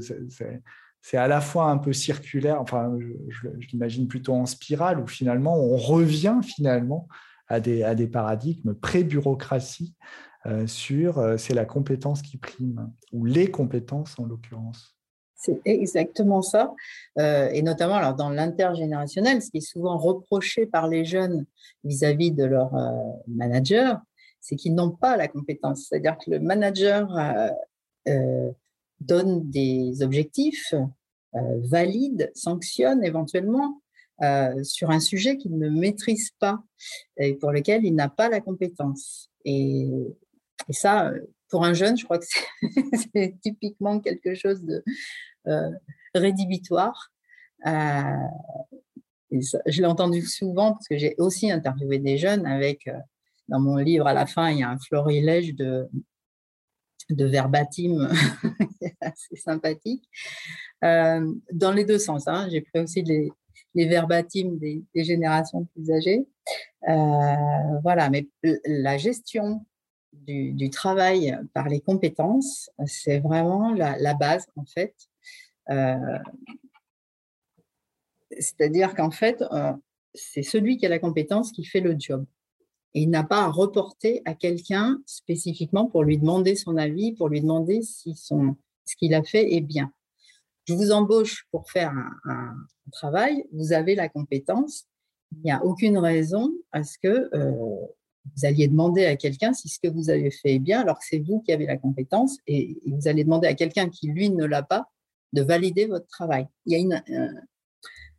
c'est 1.02 1.16
à 1.16 1.28
la 1.28 1.40
fois 1.40 1.70
un 1.70 1.78
peu 1.78 1.92
circulaire, 1.92 2.60
enfin 2.60 2.96
je, 3.28 3.48
l'imagine 3.72 4.08
plutôt 4.08 4.34
en 4.34 4.46
spirale, 4.46 5.00
où 5.00 5.06
finalement 5.06 5.56
on 5.56 5.76
revient 5.76 6.38
finalement 6.42 7.08
à 7.48 7.60
des, 7.60 8.06
paradigmes 8.06 8.74
pré-bureaucratie 8.74 9.94
euh, 10.46 10.66
sur 10.66 11.18
euh, 11.18 11.36
c'est 11.36 11.54
la 11.54 11.64
compétence 11.64 12.22
qui 12.22 12.36
prime, 12.36 12.92
ou 13.12 13.24
les 13.24 13.50
compétences 13.50 14.18
en 14.18 14.26
l'occurrence. 14.26 14.94
C'est 15.34 15.60
exactement 15.64 16.42
ça. 16.42 16.74
Euh, 17.18 17.48
et 17.50 17.62
notamment 17.62 17.94
alors, 17.94 18.14
dans 18.14 18.28
l'intergénérationnel, 18.28 19.40
ce 19.40 19.50
qui 19.50 19.58
est 19.58 19.60
souvent 19.60 19.96
reproché 19.96 20.66
par 20.66 20.88
les 20.88 21.04
jeunes 21.04 21.46
vis-à-vis 21.84 22.32
de 22.32 22.44
leur 22.44 22.72
manager, 23.28 24.00
c'est 24.40 24.56
qu'ils 24.56 24.74
n'ont 24.74 24.90
pas 24.90 25.16
la 25.16 25.28
compétence. 25.28 25.86
C'est-à-dire 25.88 26.16
que 26.18 26.30
le 26.30 26.40
manager 26.40 27.08
donne 29.00 29.50
des 29.50 30.02
objectifs, 30.02 30.74
valide, 31.32 32.30
sanctionne 32.34 33.04
éventuellement 33.04 33.82
sur 34.62 34.90
un 34.90 35.00
sujet 35.00 35.36
qu'il 35.36 35.58
ne 35.58 35.68
maîtrise 35.68 36.30
pas 36.38 36.62
et 37.16 37.34
pour 37.34 37.52
lequel 37.52 37.84
il 37.84 37.94
n'a 37.94 38.08
pas 38.08 38.28
la 38.28 38.40
compétence. 38.40 39.30
Et 39.44 39.88
ça, 40.70 41.08
euh, 41.08 41.20
pour 41.48 41.64
un 41.64 41.74
jeune, 41.74 41.96
je 41.96 42.04
crois 42.04 42.18
que 42.18 42.26
c'est 43.14 43.36
typiquement 43.40 44.00
quelque 44.00 44.34
chose 44.34 44.62
de 44.62 44.84
euh, 45.46 45.70
rédhibitoire. 46.14 47.10
Euh, 47.66 48.26
je 49.30 49.80
l'ai 49.80 49.86
entendu 49.86 50.22
souvent 50.22 50.72
parce 50.72 50.88
que 50.88 50.96
j'ai 50.96 51.14
aussi 51.18 51.50
interviewé 51.50 51.98
des 51.98 52.16
jeunes 52.16 52.46
avec, 52.46 52.88
dans 53.48 53.60
mon 53.60 53.76
livre, 53.76 54.06
à 54.06 54.14
la 54.14 54.26
fin, 54.26 54.50
il 54.50 54.58
y 54.58 54.62
a 54.62 54.70
un 54.70 54.78
florilège 54.78 55.54
de, 55.54 55.88
de 57.10 57.24
verbatim 57.24 58.08
assez 59.00 59.36
sympathique, 59.36 60.08
dans 60.82 61.72
les 61.74 61.84
deux 61.84 61.98
sens. 61.98 62.28
Hein. 62.28 62.48
J'ai 62.50 62.60
pris 62.60 62.80
aussi 62.80 63.02
les, 63.02 63.30
les 63.74 63.86
verbatim 63.86 64.58
des, 64.58 64.84
générations 64.94 65.64
plus 65.66 65.90
âgées. 65.90 66.26
voilà, 67.82 68.10
mais 68.10 68.28
la 68.64 68.98
gestion 68.98 69.64
du, 70.12 70.70
travail 70.70 71.38
par 71.54 71.68
les 71.68 71.80
compétences, 71.80 72.70
c'est 72.86 73.18
vraiment 73.18 73.72
la, 73.72 74.14
base 74.14 74.46
en 74.56 74.64
fait. 74.64 74.94
Euh, 75.70 76.18
c'est-à-dire 78.38 78.94
qu'en 78.94 79.10
fait, 79.10 79.42
euh, 79.52 79.72
c'est 80.14 80.42
celui 80.42 80.76
qui 80.76 80.86
a 80.86 80.88
la 80.88 80.98
compétence 80.98 81.52
qui 81.52 81.64
fait 81.64 81.80
le 81.80 81.96
job. 81.98 82.24
Et 82.94 83.02
il 83.02 83.10
n'a 83.10 83.24
pas 83.24 83.42
à 83.42 83.48
reporter 83.48 84.22
à 84.24 84.34
quelqu'un 84.34 85.00
spécifiquement 85.06 85.86
pour 85.86 86.04
lui 86.04 86.18
demander 86.18 86.56
son 86.56 86.76
avis, 86.76 87.12
pour 87.12 87.28
lui 87.28 87.40
demander 87.40 87.82
si 87.82 88.14
son, 88.14 88.56
ce 88.84 88.96
qu'il 88.96 89.14
a 89.14 89.22
fait 89.22 89.54
est 89.54 89.60
bien. 89.60 89.92
Je 90.66 90.74
vous 90.74 90.90
embauche 90.90 91.46
pour 91.50 91.70
faire 91.70 91.92
un, 92.24 92.54
travail, 92.92 93.44
vous 93.52 93.74
avez 93.74 93.94
la 93.94 94.08
compétence, 94.08 94.86
il 95.32 95.42
n'y 95.42 95.50
a 95.50 95.62
aucune 95.62 95.98
raison 95.98 96.52
à 96.72 96.84
ce 96.84 96.96
que 96.98 97.28
euh, 97.34 97.52
vous 98.34 98.44
alliez 98.44 98.66
demander 98.66 99.04
à 99.04 99.16
quelqu'un 99.16 99.52
si 99.52 99.68
ce 99.68 99.78
que 99.78 99.88
vous 99.88 100.08
avez 100.08 100.30
fait 100.30 100.54
est 100.54 100.58
bien, 100.58 100.80
alors 100.80 100.98
que 100.98 101.04
c'est 101.06 101.18
vous 101.18 101.40
qui 101.40 101.52
avez 101.52 101.66
la 101.66 101.76
compétence, 101.76 102.38
et, 102.46 102.80
vous 102.86 103.08
allez 103.08 103.24
demander 103.24 103.46
à 103.46 103.54
quelqu'un 103.54 103.90
qui, 103.90 104.08
lui, 104.08 104.30
ne 104.30 104.44
l'a 104.44 104.62
pas, 104.62 104.90
de 105.34 105.42
valider 105.42 105.86
votre 105.86 106.06
travail. 106.06 106.48
Il 106.64 106.72
y 106.72 106.76
a 106.76 106.78
une, 106.78 107.02
euh, 107.10 107.40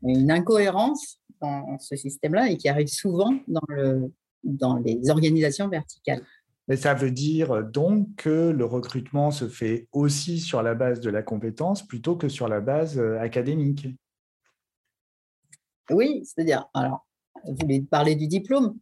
une 0.03 0.29
incohérence 0.29 1.19
dans 1.41 1.79
ce 1.79 1.95
système-là 1.95 2.51
et 2.51 2.57
qui 2.57 2.69
arrive 2.69 2.87
souvent 2.87 3.33
dans, 3.47 3.61
le, 3.69 4.11
dans 4.43 4.77
les 4.77 5.09
organisations 5.09 5.67
verticales. 5.67 6.21
Mais 6.67 6.77
ça 6.77 6.93
veut 6.93 7.11
dire 7.11 7.63
donc 7.63 8.15
que 8.15 8.51
le 8.51 8.63
recrutement 8.63 9.31
se 9.31 9.47
fait 9.47 9.87
aussi 9.91 10.39
sur 10.39 10.61
la 10.61 10.75
base 10.75 10.99
de 10.99 11.09
la 11.09 11.23
compétence 11.23 11.85
plutôt 11.85 12.15
que 12.15 12.29
sur 12.29 12.47
la 12.47 12.61
base 12.61 12.99
euh, 12.99 13.19
académique. 13.19 13.87
Oui, 15.89 16.23
c'est-à-dire, 16.23 16.67
alors, 16.75 17.07
vous 17.43 17.55
voulez 17.59 17.81
parler 17.81 18.15
du 18.15 18.27
diplôme? 18.27 18.77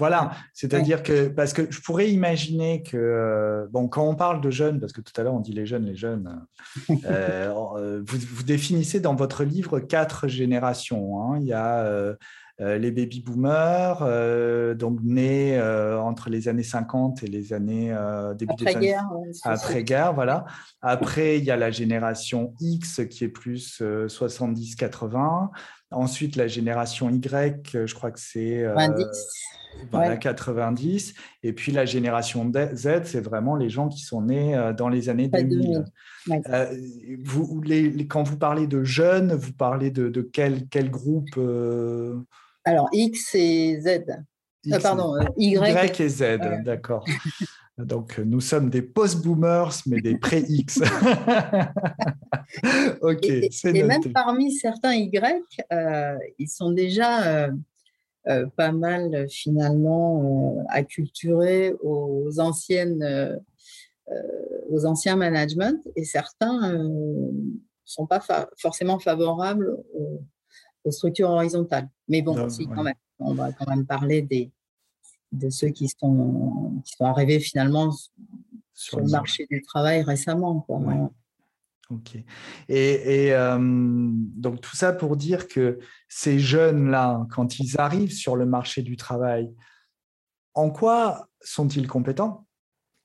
Voilà, 0.00 0.32
c'est-à-dire 0.54 1.02
que, 1.02 1.28
parce 1.28 1.52
que 1.52 1.70
je 1.70 1.78
pourrais 1.82 2.10
imaginer 2.10 2.82
que, 2.82 2.96
euh, 2.96 3.66
bon, 3.70 3.86
quand 3.86 4.08
on 4.08 4.14
parle 4.14 4.40
de 4.40 4.50
jeunes, 4.50 4.80
parce 4.80 4.94
que 4.94 5.02
tout 5.02 5.12
à 5.20 5.22
l'heure 5.22 5.34
on 5.34 5.40
dit 5.40 5.52
les 5.52 5.66
jeunes, 5.66 5.84
les 5.84 5.94
jeunes, 5.94 6.46
euh, 7.04 8.02
vous, 8.06 8.42
définissez 8.42 9.00
dans 9.00 9.14
votre 9.14 9.44
livre 9.44 9.78
quatre 9.78 10.26
générations. 10.26 11.22
Hein. 11.22 11.38
Il 11.42 11.46
y 11.46 11.52
a 11.52 11.84
euh, 11.84 12.16
les 12.60 12.90
baby 12.90 13.20
boomers, 13.20 14.02
euh, 14.02 14.74
donc 14.74 15.00
nés 15.02 15.58
euh, 15.58 15.98
entre 15.98 16.28
les 16.28 16.46
années 16.46 16.62
50 16.62 17.22
et 17.22 17.26
les 17.26 17.54
années 17.54 17.96
début 18.36 18.52
après 18.52 18.74
guerre, 18.74 19.08
après 19.44 19.82
guerre, 19.82 20.12
voilà. 20.12 20.44
Après, 20.82 21.38
il 21.38 21.44
y 21.44 21.50
a 21.50 21.56
la 21.56 21.70
génération 21.70 22.54
X 22.60 23.00
qui 23.08 23.24
est 23.24 23.28
plus 23.28 23.80
70-80. 23.80 25.48
Ensuite, 25.90 26.36
la 26.36 26.48
génération 26.48 27.08
Y, 27.08 27.86
je 27.86 27.94
crois 27.94 28.10
que 28.10 28.20
c'est 28.20 28.66
90. 30.20 31.14
Et 31.42 31.52
puis 31.54 31.72
la 31.72 31.86
génération 31.86 32.52
Z, 32.52 33.04
c'est 33.04 33.20
vraiment 33.20 33.56
les 33.56 33.70
gens 33.70 33.88
qui 33.88 34.02
sont 34.02 34.20
nés 34.20 34.72
dans 34.76 34.90
les 34.90 35.08
années 35.08 35.28
2000. 35.28 35.84
vous, 37.24 37.62
quand 38.08 38.22
vous 38.22 38.36
parlez 38.36 38.66
de 38.66 38.84
jeunes, 38.84 39.32
vous 39.32 39.52
parlez 39.52 39.90
de, 39.90 40.20
quel, 40.20 40.68
quel 40.68 40.90
groupe 40.90 41.38
alors, 42.64 42.88
X 42.92 43.34
et 43.34 43.80
Z. 43.80 44.04
Euh, 44.70 44.78
pardon, 44.80 45.16
euh, 45.16 45.24
y. 45.36 45.56
y. 45.56 46.00
et 46.00 46.08
Z, 46.08 46.38
d'accord. 46.64 47.04
Donc, 47.78 48.18
nous 48.18 48.40
sommes 48.40 48.68
des 48.68 48.82
post-boomers, 48.82 49.72
mais 49.86 50.02
des 50.02 50.18
pré-X. 50.18 50.80
ok, 53.00 53.26
c'est 53.50 53.74
Et 53.74 53.82
même 53.82 54.12
parmi 54.12 54.52
certains 54.52 54.94
Y, 54.94 55.42
euh, 55.72 56.18
ils 56.38 56.48
sont 56.48 56.72
déjà 56.72 57.48
pas 58.56 58.70
mal 58.70 59.26
finalement 59.30 60.62
acculturés 60.68 61.74
aux 61.82 62.38
anciennes, 62.38 63.40
aux 64.68 64.84
anciens 64.84 65.16
managements, 65.16 65.80
et 65.96 66.04
certains 66.04 66.74
ne 66.74 67.30
sont 67.86 68.06
pas 68.06 68.20
forcément 68.58 68.98
favorables 68.98 69.74
aux, 69.94 70.22
aux 70.84 70.90
structures 70.90 71.30
horizontales. 71.30 71.88
Mais 72.08 72.22
bon, 72.22 72.34
quand 72.74 72.82
même, 72.82 72.94
on 73.18 73.34
va 73.34 73.52
quand 73.52 73.68
même 73.68 73.86
parler 73.86 74.22
des, 74.22 74.50
de 75.32 75.50
ceux 75.50 75.68
qui 75.68 75.88
sont, 75.88 76.80
qui 76.84 76.94
sont 76.96 77.04
arrivés 77.04 77.40
finalement 77.40 77.94
sur, 78.74 79.00
le 79.00 79.08
marché 79.08 79.46
du 79.50 79.62
travail 79.62 80.02
récemment. 80.02 80.66
Ok. 81.90 82.16
Et, 82.68 83.24
et 83.26 83.34
euh, 83.34 83.58
donc 83.60 84.60
tout 84.60 84.76
ça 84.76 84.92
pour 84.92 85.16
dire 85.16 85.48
que 85.48 85.80
ces 86.08 86.38
jeunes-là, 86.38 87.26
quand 87.30 87.58
ils 87.58 87.80
arrivent 87.80 88.12
sur 88.12 88.36
le 88.36 88.46
marché 88.46 88.82
du 88.82 88.96
travail, 88.96 89.52
en 90.54 90.70
quoi 90.70 91.28
sont-ils 91.40 91.88
compétents? 91.88 92.46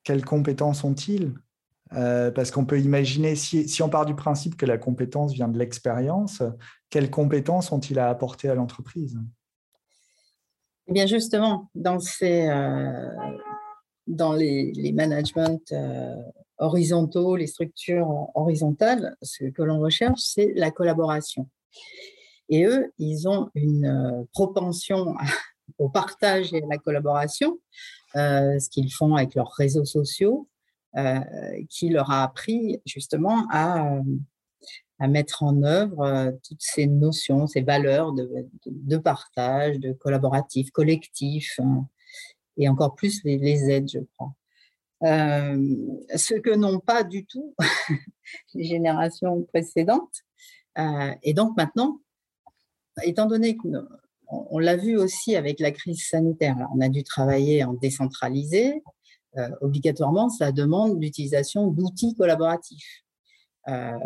Quelles 0.04 0.24
compétences 0.24 0.84
ont-ils? 0.84 1.34
Euh, 1.92 2.30
parce 2.30 2.50
qu'on 2.50 2.64
peut 2.64 2.80
imaginer, 2.80 3.36
si, 3.36 3.80
on 3.82 3.88
part 3.88 4.06
du 4.06 4.14
principe 4.14 4.56
que 4.56 4.66
la 4.66 4.78
compétence 4.78 5.32
vient 5.32 5.48
de 5.48 5.58
l'expérience, 5.58 6.42
quelles 6.90 7.10
compétences 7.10 7.70
ont-ils 7.70 7.98
à 7.98 8.08
apporter 8.08 8.48
à 8.48 8.54
l'entreprise? 8.54 9.18
Eh 10.88 10.92
bien, 10.92 11.06
justement, 11.06 11.70
dans, 11.74 11.98
euh, 12.22 13.08
les, 14.36 14.92
managements 14.92 15.60
euh, 15.72 16.14
horizontaux, 16.58 17.36
les 17.36 17.46
structures 17.46 18.30
horizontales, 18.34 19.16
ce 19.22 19.44
que 19.44 19.62
l'on 19.62 19.78
recherche, 19.78 20.20
c'est 20.20 20.52
la 20.56 20.70
collaboration. 20.70 21.48
Et 22.48 22.64
eux, 22.64 22.92
ils 22.98 23.28
ont 23.28 23.50
une 23.54 24.26
propension 24.32 25.14
au 25.78 25.88
partage 25.88 26.52
et 26.52 26.62
à 26.62 26.66
la 26.68 26.78
collaboration, 26.78 27.58
ce 28.14 28.68
qu'ils 28.70 28.92
font 28.92 29.16
avec 29.16 29.34
leurs 29.34 29.52
réseaux 29.52 29.84
sociaux, 29.84 30.48
qui 31.68 31.90
leur 31.90 32.10
a 32.10 32.22
appris 32.22 32.80
justement 32.86 33.46
à, 33.50 34.00
à 34.98 35.08
mettre 35.08 35.42
en 35.42 35.62
œuvre 35.62 36.00
euh, 36.00 36.32
toutes 36.42 36.62
ces 36.62 36.86
notions, 36.86 37.46
ces 37.46 37.60
valeurs 37.60 38.12
de, 38.12 38.96
partage, 38.96 39.78
de 39.78 39.92
collaboratif, 39.92 40.70
collectif, 40.70 41.60
hein, 41.62 41.86
et 42.56 42.68
encore 42.68 42.94
plus 42.94 43.22
les, 43.24 43.70
aides, 43.70 43.90
je 43.90 44.00
crois. 44.16 44.32
Euh, 45.02 45.76
ce 46.16 46.34
que 46.34 46.54
n'ont 46.54 46.80
pas 46.80 47.04
du 47.04 47.26
tout 47.26 47.54
les 48.54 48.64
générations 48.64 49.42
précédentes. 49.42 50.24
et 51.22 51.34
donc 51.34 51.54
maintenant, 51.56 52.00
étant 53.02 53.26
donné 53.26 53.58
que 53.58 53.68
on, 54.28 54.58
l'a 54.58 54.74
vu 54.74 54.96
aussi 54.96 55.36
avec 55.36 55.60
la 55.60 55.70
crise 55.70 56.08
sanitaire, 56.08 56.56
on 56.74 56.80
a 56.80 56.88
dû 56.88 57.04
travailler 57.04 57.62
en 57.62 57.74
décentralisé, 57.74 58.82
euh, 59.38 59.50
obligatoirement, 59.60 60.28
ça 60.28 60.52
demande 60.52 61.02
l'utilisation 61.02 61.68
d'outils 61.68 62.14
collaboratifs, 62.14 63.04
euh, 63.68 63.98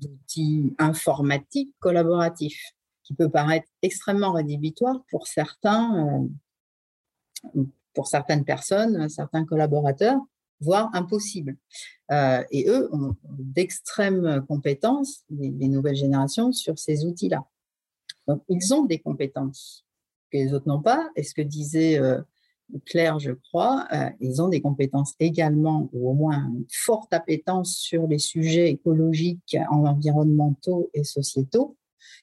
d'outils 0.00 0.74
informatiques 0.78 1.72
collaboratifs, 1.78 2.74
qui 3.04 3.14
peut 3.14 3.28
paraître 3.28 3.68
extrêmement 3.82 4.32
rédhibitoire 4.32 5.04
pour 5.10 5.26
certains, 5.26 6.28
euh, 7.54 7.64
pour 7.94 8.08
certaines 8.08 8.44
personnes, 8.44 9.08
certains 9.08 9.44
collaborateurs, 9.44 10.18
voire 10.60 10.90
impossible. 10.94 11.56
et 12.10 12.68
eux 12.68 12.88
ont 12.94 13.14
d'extrêmes 13.28 14.44
compétences, 14.48 15.24
les, 15.30 15.50
les, 15.50 15.68
nouvelles 15.68 15.96
générations, 15.96 16.52
sur 16.52 16.78
ces 16.78 17.04
outils-là. 17.04 17.44
Donc, 18.26 18.42
ils 18.48 18.72
ont 18.72 18.84
des 18.84 18.98
compétences 18.98 19.84
que 20.30 20.38
les 20.38 20.54
autres 20.54 20.66
n'ont 20.66 20.82
pas. 20.82 21.10
Et 21.16 21.22
ce 21.22 21.34
que 21.34 21.42
disait 21.42 22.00
Claire, 22.86 23.18
je 23.18 23.32
crois, 23.32 23.86
euh, 23.92 24.10
ils 24.20 24.42
ont 24.42 24.48
des 24.48 24.60
compétences 24.60 25.14
également, 25.20 25.88
ou 25.92 26.10
au 26.10 26.14
moins 26.14 26.48
une 26.48 26.64
forte 26.70 27.12
appétence 27.12 27.76
sur 27.76 28.06
les 28.06 28.18
sujets 28.18 28.70
écologiques, 28.70 29.56
environnementaux 29.70 30.90
et 30.94 31.04
sociétaux, 31.04 31.76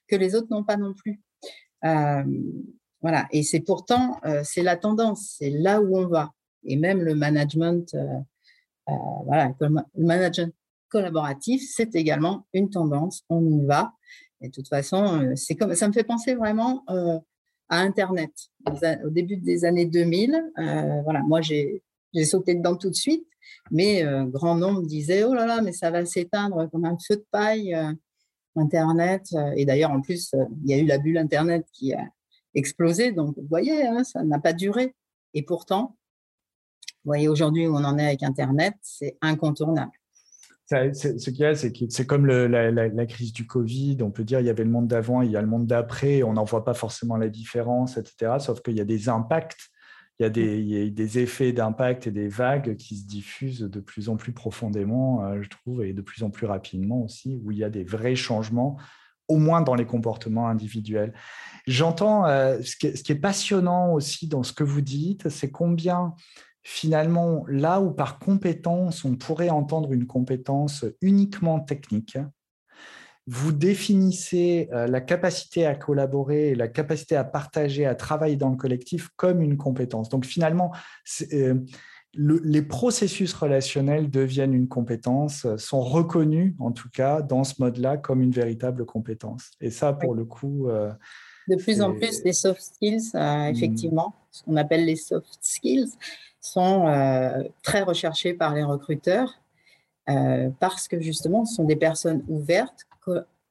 que 0.08 0.16
les 0.16 0.36
autres 0.36 0.48
n'ont 0.50 0.64
pas 0.64 0.78
non 0.78 0.94
plus. 0.94 1.22
Euh, 1.86 2.24
voilà, 3.02 3.28
et 3.32 3.44
c'est 3.44 3.62
pourtant, 3.62 4.20
euh, 4.26 4.42
c'est 4.44 4.64
la 4.64 4.78
tendance, 4.78 5.36
c'est 5.38 5.50
là 5.50 5.82
où 5.82 5.98
on 5.98 6.08
va. 6.08 6.32
Et 6.64 6.76
même 6.76 7.02
le 7.02 7.16
management, 7.16 7.96
voilà, 9.26 9.52
le 9.60 10.06
management 10.06 10.54
collaboratif, 10.89 11.64
c'est 11.74 11.96
également 11.96 12.46
une 12.54 12.70
tendance, 12.70 13.24
on 13.30 13.44
y 13.44 13.66
va. 13.66 13.94
Et 14.42 14.50
de 14.50 14.52
toute 14.52 14.68
façon, 14.68 15.34
c'est 15.36 15.56
comme, 15.56 15.74
ça 15.74 15.88
me 15.88 15.94
fait 15.94 16.04
penser 16.04 16.36
vraiment 16.36 16.84
Internet. 17.80 18.32
Au 19.03 19.09
début 19.09 19.38
des 19.38 19.65
années 19.65 19.86
2000, 19.86 20.36
euh, 20.59 21.01
voilà, 21.03 21.22
moi 21.22 21.41
j'ai 21.41 21.82
sauté 22.26 22.55
dedans 22.55 22.76
tout 22.76 22.89
de 22.89 22.95
suite, 22.95 23.26
mais 23.72 24.03
euh, 24.03 24.26
grand 24.26 24.55
nombre 24.55 24.84
disaient 24.84 25.24
oh 25.24 25.34
là 25.34 25.45
là, 25.45 25.61
mais 25.61 25.72
ça 25.72 25.89
va 25.89 26.05
s'éteindre 26.05 26.69
comme 26.69 26.86
un 26.86 26.97
feu 27.07 27.15
de 27.15 27.26
paille. 27.32 27.74
Euh, 27.74 27.91
Internet, 28.57 29.34
et 29.55 29.63
d'ailleurs 29.63 29.91
en 29.91 30.01
plus 30.01 30.36
il 30.65 30.69
y 30.69 30.74
a 30.74 30.78
eu 30.78 30.86
la 30.86 30.97
bulle 30.97 31.17
Internet 31.17 31.65
qui 31.72 31.93
a 31.93 32.05
explosé, 32.53 33.13
donc 33.13 33.38
vous 33.38 33.47
voyez, 33.47 33.88
hein, 33.88 34.03
ça 34.03 34.24
n'a 34.24 34.39
pas 34.39 34.51
duré. 34.51 34.93
Et 35.34 35.41
pourtant, 35.41 35.95
vous 36.82 37.11
voyez 37.11 37.30
aujourd'hui 37.30 37.65
où 37.67 37.78
on 37.78 37.86
en 37.86 37.97
est 37.97 38.05
avec 38.05 38.24
Internet, 38.24 38.74
c'est 38.82 39.17
incontournable 39.22 40.01
ce 40.72 41.30
qu'il 41.30 41.39
y 41.39 41.45
a, 41.45 41.55
c'est 41.55 41.72
que 41.72 41.86
c'est 41.89 42.05
comme 42.05 42.26
la, 42.26 43.05
crise 43.05 43.34
du 43.34 43.45
Covid. 43.45 43.97
On 44.01 44.11
peut 44.11 44.24
dire 44.24 44.39
il 44.39 44.45
y 44.45 44.49
avait 44.49 44.63
le 44.63 44.69
monde 44.69 44.88
d'avant, 44.88 45.22
il 45.22 45.32
y 45.32 45.38
a 45.38 45.41
le 45.41 45.47
monde 45.47 45.67
d'après. 45.67 46.24
On 46.24 46.34
n'en 46.34 46.43
voit 46.43 46.63
pas 46.63 46.74
forcément 46.74 47.17
la 47.17 47.30
différence, 47.30 47.97
etc. 47.97 48.34
Sauf 48.39 48.61
qu'il 48.61 48.78
y 48.78 48.82
a 48.82 48.86
des 48.86 49.09
impacts, 49.09 49.69
il 50.19 50.24
y 50.24 50.26
a 50.26 50.30
des, 50.30 51.19
effets 51.19 51.51
d'impact 51.51 52.07
et 52.07 52.11
des 52.11 52.28
vagues 52.28 52.76
qui 52.76 52.97
se 52.97 53.05
diffusent 53.05 53.61
de 53.61 53.80
plus 53.80 54.07
en 54.07 54.15
plus 54.15 54.34
profondément, 54.34 55.26
euh, 55.26 55.41
je 55.41 55.49
trouve, 55.49 55.84
et 55.84 55.93
de 55.93 56.01
plus 56.01 56.24
en 56.24 56.30
plus 56.30 56.45
rapidement 56.45 57.03
aussi, 57.03 57.39
où 57.43 57.51
il 57.51 57.57
y 57.57 57.63
a 57.63 57.69
des 57.69 57.84
vrais 57.84 58.15
changements 58.15 58.78
au 59.28 59.38
moins 59.38 59.61
dans 59.61 59.76
les 59.76 59.86
comportements 59.86 60.47
individuels. 60.49 61.13
J'entends 61.65 62.26
ce, 62.26 62.76
qui 62.76 63.11
est 63.11 63.15
passionnant 63.15 63.93
aussi 63.93 64.28
dans 64.28 64.43
ce 64.43 64.51
que 64.51 64.63
vous 64.63 64.82
dites, 64.82 65.30
c'est 65.30 65.51
combien 65.51 66.13
finalement, 66.64 67.45
là 67.47 67.82
où 67.82 67.91
par 67.91 68.20
compétence, 68.20 69.05
on 69.05 69.16
pourrait 69.16 69.49
entendre 69.49 69.93
une 69.93 70.07
compétence 70.07 70.86
uniquement 71.01 71.59
technique, 71.59 72.18
vous 73.28 73.51
définissez 73.51 74.68
euh, 74.74 74.88
la 74.88 74.99
capacité 74.99 75.66
à 75.66 75.76
collaborer, 75.76 76.55
la 76.55 76.68
capacité 76.68 77.16
à 77.16 77.24
partager, 77.24 77.86
à 77.86 77.95
travailler 77.95 78.36
dans 78.36 78.49
le 78.49 78.55
collectif 78.55 79.09
comme 79.16 79.41
une 79.41 79.57
compétence. 79.57 80.09
Donc 80.09 80.26
finalement, 80.26 80.72
euh, 81.34 81.55
les 82.14 82.62
processus 82.62 83.34
relationnels 83.34 84.09
deviennent 84.09 84.53
une 84.53 84.68
compétence, 84.68 85.47
sont 85.55 85.82
reconnus 85.82 86.55
en 86.59 86.72
tout 86.72 86.89
cas 86.89 87.22
dans 87.22 87.43
ce 87.43 87.55
mode-là 87.59 87.97
comme 87.97 88.22
une 88.22 88.32
véritable 88.32 88.86
compétence. 88.86 89.51
Et 89.62 89.70
ça, 89.70 89.93
pour 89.93 90.14
le 90.14 90.26
coup... 90.26 90.68
Euh, 90.68 90.91
de 91.47 91.55
plus 91.55 91.82
en 91.82 91.93
plus, 91.93 92.24
les 92.24 92.34
soft 92.34 92.62
skills, 92.62 93.12
hmm. 93.14 93.51
effectivement, 93.53 94.16
ce 94.32 94.44
qu'on 94.44 94.56
appelle 94.56 94.86
les 94.86 94.96
soft 94.96 95.38
skills, 95.42 95.92
sont 96.40 96.86
très 97.62 97.82
recherchés 97.82 98.34
par 98.34 98.56
les 98.56 98.64
recruteurs 98.64 99.40
parce 100.60 100.88
que 100.88 101.00
justement, 101.00 101.46
ce 101.46 101.56
sont 101.56 101.66
des 101.66 101.76
personnes 101.76 102.24
ouvertes 102.28 102.88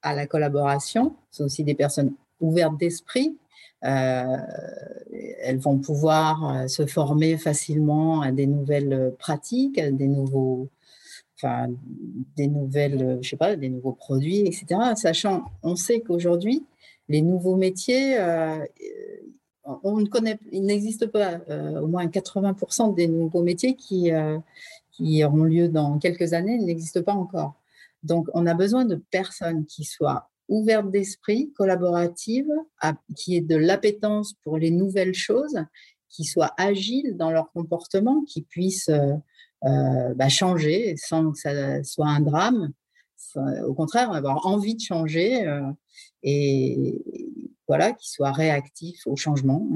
à 0.02 0.14
la 0.14 0.26
collaboration. 0.26 1.14
sont 1.30 1.44
aussi 1.44 1.64
des 1.64 1.74
personnes 1.74 2.14
ouvertes 2.40 2.78
d'esprit. 2.78 3.36
Euh, 3.84 4.36
elles 5.42 5.58
vont 5.58 5.78
pouvoir 5.78 6.44
euh, 6.64 6.68
se 6.68 6.84
former 6.84 7.38
facilement 7.38 8.20
à 8.20 8.30
des 8.30 8.46
nouvelles 8.46 9.14
pratiques, 9.18 9.78
à 9.78 9.90
des 9.90 10.06
nouveaux, 10.06 10.68
enfin, 11.36 11.68
des 12.36 12.46
nouvelles, 12.46 13.18
je 13.22 13.30
sais 13.30 13.36
pas, 13.36 13.56
des 13.56 13.70
nouveaux 13.70 13.92
produits, 13.92 14.40
etc. 14.40 14.66
Sachant, 14.96 15.44
on 15.62 15.76
sait 15.76 16.00
qu'aujourd'hui, 16.00 16.64
les 17.08 17.22
nouveaux 17.22 17.56
métiers, 17.56 18.18
euh, 18.18 18.58
on 19.82 19.98
ne 19.98 20.06
connaît, 20.06 20.38
il 20.52 20.64
n'existe 20.64 21.06
pas 21.06 21.38
au 21.48 21.86
moins 21.86 22.06
80% 22.06 22.94
des 22.94 23.08
nouveaux 23.08 23.42
métiers 23.42 23.74
qui, 23.74 24.10
qui 24.92 25.24
auront 25.24 25.44
lieu 25.44 25.68
dans 25.68 25.98
quelques 25.98 26.32
années, 26.32 26.58
n'existent 26.58 27.02
pas 27.02 27.14
encore. 27.14 27.54
Donc, 28.02 28.28
on 28.34 28.46
a 28.46 28.54
besoin 28.54 28.84
de 28.84 28.96
personnes 29.10 29.66
qui 29.66 29.84
soient 29.84 30.30
ouvertes 30.48 30.90
d'esprit, 30.90 31.52
collaboratives, 31.56 32.52
qui 33.16 33.36
aient 33.36 33.40
de 33.40 33.56
l'appétence 33.56 34.34
pour 34.42 34.58
les 34.58 34.70
nouvelles 34.70 35.14
choses, 35.14 35.64
qui 36.10 36.24
soient 36.24 36.52
agiles 36.58 37.16
dans 37.16 37.30
leur 37.30 37.50
comportement, 37.52 38.22
qui 38.24 38.42
puissent 38.42 38.90
euh, 38.90 39.14
euh, 39.64 40.14
bah, 40.14 40.28
changer 40.28 40.96
sans 40.96 41.30
que 41.30 41.38
ça 41.38 41.82
soit 41.84 42.08
un 42.08 42.20
drame. 42.20 42.72
Au 43.66 43.74
contraire, 43.74 44.12
avoir 44.12 44.46
envie 44.46 44.74
de 44.74 44.80
changer 44.80 45.46
euh, 45.46 45.62
et 46.22 47.02
voilà, 47.68 47.92
qui 47.92 48.10
soient 48.10 48.32
réactifs 48.32 49.06
au 49.06 49.16
changement. 49.16 49.68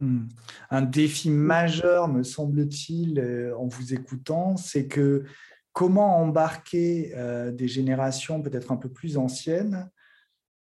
Hmm. 0.00 0.28
Un 0.70 0.82
défi 0.82 1.30
majeur, 1.30 2.08
me 2.08 2.22
semble-t-il, 2.22 3.52
en 3.56 3.66
vous 3.66 3.94
écoutant, 3.94 4.56
c'est 4.56 4.86
que 4.86 5.24
comment 5.78 6.16
embarquer 6.16 7.12
euh, 7.14 7.52
des 7.52 7.68
générations 7.68 8.42
peut-être 8.42 8.72
un 8.72 8.76
peu 8.76 8.88
plus 8.88 9.16
anciennes 9.16 9.88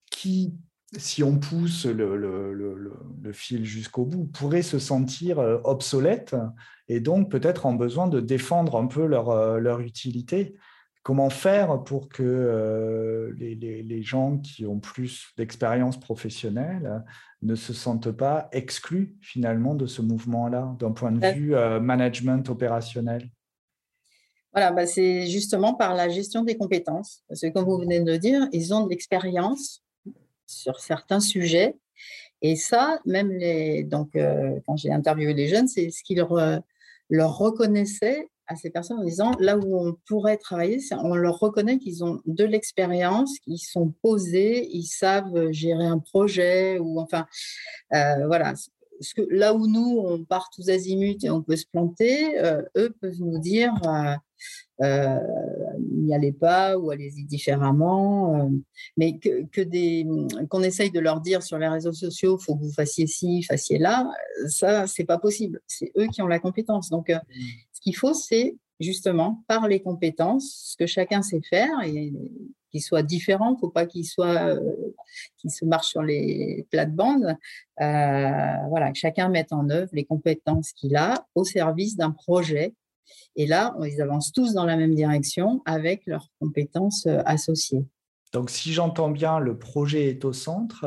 qui, 0.09 0.55
si 0.97 1.21
on 1.21 1.37
pousse 1.37 1.85
le, 1.85 2.93
fil 3.33 3.65
jusqu'au 3.65 4.05
bout, 4.05 4.23
pourraient 4.27 4.61
se 4.61 4.79
sentir 4.79 5.39
euh, 5.39 5.57
obsolètes 5.65 6.37
et 6.87 7.01
donc 7.01 7.29
peut-être 7.29 7.65
en 7.65 7.73
besoin 7.73 8.07
de 8.07 8.21
défendre 8.21 8.77
un 8.77 8.87
peu 8.87 9.05
leur, 9.05 9.31
euh, 9.31 9.59
leur 9.59 9.81
utilité. 9.81 10.55
Comment 11.03 11.31
faire 11.31 11.83
pour 11.83 12.09
que 12.09 13.33
les, 13.37 13.55
les, 13.55 14.03
gens 14.03 14.37
qui 14.37 14.67
ont 14.67 14.79
plus 14.79 15.29
d'expérience 15.35 15.99
professionnelle 15.99 17.03
ne 17.41 17.55
se 17.55 17.73
sentent 17.73 18.11
pas 18.11 18.49
exclus 18.51 19.15
finalement 19.19 19.73
de 19.73 19.87
ce 19.87 20.03
mouvement-là 20.03 20.75
d'un 20.79 20.91
point 20.91 21.11
de 21.11 21.25
vue 21.33 21.55
management 21.81 22.47
opérationnel? 22.49 23.31
Voilà, 24.53 24.71
bah, 24.71 24.85
c'est 24.85 25.27
justement 25.27 25.73
par 25.73 25.95
la 25.95 26.09
gestion 26.09 26.43
des 26.43 26.57
compétences. 26.57 27.23
Parce 27.27 27.41
que 27.41 27.47
comme 27.47 27.65
vous 27.65 27.77
venez 27.77 28.01
de 28.01 28.11
le 28.11 28.17
dire, 28.17 28.47
ils 28.51 28.73
ont 28.73 28.83
de 28.85 28.89
l'expérience 28.89 29.83
sur 30.45 30.79
certains 30.79 31.21
sujets. 31.21 31.77
Et 32.41 32.55
ça, 32.55 32.99
même 33.05 33.31
les, 33.31 33.83
donc, 33.83 34.15
euh, 34.15 34.59
quand 34.65 34.75
j'ai 34.75 34.91
interviewé 34.91 35.33
les 35.33 35.47
jeunes, 35.47 35.67
c'est 35.67 35.89
ce 35.89 36.03
qu'ils 36.03 36.25
leur 37.09 37.37
reconnaissaient 37.37 38.27
à 38.51 38.55
ces 38.55 38.69
personnes 38.69 38.99
en 38.99 39.03
disant 39.03 39.31
là 39.39 39.57
où 39.57 39.79
on 39.79 39.95
pourrait 40.07 40.37
travailler, 40.37 40.79
on 41.03 41.15
leur 41.15 41.39
reconnaît 41.39 41.77
qu'ils 41.77 42.03
ont 42.03 42.21
de 42.25 42.43
l'expérience, 42.43 43.39
qu'ils 43.39 43.59
sont 43.59 43.93
posés, 44.01 44.67
ils 44.71 44.85
savent 44.85 45.51
gérer 45.51 45.85
un 45.85 45.99
projet 45.99 46.77
ou 46.79 46.99
enfin 46.99 47.25
euh, 47.93 48.27
voilà 48.27 48.53
que 49.15 49.21
là 49.29 49.53
où 49.53 49.67
nous, 49.67 50.01
on 50.05 50.23
part 50.23 50.49
tous 50.53 50.69
azimuts 50.69 51.23
et 51.23 51.29
on 51.29 51.41
peut 51.41 51.55
se 51.55 51.65
planter, 51.65 52.39
euh, 52.39 52.61
eux 52.77 52.95
peuvent 53.01 53.19
nous 53.19 53.39
dire 53.39 53.73
euh, 54.81 55.19
n'y 55.91 56.13
allez 56.13 56.31
pas 56.31 56.77
ou 56.77 56.91
allez-y 56.91 57.25
différemment. 57.25 58.49
mais 58.97 59.17
que, 59.19 59.45
qu'on 60.45 60.63
essaye 60.63 60.91
de 60.91 60.99
leur 60.99 61.21
dire 61.21 61.43
sur 61.43 61.57
les 61.57 61.67
réseaux 61.67 61.93
sociaux, 61.93 62.37
faut 62.37 62.55
que 62.55 62.63
vous 62.63 62.73
fassiez 62.73 63.07
ci, 63.07 63.43
fassiez 63.43 63.77
là, 63.77 64.11
ça, 64.47 64.87
c'est 64.87 65.03
pas 65.03 65.19
possible. 65.19 65.61
C'est 65.67 65.91
eux 65.97 66.07
qui 66.07 66.21
ont 66.21 66.27
la 66.27 66.39
compétence. 66.39 66.89
Donc, 66.89 67.09
mmh. 67.09 67.19
Ce 67.81 67.83
qu'il 67.83 67.95
faut, 67.95 68.13
c'est 68.13 68.55
justement 68.79 69.43
par 69.47 69.67
les 69.67 69.81
compétences, 69.81 70.71
ce 70.71 70.77
que 70.77 70.85
chacun 70.85 71.23
sait 71.23 71.41
faire 71.41 71.81
et 71.83 72.13
qu'il 72.69 72.81
soit 72.81 73.03
différent, 73.03 73.57
faut 73.57 73.69
pas 73.69 73.87
qu'il 73.87 74.05
euh, 74.19 74.59
se 75.47 75.65
marche 75.65 75.87
sur 75.87 76.03
les 76.03 76.67
plates-bandes. 76.69 77.35
Euh, 77.81 78.55
voilà, 78.69 78.91
que 78.91 78.97
chacun 78.97 79.29
mette 79.29 79.51
en 79.51 79.69
œuvre 79.69 79.89
les 79.93 80.05
compétences 80.05 80.71
qu'il 80.73 80.95
a 80.95 81.25
au 81.35 81.43
service 81.43 81.97
d'un 81.97 82.11
projet. 82.11 82.73
Et 83.35 83.47
là, 83.47 83.75
ils 83.83 84.01
avancent 84.01 84.31
tous 84.31 84.53
dans 84.53 84.65
la 84.65 84.77
même 84.77 84.93
direction 84.93 85.61
avec 85.65 86.05
leurs 86.05 86.29
compétences 86.39 87.07
euh, 87.07 87.21
associées. 87.25 87.83
Donc, 88.31 88.51
si 88.51 88.73
j'entends 88.73 89.09
bien, 89.09 89.39
le 89.39 89.57
projet 89.57 90.07
est 90.07 90.23
au 90.23 90.33
centre. 90.33 90.85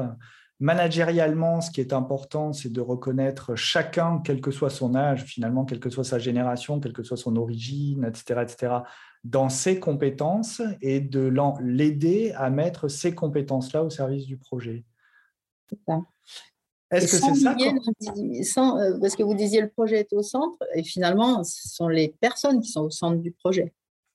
Managérialement, 0.65 1.61
ce 1.61 1.71
qui 1.71 1.83
est 1.83 1.93
important, 1.93 2.55
c'est 2.55 2.73
de 2.73 2.81
reconnaître 2.81 3.55
chacun, 3.55 4.23
quel 4.25 4.41
que 4.41 4.51
soit 4.51 4.71
son 4.71 4.95
âge, 4.95 5.25
finalement, 5.25 5.67
quelle 5.67 5.79
que 5.79 5.91
soit 5.91 6.05
sa 6.05 6.19
génération, 6.19 6.81
quelle 6.81 6.95
que 6.95 7.03
soit 7.03 7.19
son 7.19 7.37
origine, 7.37 8.03
etc., 8.03 8.41
etc., 8.41 8.73
dans 9.25 9.51
ses 9.51 9.79
compétences 9.79 10.63
et 10.81 11.01
de 11.01 11.31
l'aider 11.61 12.33
à 12.35 12.49
mettre 12.49 12.89
ces 12.89 13.15
compétences-là 13.15 13.85
au 13.85 13.91
service 13.91 14.25
du 14.25 14.39
projet. 14.39 14.87
C'est 15.69 15.79
ça. 15.87 16.01
Est-ce 16.93 17.13
que 17.13 17.19
c'est 17.19 17.35
ça 17.35 17.55
sans, 18.45 18.79
euh, 18.79 18.99
Parce 18.99 19.17
que 19.17 19.23
vous 19.23 19.35
disiez 19.35 19.61
le 19.61 19.69
projet 19.69 20.01
est 20.01 20.15
au 20.15 20.23
centre, 20.23 20.57
et 20.75 20.83
finalement, 20.83 21.45
ce 21.45 21.69
sont 21.69 21.89
les 21.89 22.17
personnes 22.23 22.63
qui 22.63 22.71
sont 22.71 22.85
au 22.85 22.91
centre 22.91 23.21
du 23.21 23.33
projet. 23.33 23.75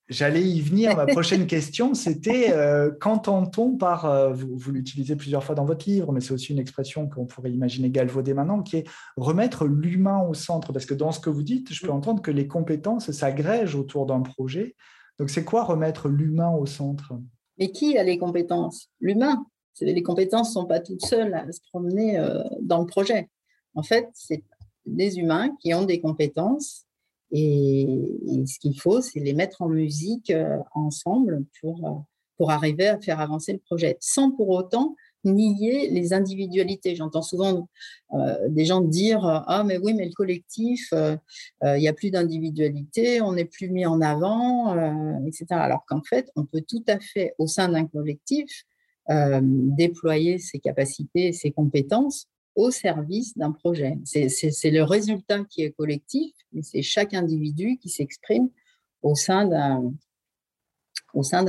J'allais 0.09 0.41
y 0.41 0.59
venir. 0.59 0.95
Ma 0.95 1.05
prochaine 1.07 1.45
question, 1.45 1.93
c'était 1.93 2.51
euh, 2.51 2.91
qu'entend-on 2.99 3.77
par, 3.77 4.05
euh, 4.05 4.33
vous, 4.33 4.71
l'utilisez 4.71 5.15
plusieurs 5.15 5.43
fois 5.43 5.53
dans 5.53 5.65
votre 5.65 5.87
livre, 5.87 6.11
mais 6.11 6.19
c'est 6.19 6.33
aussi 6.33 6.51
une 6.51 6.59
expression 6.59 7.07
qu'on 7.07 7.27
pourrait 7.27 7.51
imaginer 7.51 7.91
galvauder 7.91 8.33
maintenant, 8.33 8.63
qui 8.63 8.77
est 8.77 8.87
remettre 9.17 9.65
l'humain 9.67 10.21
au 10.27 10.33
centre. 10.33 10.73
Parce 10.73 10.87
que 10.87 10.95
dans 10.95 11.11
ce 11.11 11.19
que 11.19 11.29
vous 11.29 11.43
dites, 11.43 11.71
je 11.71 11.85
peux 11.85 11.91
entendre 11.91 12.23
que 12.23 12.31
les 12.31 12.47
compétences 12.47 13.11
s'agrègent 13.11 13.75
autour 13.75 14.07
d'un 14.07 14.21
projet. 14.21 14.75
Donc, 15.19 15.29
c'est 15.29 15.43
quoi 15.43 15.63
remettre 15.63 16.09
l'humain 16.09 16.49
au 16.49 16.65
centre? 16.65 17.13
Mais 17.59 17.71
qui 17.71 17.97
a 17.97 18.03
les 18.03 18.17
compétences? 18.17 18.89
L'humain. 18.99 19.45
Les 19.81 20.03
compétences 20.03 20.49
ne 20.49 20.53
sont 20.53 20.65
pas 20.65 20.79
toutes 20.79 21.05
seules 21.05 21.33
à 21.33 21.49
se 21.51 21.59
promener 21.71 22.17
euh, 22.17 22.43
dans 22.61 22.79
le 22.79 22.85
projet. 22.85 23.29
En 23.75 23.83
fait, 23.83 24.09
c'est 24.13 24.43
des 24.85 25.19
humains 25.19 25.55
qui 25.61 25.73
ont 25.73 25.85
des 25.85 26.01
compétences 26.01 26.85
et, 27.31 28.43
ce 28.45 28.59
qu'il 28.59 28.79
faut, 28.79 29.01
c'est 29.01 29.19
les 29.19 29.33
mettre 29.33 29.61
en 29.61 29.69
musique 29.69 30.31
euh, 30.31 30.57
ensemble 30.73 31.43
pour, 31.59 31.85
euh, 31.85 31.93
pour 32.37 32.51
arriver 32.51 32.87
à 32.87 32.99
faire 32.99 33.19
avancer 33.19 33.53
le 33.53 33.59
projet, 33.59 33.97
sans 33.99 34.31
pour 34.31 34.49
autant 34.49 34.95
nier 35.25 35.89
les 35.89 36.13
individualités. 36.13 36.95
J'entends 36.95 37.21
souvent 37.21 37.67
euh, 38.13 38.35
des 38.47 38.65
gens 38.65 38.81
dire 38.81 39.25
Ah, 39.25 39.63
mais 39.65 39.77
oui, 39.77 39.93
mais 39.93 40.05
le 40.05 40.13
collectif, 40.13 40.93
il 40.93 41.79
n'y 41.79 41.87
a 41.89 41.93
plus 41.93 42.09
d'individualité, 42.09 43.21
on 43.21 43.33
n'est 43.33 43.45
plus 43.45 43.69
mis 43.69 43.85
en 43.85 43.99
avant, 43.99 44.73
etc. 45.25 45.45
Alors 45.51 45.83
qu'en 45.85 46.01
fait, 46.01 46.31
on 46.37 46.45
peut 46.45 46.63
tout 46.65 46.83
à 46.87 46.99
fait, 46.99 47.35
au 47.37 47.47
sein 47.47 47.67
d'un 47.67 47.85
collectif, 47.85 48.63
déployer 49.09 50.37
ses 50.37 50.59
capacités, 50.59 51.33
ses 51.33 51.51
compétences 51.51 52.29
au 52.59 52.71
service 52.71 53.37
d'un 53.37 53.53
projet. 53.53 53.97
C'est 54.03 54.71
le 54.71 54.83
résultat 54.83 55.45
qui 55.45 55.63
est 55.63 55.71
collectif, 55.71 56.33
mais 56.51 56.61
c'est 56.61 56.81
chaque 56.81 57.13
individu 57.13 57.77
qui 57.81 57.87
s'exprime 57.87 58.49
au 59.01 59.15
sein 59.15 59.45
d'un 59.47 59.97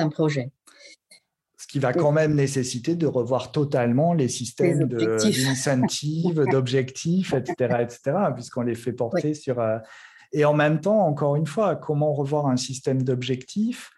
projet. 0.08 0.52
Ce 1.58 1.66
qui 1.66 1.80
va 1.80 1.92
quand 1.92 2.12
même 2.12 2.36
nécessiter 2.36 2.94
de 2.94 3.08
revoir 3.08 3.50
totalement 3.50 4.14
les 4.14 4.28
systèmes 4.28 4.86
d'incentives, 4.86 6.44
d'objectifs, 6.50 7.34
etc., 7.34 7.54
etc., 7.80 8.00
puisqu'on 8.34 8.62
les 8.62 8.76
fait 8.76 8.92
porter 8.92 9.34
sur. 9.34 9.58
Euh, 9.58 9.78
et 10.32 10.44
en 10.44 10.54
même 10.54 10.80
temps, 10.80 11.00
encore 11.00 11.34
une 11.34 11.48
fois, 11.48 11.74
comment 11.74 12.14
revoir 12.14 12.46
un 12.46 12.56
système 12.56 13.02
d'objectifs 13.02 13.90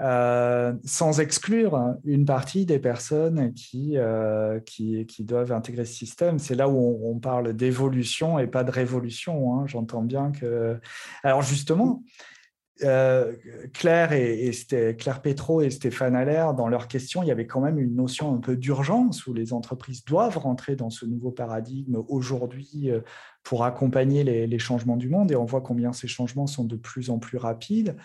euh, 0.00 0.72
sans 0.84 1.20
exclure 1.20 1.94
une 2.04 2.24
partie 2.24 2.66
des 2.66 2.80
personnes 2.80 3.54
qui, 3.54 3.96
euh, 3.96 4.58
qui, 4.58 5.06
qui, 5.06 5.22
doivent 5.22 5.52
intégrer 5.52 5.84
ce 5.84 5.94
système. 5.94 6.40
C'est 6.40 6.56
là 6.56 6.68
où 6.68 7.00
on, 7.04 7.20
parle 7.20 7.52
d'évolution 7.52 8.40
et 8.40 8.48
pas 8.48 8.64
de 8.64 8.72
révolution. 8.72 9.54
Hein. 9.54 9.66
J'entends 9.68 10.02
bien 10.02 10.32
que... 10.32 10.80
Alors 11.22 11.42
justement, 11.42 12.02
euh, 12.82 13.36
Claire, 13.72 14.12
et, 14.12 14.48
et, 14.48 14.96
Claire 14.96 15.22
Petro 15.22 15.60
et 15.60 15.70
Stéphane 15.70 16.16
Allaire, 16.16 16.54
dans 16.54 16.66
leurs 16.66 16.88
questions, 16.88 17.22
il 17.22 17.28
y 17.28 17.32
avait 17.32 17.46
quand 17.46 17.60
même 17.60 17.78
une 17.78 17.94
notion 17.94 18.34
un 18.34 18.40
peu 18.40 18.56
d'urgence 18.56 19.28
où 19.28 19.32
les 19.32 19.52
entreprises 19.52 20.04
doivent 20.04 20.38
rentrer 20.38 20.74
dans 20.74 20.90
ce 20.90 21.06
nouveau 21.06 21.30
paradigme 21.30 22.02
aujourd'hui 22.08 22.90
pour 23.44 23.62
accompagner 23.62 24.24
les 24.24 24.58
changements 24.58 24.96
du 24.96 25.08
monde. 25.08 25.30
Et 25.30 25.36
on 25.36 25.44
voit 25.44 25.60
combien 25.60 25.92
ces 25.92 26.08
changements 26.08 26.48
sont 26.48 26.64
de 26.64 26.74
plus 26.74 27.10
en 27.10 27.20
plus 27.20 27.38
rapides. 27.38 27.96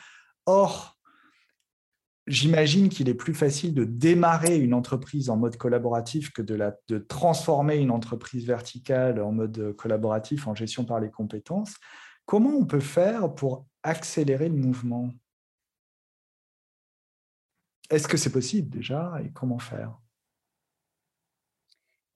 Or, 0.46 0.99
j'imagine 2.30 2.90
qu'il 2.90 3.10
est 3.10 3.16
plus 3.16 3.34
facile 3.34 3.74
de 3.74 3.84
démarrer 3.84 4.58
une 4.58 4.74
entreprise 4.74 5.30
en 5.30 5.36
mode 5.36 5.58
collaboratif 5.58 6.32
que 6.32 6.42
de, 6.42 6.98
transformer 7.00 7.78
une 7.78 7.92
entreprise 7.92 8.46
verticale 8.46 9.22
en 9.22 9.32
mode 9.32 9.76
collaboratif, 9.76 10.48
en 10.48 10.56
gestion 10.56 10.86
par 10.86 11.00
les 11.00 11.10
compétences. 11.10 11.76
Comment 12.26 12.52
on 12.52 12.66
peut 12.66 12.80
faire 12.80 13.34
pour 13.34 13.66
accélérer 13.84 14.48
le 14.48 14.56
mouvement? 14.56 15.10
Est-ce 17.90 18.08
que 18.08 18.18
c'est 18.18 18.32
possible 18.32 18.70
déjà 18.70 19.20
et 19.26 19.32
comment 19.32 19.60
faire? 19.60 19.98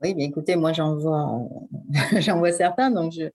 Oui, 0.01 0.13
mais 0.15 0.25
écoutez, 0.25 0.55
moi 0.55 0.73
j'en 0.73 0.95
vois, 0.95 1.39
vois 2.37 2.51
certains, 2.51 2.91
donc 2.91 3.13
je, 3.13 3.29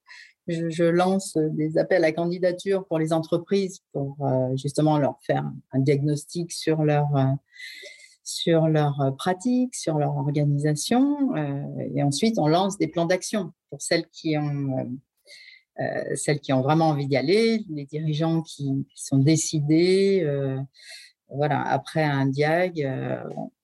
je, 0.49 0.83
lance 0.83 1.37
des 1.37 1.77
appels 1.77 2.03
à 2.03 2.11
candidature 2.11 2.85
pour 2.85 2.99
les 2.99 3.13
entreprises 3.13 3.81
pour 3.91 4.17
euh, 4.21 4.55
justement 4.55 4.97
leur 4.97 5.19
faire 5.21 5.49
un 5.71 5.79
diagnostic 5.79 6.51
sur 6.51 6.83
leur, 6.83 7.15
euh, 7.15 7.31
sur 8.23 8.67
leur 8.67 9.15
pratique, 9.17 9.75
sur 9.75 9.97
leur 9.97 10.15
organisation. 10.17 11.35
Euh, 11.35 11.63
et 11.95 12.03
ensuite, 12.03 12.39
on 12.39 12.47
lance 12.47 12.77
des 12.77 12.87
plans 12.87 13.05
d'action 13.05 13.51
pour 13.69 13.81
celles 13.81 14.07
qui 14.07 14.37
ont, 14.37 14.99
celles 16.15 16.41
qui 16.41 16.51
ont 16.51 16.61
vraiment 16.61 16.89
envie 16.89 17.07
d'y 17.07 17.15
aller, 17.15 17.63
les 17.69 17.85
dirigeants 17.85 18.41
qui, 18.41 18.85
sont 18.95 19.19
décidés. 19.19 20.27
voilà, 21.29 21.61
après 21.61 22.03
un 22.03 22.25
diag, 22.25 22.85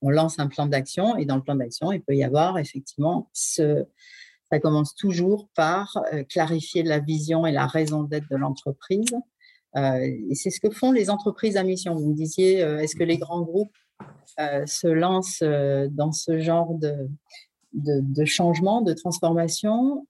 on 0.02 0.10
lance 0.10 0.40
un 0.40 0.48
plan 0.48 0.68
d'action 0.68 1.18
et 1.18 1.26
dans 1.26 1.36
le 1.36 1.42
plan 1.42 1.56
d'action, 1.56 1.92
il 1.92 2.02
peut 2.02 2.16
y 2.16 2.24
avoir 2.24 2.58
effectivement 2.58 3.30
ce, 3.34 3.86
ça 4.52 4.60
commence 4.60 4.96
toujours 4.96 5.48
par 5.56 5.98
euh, 6.14 6.24
clarifier 6.24 6.84
la 6.84 7.00
vision 7.00 7.46
et 7.46 7.52
la 7.52 7.66
raison 7.66 8.04
d'être 8.04 8.30
de 8.30 8.36
l'entreprise. 8.36 9.16
Euh, 9.76 10.08
c'est 10.34 10.52
ce 10.52 10.60
que 10.60 10.70
font 10.70 10.92
les 10.92 11.10
entreprises 11.10 11.58
à 11.58 11.64
mission. 11.64 11.96
Vous 11.96 12.10
me 12.10 12.16
disiez, 12.16 12.64
euh, 12.64 12.80
est-ce 12.80 12.96
que 12.96 13.04
les 13.04 13.18
grands 13.18 13.42
groupes 13.42 13.76
se 14.38 14.88
lancent 14.88 15.44
dans 15.92 16.12
ce 16.12 16.40
genre 16.40 16.78
de, 16.78 18.26
changement, 18.26 18.82
de 18.82 18.92
transformation? 18.92 20.06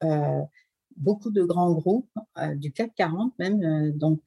Beaucoup 0.98 1.30
de 1.30 1.44
grands 1.44 1.72
groupes 1.74 2.10
du 2.56 2.72
CAC 2.72 2.96
40 2.96 3.38
même 3.38 3.92
donc 3.92 4.22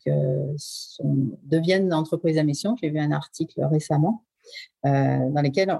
deviennent 1.42 1.92
entreprises 1.92 2.38
à 2.38 2.44
mission. 2.44 2.76
J'ai 2.80 2.90
vu 2.90 3.00
un 3.00 3.10
article 3.10 3.64
récemment 3.64 4.22
dans 4.84 5.42
lequel 5.42 5.76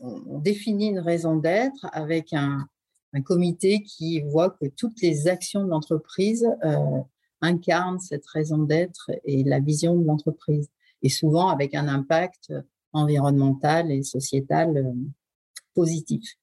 on, 0.00 0.38
définit 0.38 0.88
une 0.88 1.00
raison 1.00 1.36
d'être 1.36 1.86
avec 1.92 2.32
un, 2.32 2.66
un 3.12 3.22
comité 3.22 3.82
qui 3.82 4.20
voit 4.20 4.50
que 4.50 4.66
toutes 4.66 5.00
les 5.00 5.28
actions 5.28 5.64
de 5.64 5.68
l'entreprise 5.68 6.46
euh, 6.64 7.00
incarnent 7.40 8.00
cette 8.00 8.26
raison 8.26 8.58
d'être 8.58 9.10
et 9.24 9.44
la 9.44 9.60
vision 9.60 9.96
de 9.96 10.04
l'entreprise, 10.06 10.68
et 11.02 11.08
souvent 11.08 11.48
avec 11.48 11.74
un 11.74 11.88
impact 11.88 12.52
environnemental 12.92 13.90
et 13.90 14.02
sociétal 14.02 14.76
euh, 14.76 14.92
positif. 15.74 16.36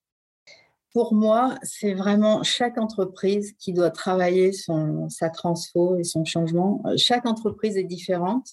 Pour 0.94 1.14
moi, 1.14 1.58
c'est 1.62 1.94
vraiment 1.94 2.42
chaque 2.44 2.78
entreprise 2.78 3.52
qui 3.60 3.74
doit 3.74 3.90
travailler 3.90 4.54
son, 4.54 5.10
sa 5.10 5.30
transfo 5.30 5.98
et 5.98 6.06
son 6.06 6.24
changement. 6.24 6.82
Chaque 6.96 7.26
entreprise 7.26 7.76
est 7.76 7.84
différente. 7.84 8.48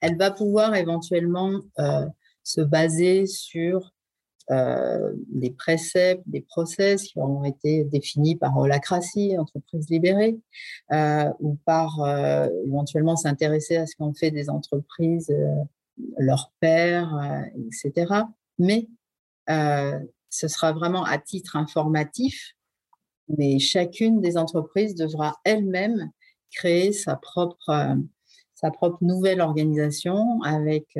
Elle 0.00 0.16
va 0.16 0.30
pouvoir 0.30 0.74
éventuellement 0.74 1.60
euh, 1.78 2.06
se 2.44 2.62
baser 2.62 3.26
sur 3.26 3.92
euh, 4.50 5.12
des 5.28 5.50
préceptes, 5.50 6.24
des 6.26 6.40
process 6.40 7.04
qui 7.04 7.18
ont 7.20 7.44
été 7.44 7.84
définis 7.84 8.34
par 8.34 8.56
Holacracy, 8.56 9.38
entreprise 9.38 9.88
libérée, 9.88 10.36
euh, 10.92 11.30
ou 11.38 11.56
par 11.64 12.02
euh, 12.02 12.48
éventuellement 12.66 13.14
s'intéresser 13.14 13.76
à 13.76 13.86
ce 13.86 13.94
qu'ont 13.94 14.14
fait 14.14 14.32
des 14.32 14.50
entreprises, 14.50 15.32
leurs 16.18 16.52
pairs, 16.60 17.46
etc. 17.56 18.12
Mais 18.58 18.88
ce 19.48 20.48
sera 20.48 20.72
vraiment 20.72 21.04
à 21.04 21.18
titre 21.18 21.56
informatif, 21.56 22.54
mais 23.28 23.58
chacune 23.58 24.20
des 24.20 24.36
entreprises 24.36 24.94
devra 24.94 25.36
elle-même 25.44 26.10
créer 26.50 26.92
sa 26.92 27.14
propre, 27.14 27.96
sa 28.54 28.70
propre 28.70 28.98
nouvelle 29.02 29.40
organisation 29.40 30.42
avec 30.42 30.98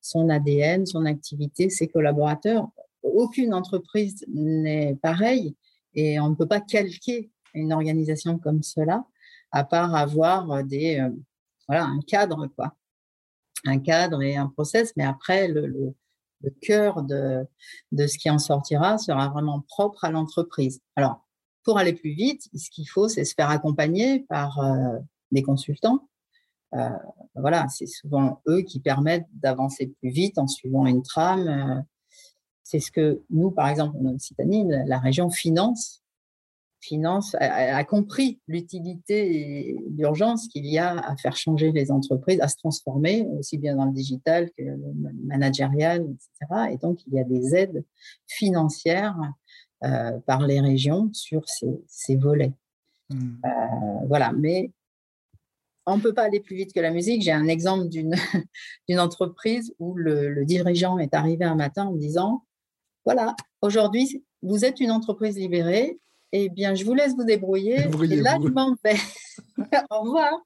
son 0.00 0.28
ADN, 0.28 0.86
son 0.86 1.04
activité, 1.06 1.70
ses 1.70 1.88
collaborateurs 1.88 2.68
aucune 3.02 3.54
entreprise 3.54 4.24
n'est 4.28 4.96
pareille 4.96 5.56
et 5.94 6.20
on 6.20 6.30
ne 6.30 6.34
peut 6.34 6.46
pas 6.46 6.60
calquer 6.60 7.30
une 7.54 7.72
organisation 7.72 8.38
comme 8.38 8.62
cela 8.62 9.04
à 9.52 9.64
part 9.64 9.94
avoir 9.94 10.62
des, 10.62 11.00
euh, 11.00 11.10
voilà, 11.66 11.84
un 11.84 12.00
cadre, 12.00 12.46
quoi. 12.54 12.76
Un 13.66 13.80
cadre 13.80 14.22
et 14.22 14.36
un 14.36 14.46
process, 14.46 14.92
mais 14.96 15.04
après, 15.04 15.48
le, 15.48 15.66
le, 15.66 16.50
cœur 16.62 17.02
de, 17.02 17.44
de, 17.92 18.06
ce 18.06 18.16
qui 18.16 18.30
en 18.30 18.38
sortira 18.38 18.96
sera 18.96 19.28
vraiment 19.28 19.60
propre 19.60 20.04
à 20.04 20.10
l'entreprise. 20.10 20.80
Alors, 20.94 21.26
pour 21.64 21.76
aller 21.76 21.92
plus 21.92 22.12
vite, 22.12 22.48
ce 22.54 22.70
qu'il 22.70 22.88
faut, 22.88 23.08
c'est 23.08 23.24
se 23.24 23.34
faire 23.34 23.50
accompagner 23.50 24.20
par 24.20 24.60
euh, 24.60 24.98
des 25.32 25.42
consultants. 25.42 26.08
Euh, 26.74 26.88
voilà, 27.34 27.66
c'est 27.68 27.86
souvent 27.86 28.40
eux 28.48 28.62
qui 28.62 28.80
permettent 28.80 29.26
d'avancer 29.32 29.92
plus 30.00 30.10
vite 30.10 30.38
en 30.38 30.46
suivant 30.46 30.86
une 30.86 31.02
trame 31.02 31.84
c'est 32.70 32.78
ce 32.78 32.92
que 32.92 33.20
nous, 33.30 33.50
par 33.50 33.68
exemple, 33.68 33.96
en 33.98 34.14
Occitanie, 34.14 34.64
la 34.86 35.00
région 35.00 35.28
finance, 35.28 36.04
finance 36.80 37.34
a, 37.40 37.82
compris 37.82 38.40
l'utilité 38.46 39.70
et 39.70 39.76
l'urgence 39.90 40.46
qu'il 40.46 40.66
y 40.66 40.78
a 40.78 40.96
à 40.98 41.16
faire 41.16 41.36
changer 41.36 41.72
les 41.72 41.90
entreprises, 41.90 42.40
à 42.40 42.46
se 42.46 42.56
transformer, 42.56 43.26
aussi 43.38 43.58
bien 43.58 43.74
dans 43.74 43.86
le 43.86 43.92
digital 43.92 44.50
que 44.56 44.62
le 44.62 44.94
managérial, 45.26 46.02
etc. 46.02 46.70
Et 46.72 46.76
donc, 46.76 47.00
il 47.08 47.14
y 47.14 47.18
a 47.18 47.24
des 47.24 47.56
aides 47.56 47.84
financières 48.28 49.18
euh, 49.82 50.18
par 50.20 50.46
les 50.46 50.60
régions 50.60 51.10
sur 51.12 51.42
ces, 51.48 52.16
volets. 52.16 52.52
Mmh. 53.10 53.16
Euh, 53.44 54.06
voilà, 54.06 54.32
mais 54.32 54.70
on 55.90 55.96
ne 55.96 56.02
peut 56.02 56.14
pas 56.14 56.22
aller 56.22 56.40
plus 56.40 56.56
vite 56.56 56.72
que 56.72 56.80
la 56.80 56.90
musique. 56.90 57.22
J'ai 57.22 57.32
un 57.32 57.48
exemple 57.48 57.88
d'une 57.88 58.14
entreprise 59.00 59.74
où 59.78 59.94
le, 59.94 60.44
dirigeant 60.44 60.98
est 60.98 61.14
arrivé 61.14 61.44
un 61.44 61.56
matin 61.56 61.86
en 61.86 61.94
disant 61.94 62.44
voilà, 63.04 63.34
aujourd'hui, 63.62 64.24
vous 64.42 64.64
êtes 64.64 64.80
une 64.80 64.90
entreprise 64.90 65.36
libérée. 65.36 65.98
Eh 66.32 66.48
bien, 66.48 66.74
je 66.74 66.84
vous 66.84 66.94
laisse 66.94 67.14
vous 67.14 67.24
débrouiller. 67.24 67.88
Et 68.10 68.16
là, 68.16 68.38
je 68.40 68.48
m'en 68.48 68.76
vais. 68.84 68.96
Au 69.90 70.00
revoir. 70.02 70.42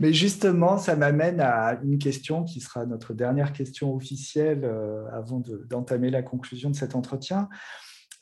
Mais 0.00 0.12
justement, 0.12 0.76
ça 0.76 0.96
m'amène 0.96 1.40
à 1.40 1.78
une 1.82 1.98
question 1.98 2.44
qui 2.44 2.60
sera 2.60 2.84
notre 2.84 3.14
dernière 3.14 3.52
question 3.52 3.94
officielle 3.94 4.64
euh, 4.64 5.06
avant 5.12 5.40
d'entamer 5.40 6.10
la 6.10 6.22
conclusion 6.22 6.68
de 6.68 6.76
cet 6.76 6.94
entretien. 6.94 7.48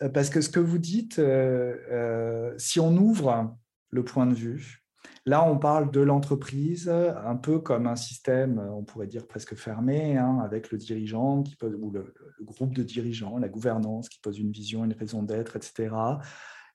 Euh, 0.03 0.09
parce 0.11 0.29
que 0.29 0.43
ce 0.43 0.51
que 0.51 0.61
vous 0.61 0.79
dites, 0.79 1.19
euh, 1.19 2.53
si 2.59 2.79
on 2.79 2.95
ouvre 2.97 3.57
le 3.89 4.05
point 4.05 4.27
de 4.27 4.35
vue, 4.35 4.82
Là, 5.25 5.45
on 5.45 5.57
parle 5.57 5.93
de 5.93 6.01
l'entreprise 6.01 6.89
un 6.89 7.37
peu 7.37 7.61
comme 7.61 7.87
un 7.87 7.95
système, 7.95 8.59
on 8.59 8.83
pourrait 8.83 9.07
dire 9.07 9.27
presque 9.27 9.55
fermé, 9.55 10.19
hein, 10.19 10.41
avec 10.45 10.73
le 10.73 10.79
dirigeant 10.79 11.45
qui 11.45 11.55
pose, 11.55 11.77
ou 11.81 11.93
le, 11.93 12.13
groupe 12.41 12.75
de 12.75 12.83
dirigeants, 12.83 13.39
la 13.39 13.49
gouvernance 13.49 14.09
qui 14.09 14.19
pose 14.19 14.41
une 14.41 14.51
vision, 14.51 14.85
une 14.85 14.95
raison 14.95 15.23
d'être, 15.23 15.55
etc., 15.55 15.95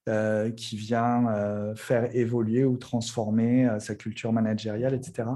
euh, 0.07 0.51
qui 0.51 0.77
vient 0.77 1.27
euh, 1.27 1.75
faire 1.75 2.15
évoluer 2.15 2.63
ou 2.63 2.77
transformer 2.77 3.67
euh, 3.67 3.79
sa 3.79 3.93
culture 3.93 4.31
managériale, 4.31 4.93
etc. 4.93 5.27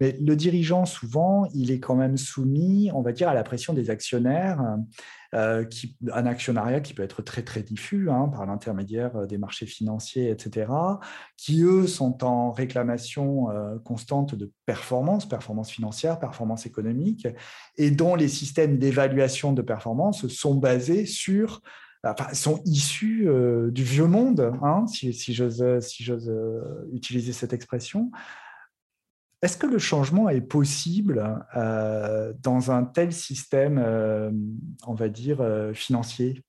Mais 0.00 0.16
le 0.18 0.34
dirigeant, 0.34 0.86
souvent, 0.86 1.46
il 1.52 1.70
est 1.70 1.78
quand 1.78 1.94
même 1.94 2.16
soumis, 2.16 2.90
on 2.94 3.02
va 3.02 3.12
dire, 3.12 3.28
à 3.28 3.34
la 3.34 3.42
pression 3.42 3.74
des 3.74 3.90
actionnaires 3.90 4.62
un 5.36 6.26
actionnariat 6.26 6.80
qui 6.80 6.94
peut 6.94 7.02
être 7.02 7.20
très 7.20 7.42
très 7.42 7.64
diffus 7.64 8.08
hein, 8.08 8.28
par 8.28 8.46
l'intermédiaire 8.46 9.26
des 9.26 9.36
marchés 9.36 9.66
financiers, 9.66 10.30
etc., 10.30 10.70
qui 11.36 11.64
eux 11.64 11.88
sont 11.88 12.22
en 12.22 12.52
réclamation 12.52 13.48
constante 13.82 14.36
de 14.36 14.52
performance, 14.64 15.28
performance 15.28 15.72
financière, 15.72 16.20
performance 16.20 16.66
économique, 16.66 17.26
et 17.76 17.90
dont 17.90 18.14
les 18.14 18.28
systèmes 18.28 18.78
d'évaluation 18.78 19.52
de 19.52 19.62
performance 19.62 20.28
sont 20.28 20.54
basés 20.54 21.04
sur 21.04 21.62
Sont 22.32 22.60
issus 22.66 23.26
du 23.70 23.82
vieux 23.82 24.06
monde, 24.06 24.52
hein, 24.62 24.86
si, 24.86 25.12
j'ose 25.32 25.80
si 25.80 26.04
utiliser 26.92 27.32
cette 27.32 27.52
expression. 27.52 28.10
Est-ce 29.40 29.56
que 29.56 29.66
le 29.66 29.78
changement 29.78 30.28
est 30.28 30.40
possible 30.40 31.46
dans 32.42 32.70
un 32.70 32.84
tel 32.84 33.12
système, 33.12 33.78
on 34.86 34.94
va 34.94 35.08
dire, 35.08 35.42
financier? 35.72 36.42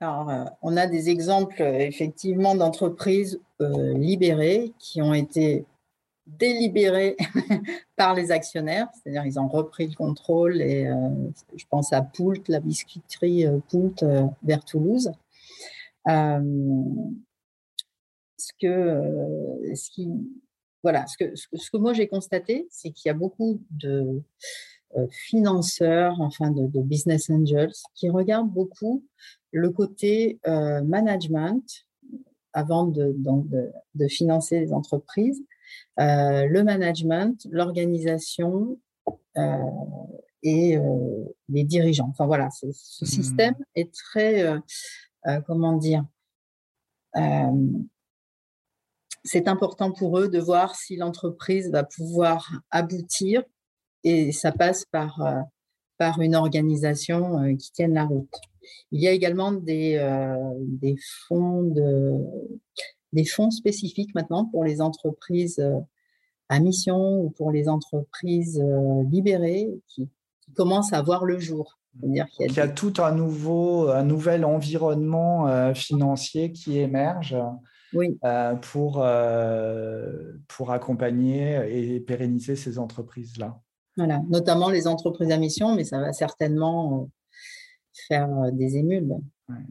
Alors, 0.00 0.30
on 0.60 0.76
a 0.76 0.86
des 0.86 1.08
exemples 1.08 1.62
effectivement 1.62 2.54
d'entreprises 2.54 3.40
libérées 3.60 4.74
qui 4.78 5.00
ont 5.00 5.14
été 5.14 5.64
délibérées 6.26 7.16
par 7.96 8.14
les 8.14 8.30
actionnaires, 8.30 8.88
c'est-à-dire 8.92 9.24
ils 9.24 9.38
ont 9.38 9.48
repris 9.48 9.86
le 9.86 9.94
contrôle 9.94 10.60
et 10.60 10.90
je 11.54 11.64
pense 11.70 11.92
à 11.92 12.02
Poult, 12.02 12.42
la 12.48 12.60
biscuiterie 12.60 13.44
Poult 13.68 14.04
vers 14.42 14.64
Toulouse. 14.64 15.12
ce 16.06 16.52
que, 18.60 20.12
voilà, 20.82 21.06
ce 21.06 21.16
que, 21.16 21.34
ce 21.34 21.70
que 21.70 21.76
moi 21.76 21.92
j'ai 21.92 22.08
constaté, 22.08 22.66
c'est 22.70 22.90
qu'il 22.90 23.08
y 23.08 23.10
a 23.10 23.14
beaucoup 23.14 23.60
de 23.70 24.20
financeurs, 25.10 26.20
enfin 26.20 26.50
de, 26.50 26.80
business 26.80 27.30
angels, 27.30 27.72
qui 27.94 28.08
regardent 28.10 28.50
beaucoup 28.50 29.04
le 29.52 29.70
côté 29.70 30.40
management 30.44 31.86
avant 32.56 32.86
de, 32.86 33.14
financer 34.08 34.60
les 34.60 34.72
entreprises, 34.72 35.44
le 35.98 36.62
management, 36.62 37.46
l'organisation 37.50 38.78
et 40.42 40.78
les 41.48 41.64
dirigeants. 41.64 42.08
Enfin 42.10 42.26
voilà, 42.26 42.50
ce 42.50 42.66
mmh. 42.66 43.06
système 43.06 43.54
est 43.74 43.92
très, 43.92 44.44
comment 45.46 45.76
dire, 45.76 46.04
c'est 49.24 49.48
important 49.48 49.92
pour 49.92 50.18
eux 50.18 50.28
de 50.28 50.38
voir 50.38 50.76
si 50.76 50.96
l'entreprise 50.96 51.70
va 51.70 51.84
pouvoir 51.84 52.62
aboutir 52.70 53.42
et 54.04 54.30
ça 54.32 54.52
passe 54.52 54.84
par, 54.84 55.20
par 55.98 56.20
une 56.20 56.36
organisation 56.36 57.56
qui 57.56 57.72
tienne 57.72 57.94
la 57.94 58.04
route. 58.04 58.32
Il 58.92 59.00
y 59.00 59.08
a 59.08 59.12
également 59.12 59.52
des, 59.52 59.98
des, 60.60 60.96
fonds, 61.26 61.62
de, 61.62 62.12
des 63.16 63.24
fonds 63.24 63.50
spécifiques 63.50 64.14
maintenant 64.14 64.44
pour 64.44 64.62
les 64.62 64.80
entreprises 64.80 65.60
à 66.48 66.60
mission 66.60 67.20
ou 67.20 67.30
pour 67.30 67.50
les 67.50 67.68
entreprises 67.68 68.62
libérées 69.10 69.68
qui, 69.88 70.08
commencent 70.54 70.92
à 70.92 71.02
voir 71.02 71.24
le 71.24 71.40
jour. 71.40 71.80
Il 72.04 72.14
y 72.14 72.60
a, 72.60 72.68
tout 72.68 72.92
un, 72.98 73.10
nouveau, 73.10 73.88
un 73.88 74.04
nouvel 74.04 74.44
environnement 74.44 75.74
financier 75.74 76.52
qui 76.52 76.78
émerge 76.78 77.36
oui. 77.92 78.16
pour, 78.62 79.04
pour 80.46 80.70
accompagner 80.70 81.96
et 81.96 81.98
pérenniser 81.98 82.54
ces 82.54 82.78
entreprises-là. 82.78 83.58
Voilà, 83.96 84.22
notamment 84.28 84.70
les 84.70 84.86
entreprises 84.86 85.30
à 85.30 85.38
mission, 85.38 85.74
mais 85.74 85.84
ça 85.84 86.00
va 86.00 86.12
certainement 86.12 87.08
faire 88.08 88.28
des 88.52 88.76
émules. 88.76 89.16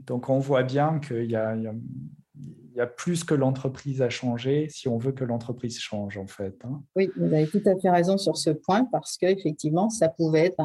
donc 0.05 0.29
on 0.29 0.39
voit 0.39 0.63
bien 0.63 0.99
qu'il 0.99 1.29
y 1.29 1.35
a, 1.35 1.55
il 1.55 1.63
y 1.63 1.67
a 1.67 1.73
plus 2.97 3.23
que 3.23 3.33
l'entreprise 3.33 4.01
à 4.01 4.09
changer 4.09 4.67
si 4.69 4.87
on 4.87 4.97
veut 4.97 5.13
que 5.13 5.23
l'entreprise 5.23 5.79
change 5.79 6.17
en 6.17 6.27
fait. 6.27 6.57
Hein. 6.65 6.83
Oui, 6.95 7.09
vous 7.15 7.33
avez 7.33 7.47
tout 7.47 7.61
à 7.65 7.77
fait 7.79 7.89
raison 7.89 8.17
sur 8.17 8.37
ce 8.37 8.49
point 8.49 8.85
parce 8.91 9.17
qu'effectivement, 9.17 9.89
ça 9.89 10.09
pouvait 10.09 10.47
être 10.47 10.61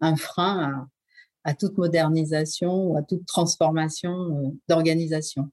un, 0.00 0.16
frein 0.16 0.88
à, 1.44 1.54
toute 1.54 1.78
modernisation 1.78 2.88
ou 2.88 2.96
à 2.96 3.02
toute 3.02 3.24
transformation 3.26 4.54
d'organisation. 4.68 5.50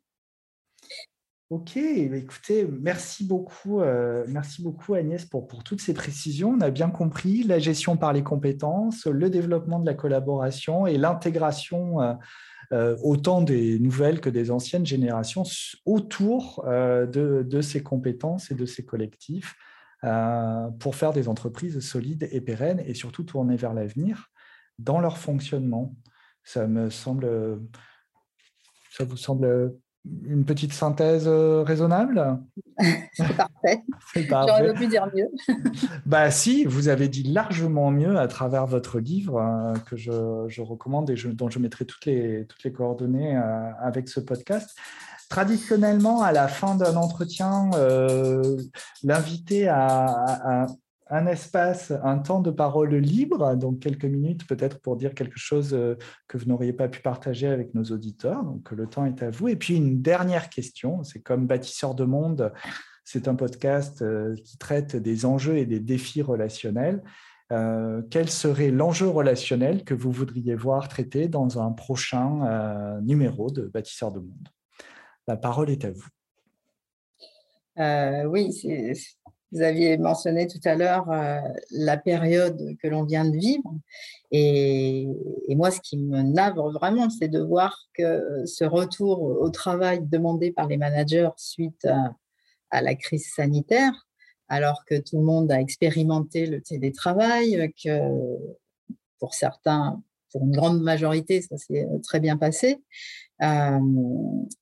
Ok, 1.50 1.76
bah, 1.76 2.18
écoutez, 2.18 2.66
merci 2.66 3.26
beaucoup, 3.26 3.82
euh, 3.82 4.26
merci 4.28 4.64
beaucoup 4.64 4.96
Agnès 4.96 5.24
pour, 5.24 5.48
pour 5.48 5.64
toutes 5.64 5.82
ces 5.82 5.94
précisions. 5.94 6.56
On 6.58 6.62
a 6.62 6.72
bien 6.72 6.90
compris 6.90 7.44
la 7.44 7.60
gestion 7.60 7.96
par 7.96 8.12
les 8.12 8.24
compétences, 8.24 9.06
le 9.06 9.30
développement 9.30 9.80
de 9.80 9.86
la 9.86 9.94
collaboration 9.94 10.88
et 10.88 10.98
l'intégration 10.98 12.02
euh, 12.02 12.14
euh, 12.74 12.98
autant 13.02 13.42
des 13.42 13.80
nouvelles 13.80 14.20
que 14.20 14.30
des 14.30 14.52
anciennes 14.52 14.86
générations 14.86 15.44
autour 15.86 16.64
de, 16.66 17.46
de, 17.48 17.62
ces 17.62 17.82
compétences 17.82 18.52
et 18.52 18.56
de 18.56 18.66
ces 18.66 18.84
collectifs 18.86 19.56
pour 20.80 20.96
faire 20.96 21.14
des 21.14 21.30
entreprises 21.30 21.80
solides 21.80 22.28
et 22.30 22.42
pérennes 22.42 22.82
et 22.86 22.94
surtout 22.94 23.24
tourner 23.24 23.56
vers 23.56 23.74
l'avenir 23.74 24.28
dans 24.80 25.00
leur 25.00 25.18
fonctionnement. 25.18 25.96
Ça 26.44 26.68
me 26.68 26.90
semble, 26.90 27.62
ça 28.92 29.06
vous 29.06 29.16
semble 29.16 29.74
une 30.26 30.44
petite 30.46 30.74
synthèse 30.74 31.26
euh, 31.28 31.64
raisonnable? 31.64 32.40
C'est 33.14 33.36
parfait. 33.36 33.84
J'aurais 34.16 34.74
pu 34.74 34.88
dire 34.88 35.08
mieux. 35.14 35.30
bah 36.06 36.32
si, 36.32 36.66
vous 36.66 36.90
avez 36.90 37.08
dit 37.08 37.24
largement 37.24 37.92
mieux 37.92 38.18
à 38.18 38.28
travers 38.28 38.66
votre 38.66 39.00
livre 39.00 39.38
euh, 39.38 39.74
que 39.86 39.96
je, 39.96 40.62
recommande 40.62 41.10
et 41.10 41.16
dont 41.16 41.50
je 41.50 41.60
mettrai 41.60 41.86
toutes 41.86 42.06
les, 42.06 42.46
toutes 42.48 42.64
les 42.64 42.72
coordonnées 42.72 43.38
euh, 43.38 43.72
avec 43.80 44.10
ce 44.10 44.20
podcast. 44.20 44.78
Traditionnellement, 45.30 46.22
à 46.22 46.32
la 46.32 46.48
fin 46.48 46.76
d'un 46.76 46.96
entretien, 46.96 47.72
l'invité 49.04 49.68
a, 49.68 50.68
un 51.14 51.28
espace, 51.28 51.94
un 52.04 52.18
temps 52.18 52.40
de 52.40 52.50
parole 52.50 52.96
libre, 52.96 53.56
donc 53.56 53.80
quelques 53.80 54.06
minutes 54.06 54.48
peut-être 54.48 54.82
pour 54.82 54.98
dire 54.98 55.14
quelque 55.14 55.38
chose 55.38 55.76
euh, 55.76 55.96
que 56.28 56.40
vous 56.40 56.46
n'auriez 56.46 56.74
pas 56.74 56.88
pu 56.88 57.02
partager 57.02 57.48
avec 57.48 57.76
nos 57.76 57.84
auditeurs. 57.84 58.44
Donc 58.44 58.72
le 58.72 58.88
temps 58.88 59.06
est 59.06 59.22
à 59.22 59.30
vous. 59.30 59.48
Et 59.48 59.56
puis 59.56 59.76
une 59.76 60.02
dernière 60.02 60.50
question, 60.50 61.04
c'est 61.04 61.22
comme 61.22 61.46
bâtisseur 61.46 61.94
de 61.94 62.04
monde, 62.04 62.52
c'est 63.04 63.28
un 63.28 63.36
podcast 63.36 64.02
euh, 64.02 64.36
qui 64.44 64.58
traite 64.58 64.96
des 64.96 65.26
enjeux 65.26 65.58
et 65.58 65.68
des 65.68 65.80
défis 65.80 66.24
relationnels. 66.24 67.04
Euh, 67.52 68.02
quel 68.10 68.28
serait 68.28 68.72
l'enjeu 68.72 69.08
relationnel 69.08 69.84
que 69.84 69.94
vous 69.94 70.12
voudriez 70.12 70.56
voir 70.56 70.88
traité 70.88 71.28
dans 71.28 71.62
un 71.62 71.72
prochain 71.74 73.00
numéro 73.02 73.52
de 73.52 73.68
Bâtisseur 73.68 74.12
de 74.12 74.20
monde? 74.20 74.48
La 75.28 75.38
parole 75.38 75.70
est 75.70 75.86
à 75.86 75.92
vous. 75.92 76.08
oui, 78.32 78.52
c'est 78.52 78.96
vous 79.54 79.62
aviez 79.62 79.98
mentionné 79.98 80.48
tout 80.48 80.60
à 80.66 80.76
l'heure 80.76 81.10
euh, 81.12 81.40
la 81.72 81.98
période 81.98 82.76
que 82.82 82.88
l'on 82.88 83.04
vient 83.04 83.26
de 83.26 83.38
vivre. 83.38 83.74
Et, 84.32 85.08
moi, 85.50 85.70
ce 85.70 85.80
qui 85.80 85.98
me 85.98 86.22
navre 86.24 86.72
vraiment, 86.72 87.10
c'est 87.10 87.28
de 87.28 87.40
voir 87.40 87.78
que 87.94 88.44
ce 88.46 88.64
retour 88.64 89.22
au 89.22 89.50
travail 89.50 90.00
demandé 90.02 90.52
par 90.52 90.68
les 90.68 90.78
managers 90.78 91.30
suite 91.38 91.86
à, 92.72 92.82
la 92.82 92.96
crise 92.96 93.32
sanitaire, 93.32 93.94
alors 94.48 94.84
que 94.86 94.96
tout 94.96 95.18
le 95.18 95.24
monde 95.24 95.52
a 95.52 95.62
expérimenté 95.62 96.48
le 96.48 96.60
télétravail, 96.60 97.72
que 97.84 98.00
pour 99.20 99.36
certains, 99.36 100.02
pour 100.32 100.44
une 100.44 100.52
grande 100.52 100.82
majorité, 100.82 101.42
ça 101.44 101.58
s'est 101.58 101.88
très 102.02 102.20
bien 102.20 102.36
passé, 102.36 102.82
euh, 103.44 103.80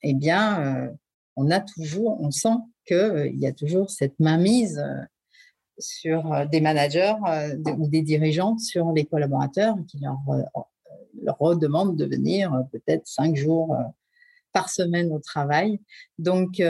eh 0.01 0.13
bien, 0.13 0.61
euh, 0.61 0.89
on 1.35 1.49
a 1.51 1.59
toujours, 1.59 2.19
on 2.21 2.31
sent 2.31 2.57
qu'il 2.86 2.97
euh, 2.97 3.29
y 3.34 3.47
a 3.47 3.51
toujours 3.51 3.89
cette 3.89 4.19
mainmise 4.19 4.79
euh, 4.79 5.01
sur 5.77 6.32
euh, 6.34 6.45
des 6.45 6.61
managers 6.61 7.15
ou 7.77 7.88
des 7.88 8.01
dirigeants 8.01 8.57
sur 8.57 8.91
les 8.91 9.05
collaborateurs 9.05 9.75
qui 9.88 9.99
leur, 9.99 10.19
redemandent 11.39 11.97
de 11.97 12.05
venir 12.05 12.51
peut-être 12.71 13.07
cinq 13.07 13.36
jours 13.36 13.75
par 14.53 14.69
semaine 14.69 15.11
au 15.11 15.19
travail. 15.19 15.79
Donc, 16.17 16.61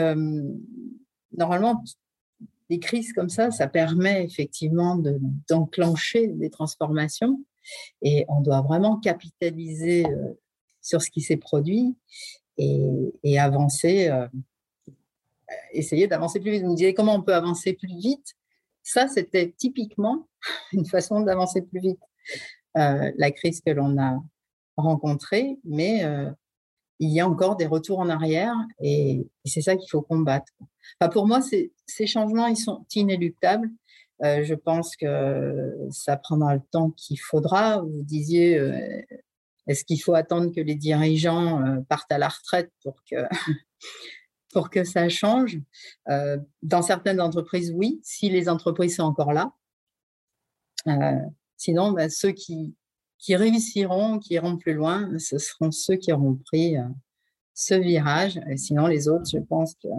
normalement, 1.36 1.82
des 2.68 2.78
crises 2.78 3.12
comme 3.12 3.28
ça, 3.28 3.50
ça 3.50 3.66
permet 3.66 4.24
effectivement 4.24 5.00
d'enclencher 5.48 6.28
des 6.28 6.50
transformations 6.50 7.40
et 8.02 8.24
on 8.28 8.40
doit 8.40 8.62
vraiment 8.62 8.98
capitaliser 8.98 10.04
sur 10.80 11.00
ce 11.00 11.10
qui 11.10 11.22
s'est 11.22 11.36
produit 11.36 11.96
et 12.58 13.38
avancer 13.38 14.10
essayer 15.72 16.06
d'avancer 16.06 16.40
plus 16.40 16.50
vite. 16.50 16.62
Vous 16.62 16.70
me 16.70 16.76
disiez 16.76 16.94
comment 16.94 17.14
on 17.14 17.22
peut 17.22 17.34
avancer 17.34 17.72
plus 17.72 17.96
vite. 17.98 18.34
Ça, 18.82 19.08
c'était 19.08 19.54
typiquement 19.56 20.28
une 20.72 20.86
façon 20.86 21.20
d'avancer 21.20 21.62
plus 21.62 21.80
vite. 21.80 22.00
Euh, 22.76 23.12
la 23.16 23.30
crise 23.30 23.60
que 23.60 23.70
l'on 23.70 23.98
a 23.98 24.18
rencontrée, 24.76 25.58
mais 25.64 26.04
euh, 26.04 26.30
il 26.98 27.10
y 27.10 27.20
a 27.20 27.28
encore 27.28 27.56
des 27.56 27.66
retours 27.66 27.98
en 27.98 28.08
arrière 28.08 28.54
et, 28.80 29.26
c'est 29.44 29.60
ça 29.60 29.76
qu'il 29.76 29.90
faut 29.90 30.00
combattre. 30.00 30.52
pour 31.12 31.26
moi, 31.26 31.40
ces 31.42 32.06
changements, 32.06 32.46
ils 32.46 32.56
sont 32.56 32.86
inéluctables. 32.94 33.68
Euh, 34.24 34.44
je 34.44 34.54
pense 34.54 34.96
que 34.96 35.76
ça 35.90 36.16
prendra 36.16 36.54
le 36.54 36.62
temps 36.70 36.90
qu'il 36.92 37.20
faudra. 37.20 37.82
Vous 37.82 38.02
disiez, 38.04 38.54
est-ce 39.66 39.84
qu'il 39.84 40.00
faut 40.00 40.14
attendre 40.14 40.54
que 40.54 40.60
les 40.60 40.76
dirigeants 40.76 41.82
partent 41.88 42.12
à 42.12 42.18
la 42.18 42.28
retraite 42.28 42.70
pour 42.82 43.02
que 43.10 43.16
pour 44.52 44.70
que 44.70 44.84
ça 44.84 45.08
change. 45.08 45.58
Euh, 46.08 46.38
dans 46.62 46.82
certaines 46.82 47.20
entreprises, 47.20 47.72
oui, 47.74 48.00
si 48.04 48.30
les 48.30 48.48
entreprises 48.48 48.96
sont 48.96 49.02
encore 49.02 49.32
là. 49.32 49.52
Euh, 50.86 51.18
sinon, 51.56 51.92
bah, 51.92 52.08
ceux 52.08 52.32
qui, 52.32 52.74
qui 53.18 53.34
réussiront, 53.34 54.18
qui 54.18 54.34
iront 54.34 54.58
plus 54.58 54.74
loin, 54.74 55.10
ce 55.18 55.38
seront 55.38 55.72
ceux 55.72 55.96
qui 55.96 56.12
auront 56.12 56.38
pris 56.46 56.76
euh, 56.76 56.84
ce 57.54 57.74
virage. 57.74 58.40
Et 58.48 58.56
sinon, 58.56 58.86
les 58.86 59.08
autres, 59.08 59.28
je 59.32 59.38
pense 59.38 59.74
qu'ils 59.76 59.90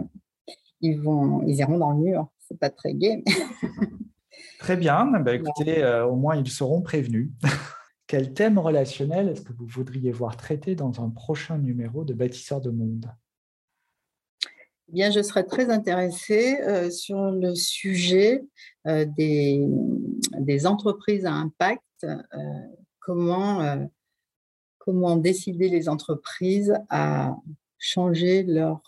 ils, 0.80 1.00
vont, 1.00 1.42
ils 1.46 1.56
iront 1.56 1.78
dans 1.78 1.90
le 1.90 1.98
mur. 1.98 2.28
C'est 2.38 2.58
pas 2.58 2.70
très 2.70 2.94
gai. 2.94 3.22
Très 4.58 4.76
bien. 4.76 5.06
Bah, 5.20 5.34
écoutez, 5.34 5.84
au 6.08 6.16
moins 6.16 6.36
ils 6.36 6.50
seront 6.50 6.80
prévenus. 6.80 7.30
Quel 8.06 8.32
thème 8.32 8.58
relationnel 8.58 9.28
est-ce 9.28 9.42
que 9.42 9.52
vous 9.52 9.66
voudriez 9.66 10.10
voir 10.10 10.36
traité 10.36 10.74
dans 10.74 11.02
un 11.02 11.10
prochain 11.10 11.58
numéro 11.58 12.04
de 12.04 12.14
Bâtisseurs 12.14 12.60
de 12.60 12.70
Monde? 12.70 13.10
Bien, 14.88 15.10
je 15.10 15.22
serais 15.22 15.44
très 15.44 15.70
intéressée 15.70 16.60
euh, 16.60 16.90
sur 16.90 17.30
le 17.30 17.54
sujet 17.54 18.42
euh, 18.86 19.06
des, 19.16 20.66
entreprises 20.66 21.26
à 21.26 21.32
impact. 21.32 21.82
comment, 23.00 23.88
comment 24.78 25.16
décider 25.16 25.68
les 25.68 25.88
entreprises 25.88 26.74
à 26.90 27.34
changer 27.78 28.42
leur, 28.42 28.82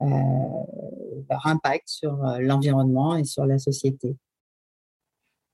leur 0.00 1.46
impact 1.46 1.88
sur 1.88 2.16
l'environnement 2.40 3.16
et 3.16 3.24
sur 3.24 3.46
la 3.46 3.58
société? 3.58 4.16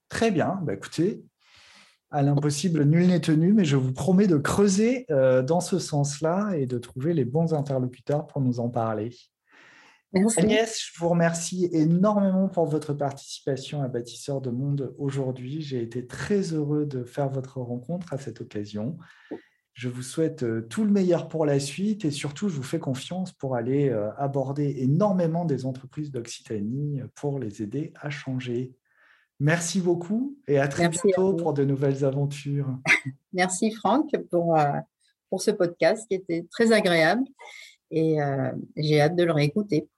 Très 0.08 0.30
bien. 0.30 0.60
Bah, 0.62 0.74
écoutez, 0.74 1.24
à 2.16 2.22
l'impossible, 2.22 2.84
nul 2.84 3.08
n'est 3.08 3.20
tenu, 3.20 3.52
mais 3.52 3.66
je 3.66 3.76
vous 3.76 3.92
promets 3.92 4.26
de 4.26 4.38
creuser 4.38 5.04
euh, 5.10 5.42
dans 5.42 5.60
ce 5.60 5.78
sens-là 5.78 6.54
et 6.56 6.64
de 6.64 6.78
trouver 6.78 7.12
les 7.12 7.26
bons 7.26 7.52
interlocuteurs 7.52 8.26
pour 8.26 8.40
nous 8.40 8.58
en 8.58 8.70
parler. 8.70 9.14
Merci. 10.14 10.40
Agnès, 10.40 10.80
je 10.80 10.98
vous 10.98 11.10
remercie 11.10 11.68
énormément 11.72 12.48
pour 12.48 12.64
votre 12.64 12.94
participation 12.94 13.82
à 13.82 13.88
Bâtisseurs 13.88 14.40
de 14.40 14.48
Monde 14.48 14.94
aujourd'hui. 14.96 15.60
J'ai 15.60 15.82
été 15.82 16.06
très 16.06 16.54
heureux 16.54 16.86
de 16.86 17.04
faire 17.04 17.28
votre 17.28 17.60
rencontre 17.60 18.14
à 18.14 18.16
cette 18.16 18.40
occasion. 18.40 18.96
Je 19.74 19.90
vous 19.90 20.00
souhaite 20.00 20.42
euh, 20.42 20.62
tout 20.62 20.84
le 20.84 20.90
meilleur 20.90 21.28
pour 21.28 21.44
la 21.44 21.60
suite 21.60 22.06
et 22.06 22.10
surtout, 22.10 22.48
je 22.48 22.56
vous 22.56 22.62
fais 22.62 22.78
confiance 22.78 23.32
pour 23.32 23.56
aller 23.56 23.90
euh, 23.90 24.10
aborder 24.16 24.76
énormément 24.78 25.44
des 25.44 25.66
entreprises 25.66 26.10
d'Occitanie 26.10 27.02
pour 27.14 27.38
les 27.38 27.60
aider 27.60 27.92
à 28.00 28.08
changer. 28.08 28.74
Merci 29.39 29.80
beaucoup 29.80 30.37
et 30.49 30.59
à 30.59 30.66
très 30.68 30.89
bientôt 30.89 31.34
pour 31.34 31.53
de 31.53 31.64
nouvelles 31.64 32.05
aventures. 32.05 32.78
Merci 33.32 33.70
Franck 33.70 34.11
pour, 34.30 34.57
euh, 34.57 34.72
pour 35.28 35.43
ce 35.43 35.51
podcast 35.51 36.07
qui 36.09 36.14
était 36.14 36.47
très 36.51 36.72
agréable 36.72 37.24
et 37.91 38.20
euh, 38.20 38.51
j'ai 38.76 39.01
hâte 39.01 39.16
de 39.16 39.24
le 39.24 39.32
réécouter. 39.32 39.89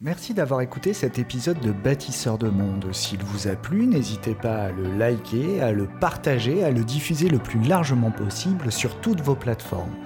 Merci 0.00 0.32
d'avoir 0.32 0.60
écouté 0.60 0.92
cet 0.92 1.18
épisode 1.18 1.58
de 1.58 1.72
Bâtisseur 1.72 2.38
de 2.38 2.48
Monde. 2.48 2.92
S'il 2.92 3.20
vous 3.20 3.48
a 3.48 3.56
plu, 3.56 3.86
n'hésitez 3.86 4.34
pas 4.34 4.66
à 4.66 4.70
le 4.70 4.96
liker, 4.96 5.60
à 5.60 5.72
le 5.72 5.88
partager, 6.00 6.62
à 6.62 6.70
le 6.70 6.84
diffuser 6.84 7.28
le 7.28 7.40
plus 7.40 7.60
largement 7.60 8.12
possible 8.12 8.70
sur 8.70 9.00
toutes 9.00 9.20
vos 9.20 9.34
plateformes. 9.34 9.96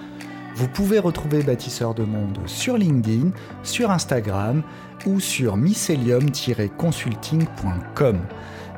Vous 0.55 0.67
pouvez 0.67 0.99
retrouver 0.99 1.41
Bâtisseur 1.41 1.95
de 1.95 2.03
Monde 2.03 2.37
sur 2.45 2.77
LinkedIn, 2.77 3.31
sur 3.63 3.89
Instagram 3.89 4.61
ou 5.05 5.19
sur 5.19 5.57
mycelium-consulting.com. 5.57 8.19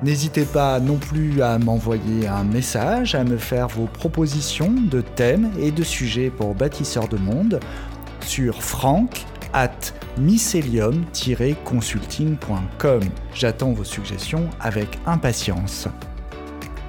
N'hésitez 0.04 0.44
pas 0.46 0.80
non 0.80 0.98
plus 0.98 1.42
à 1.42 1.58
m'envoyer 1.58 2.28
un 2.28 2.44
message, 2.44 3.16
à 3.16 3.24
me 3.24 3.38
faire 3.38 3.68
vos 3.68 3.88
propositions 3.88 4.72
de 4.72 5.02
thèmes 5.02 5.50
et 5.60 5.72
de 5.72 5.84
sujets 5.84 6.30
pour 6.30 6.54
Bâtisseur 6.56 7.08
de 7.08 7.18
Monde 7.18 7.60
sur 8.22 8.64
franck 8.64 9.26
at 9.54 9.72
mycelium-consulting.com. 10.20 13.02
J'attends 13.34 13.72
vos 13.72 13.84
suggestions 13.84 14.48
avec 14.60 15.00
impatience. 15.06 15.88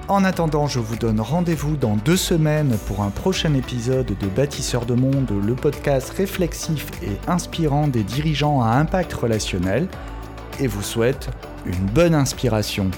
En 0.08 0.22
attendant, 0.22 0.68
je 0.68 0.78
vous 0.78 0.94
donne 0.94 1.20
rendez-vous 1.20 1.76
dans 1.76 1.96
deux 1.96 2.16
semaines 2.16 2.78
pour 2.86 3.02
un 3.02 3.10
prochain 3.10 3.54
épisode 3.54 4.06
de 4.06 4.26
Bâtisseur 4.28 4.86
de 4.86 4.94
Monde, 4.94 5.32
le 5.44 5.56
podcast 5.56 6.10
réflexif 6.10 6.86
et 7.02 7.18
inspirant 7.28 7.88
des 7.88 8.04
dirigeants 8.04 8.62
à 8.62 8.68
impact 8.68 9.12
relationnel, 9.12 9.88
et 10.60 10.68
vous 10.68 10.82
souhaite 10.82 11.30
une 11.66 11.86
bonne 11.86 12.14
inspiration. 12.14 12.88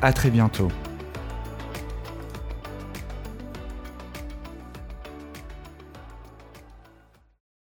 À 0.00 0.14
très 0.14 0.30
bientôt. 0.30 0.68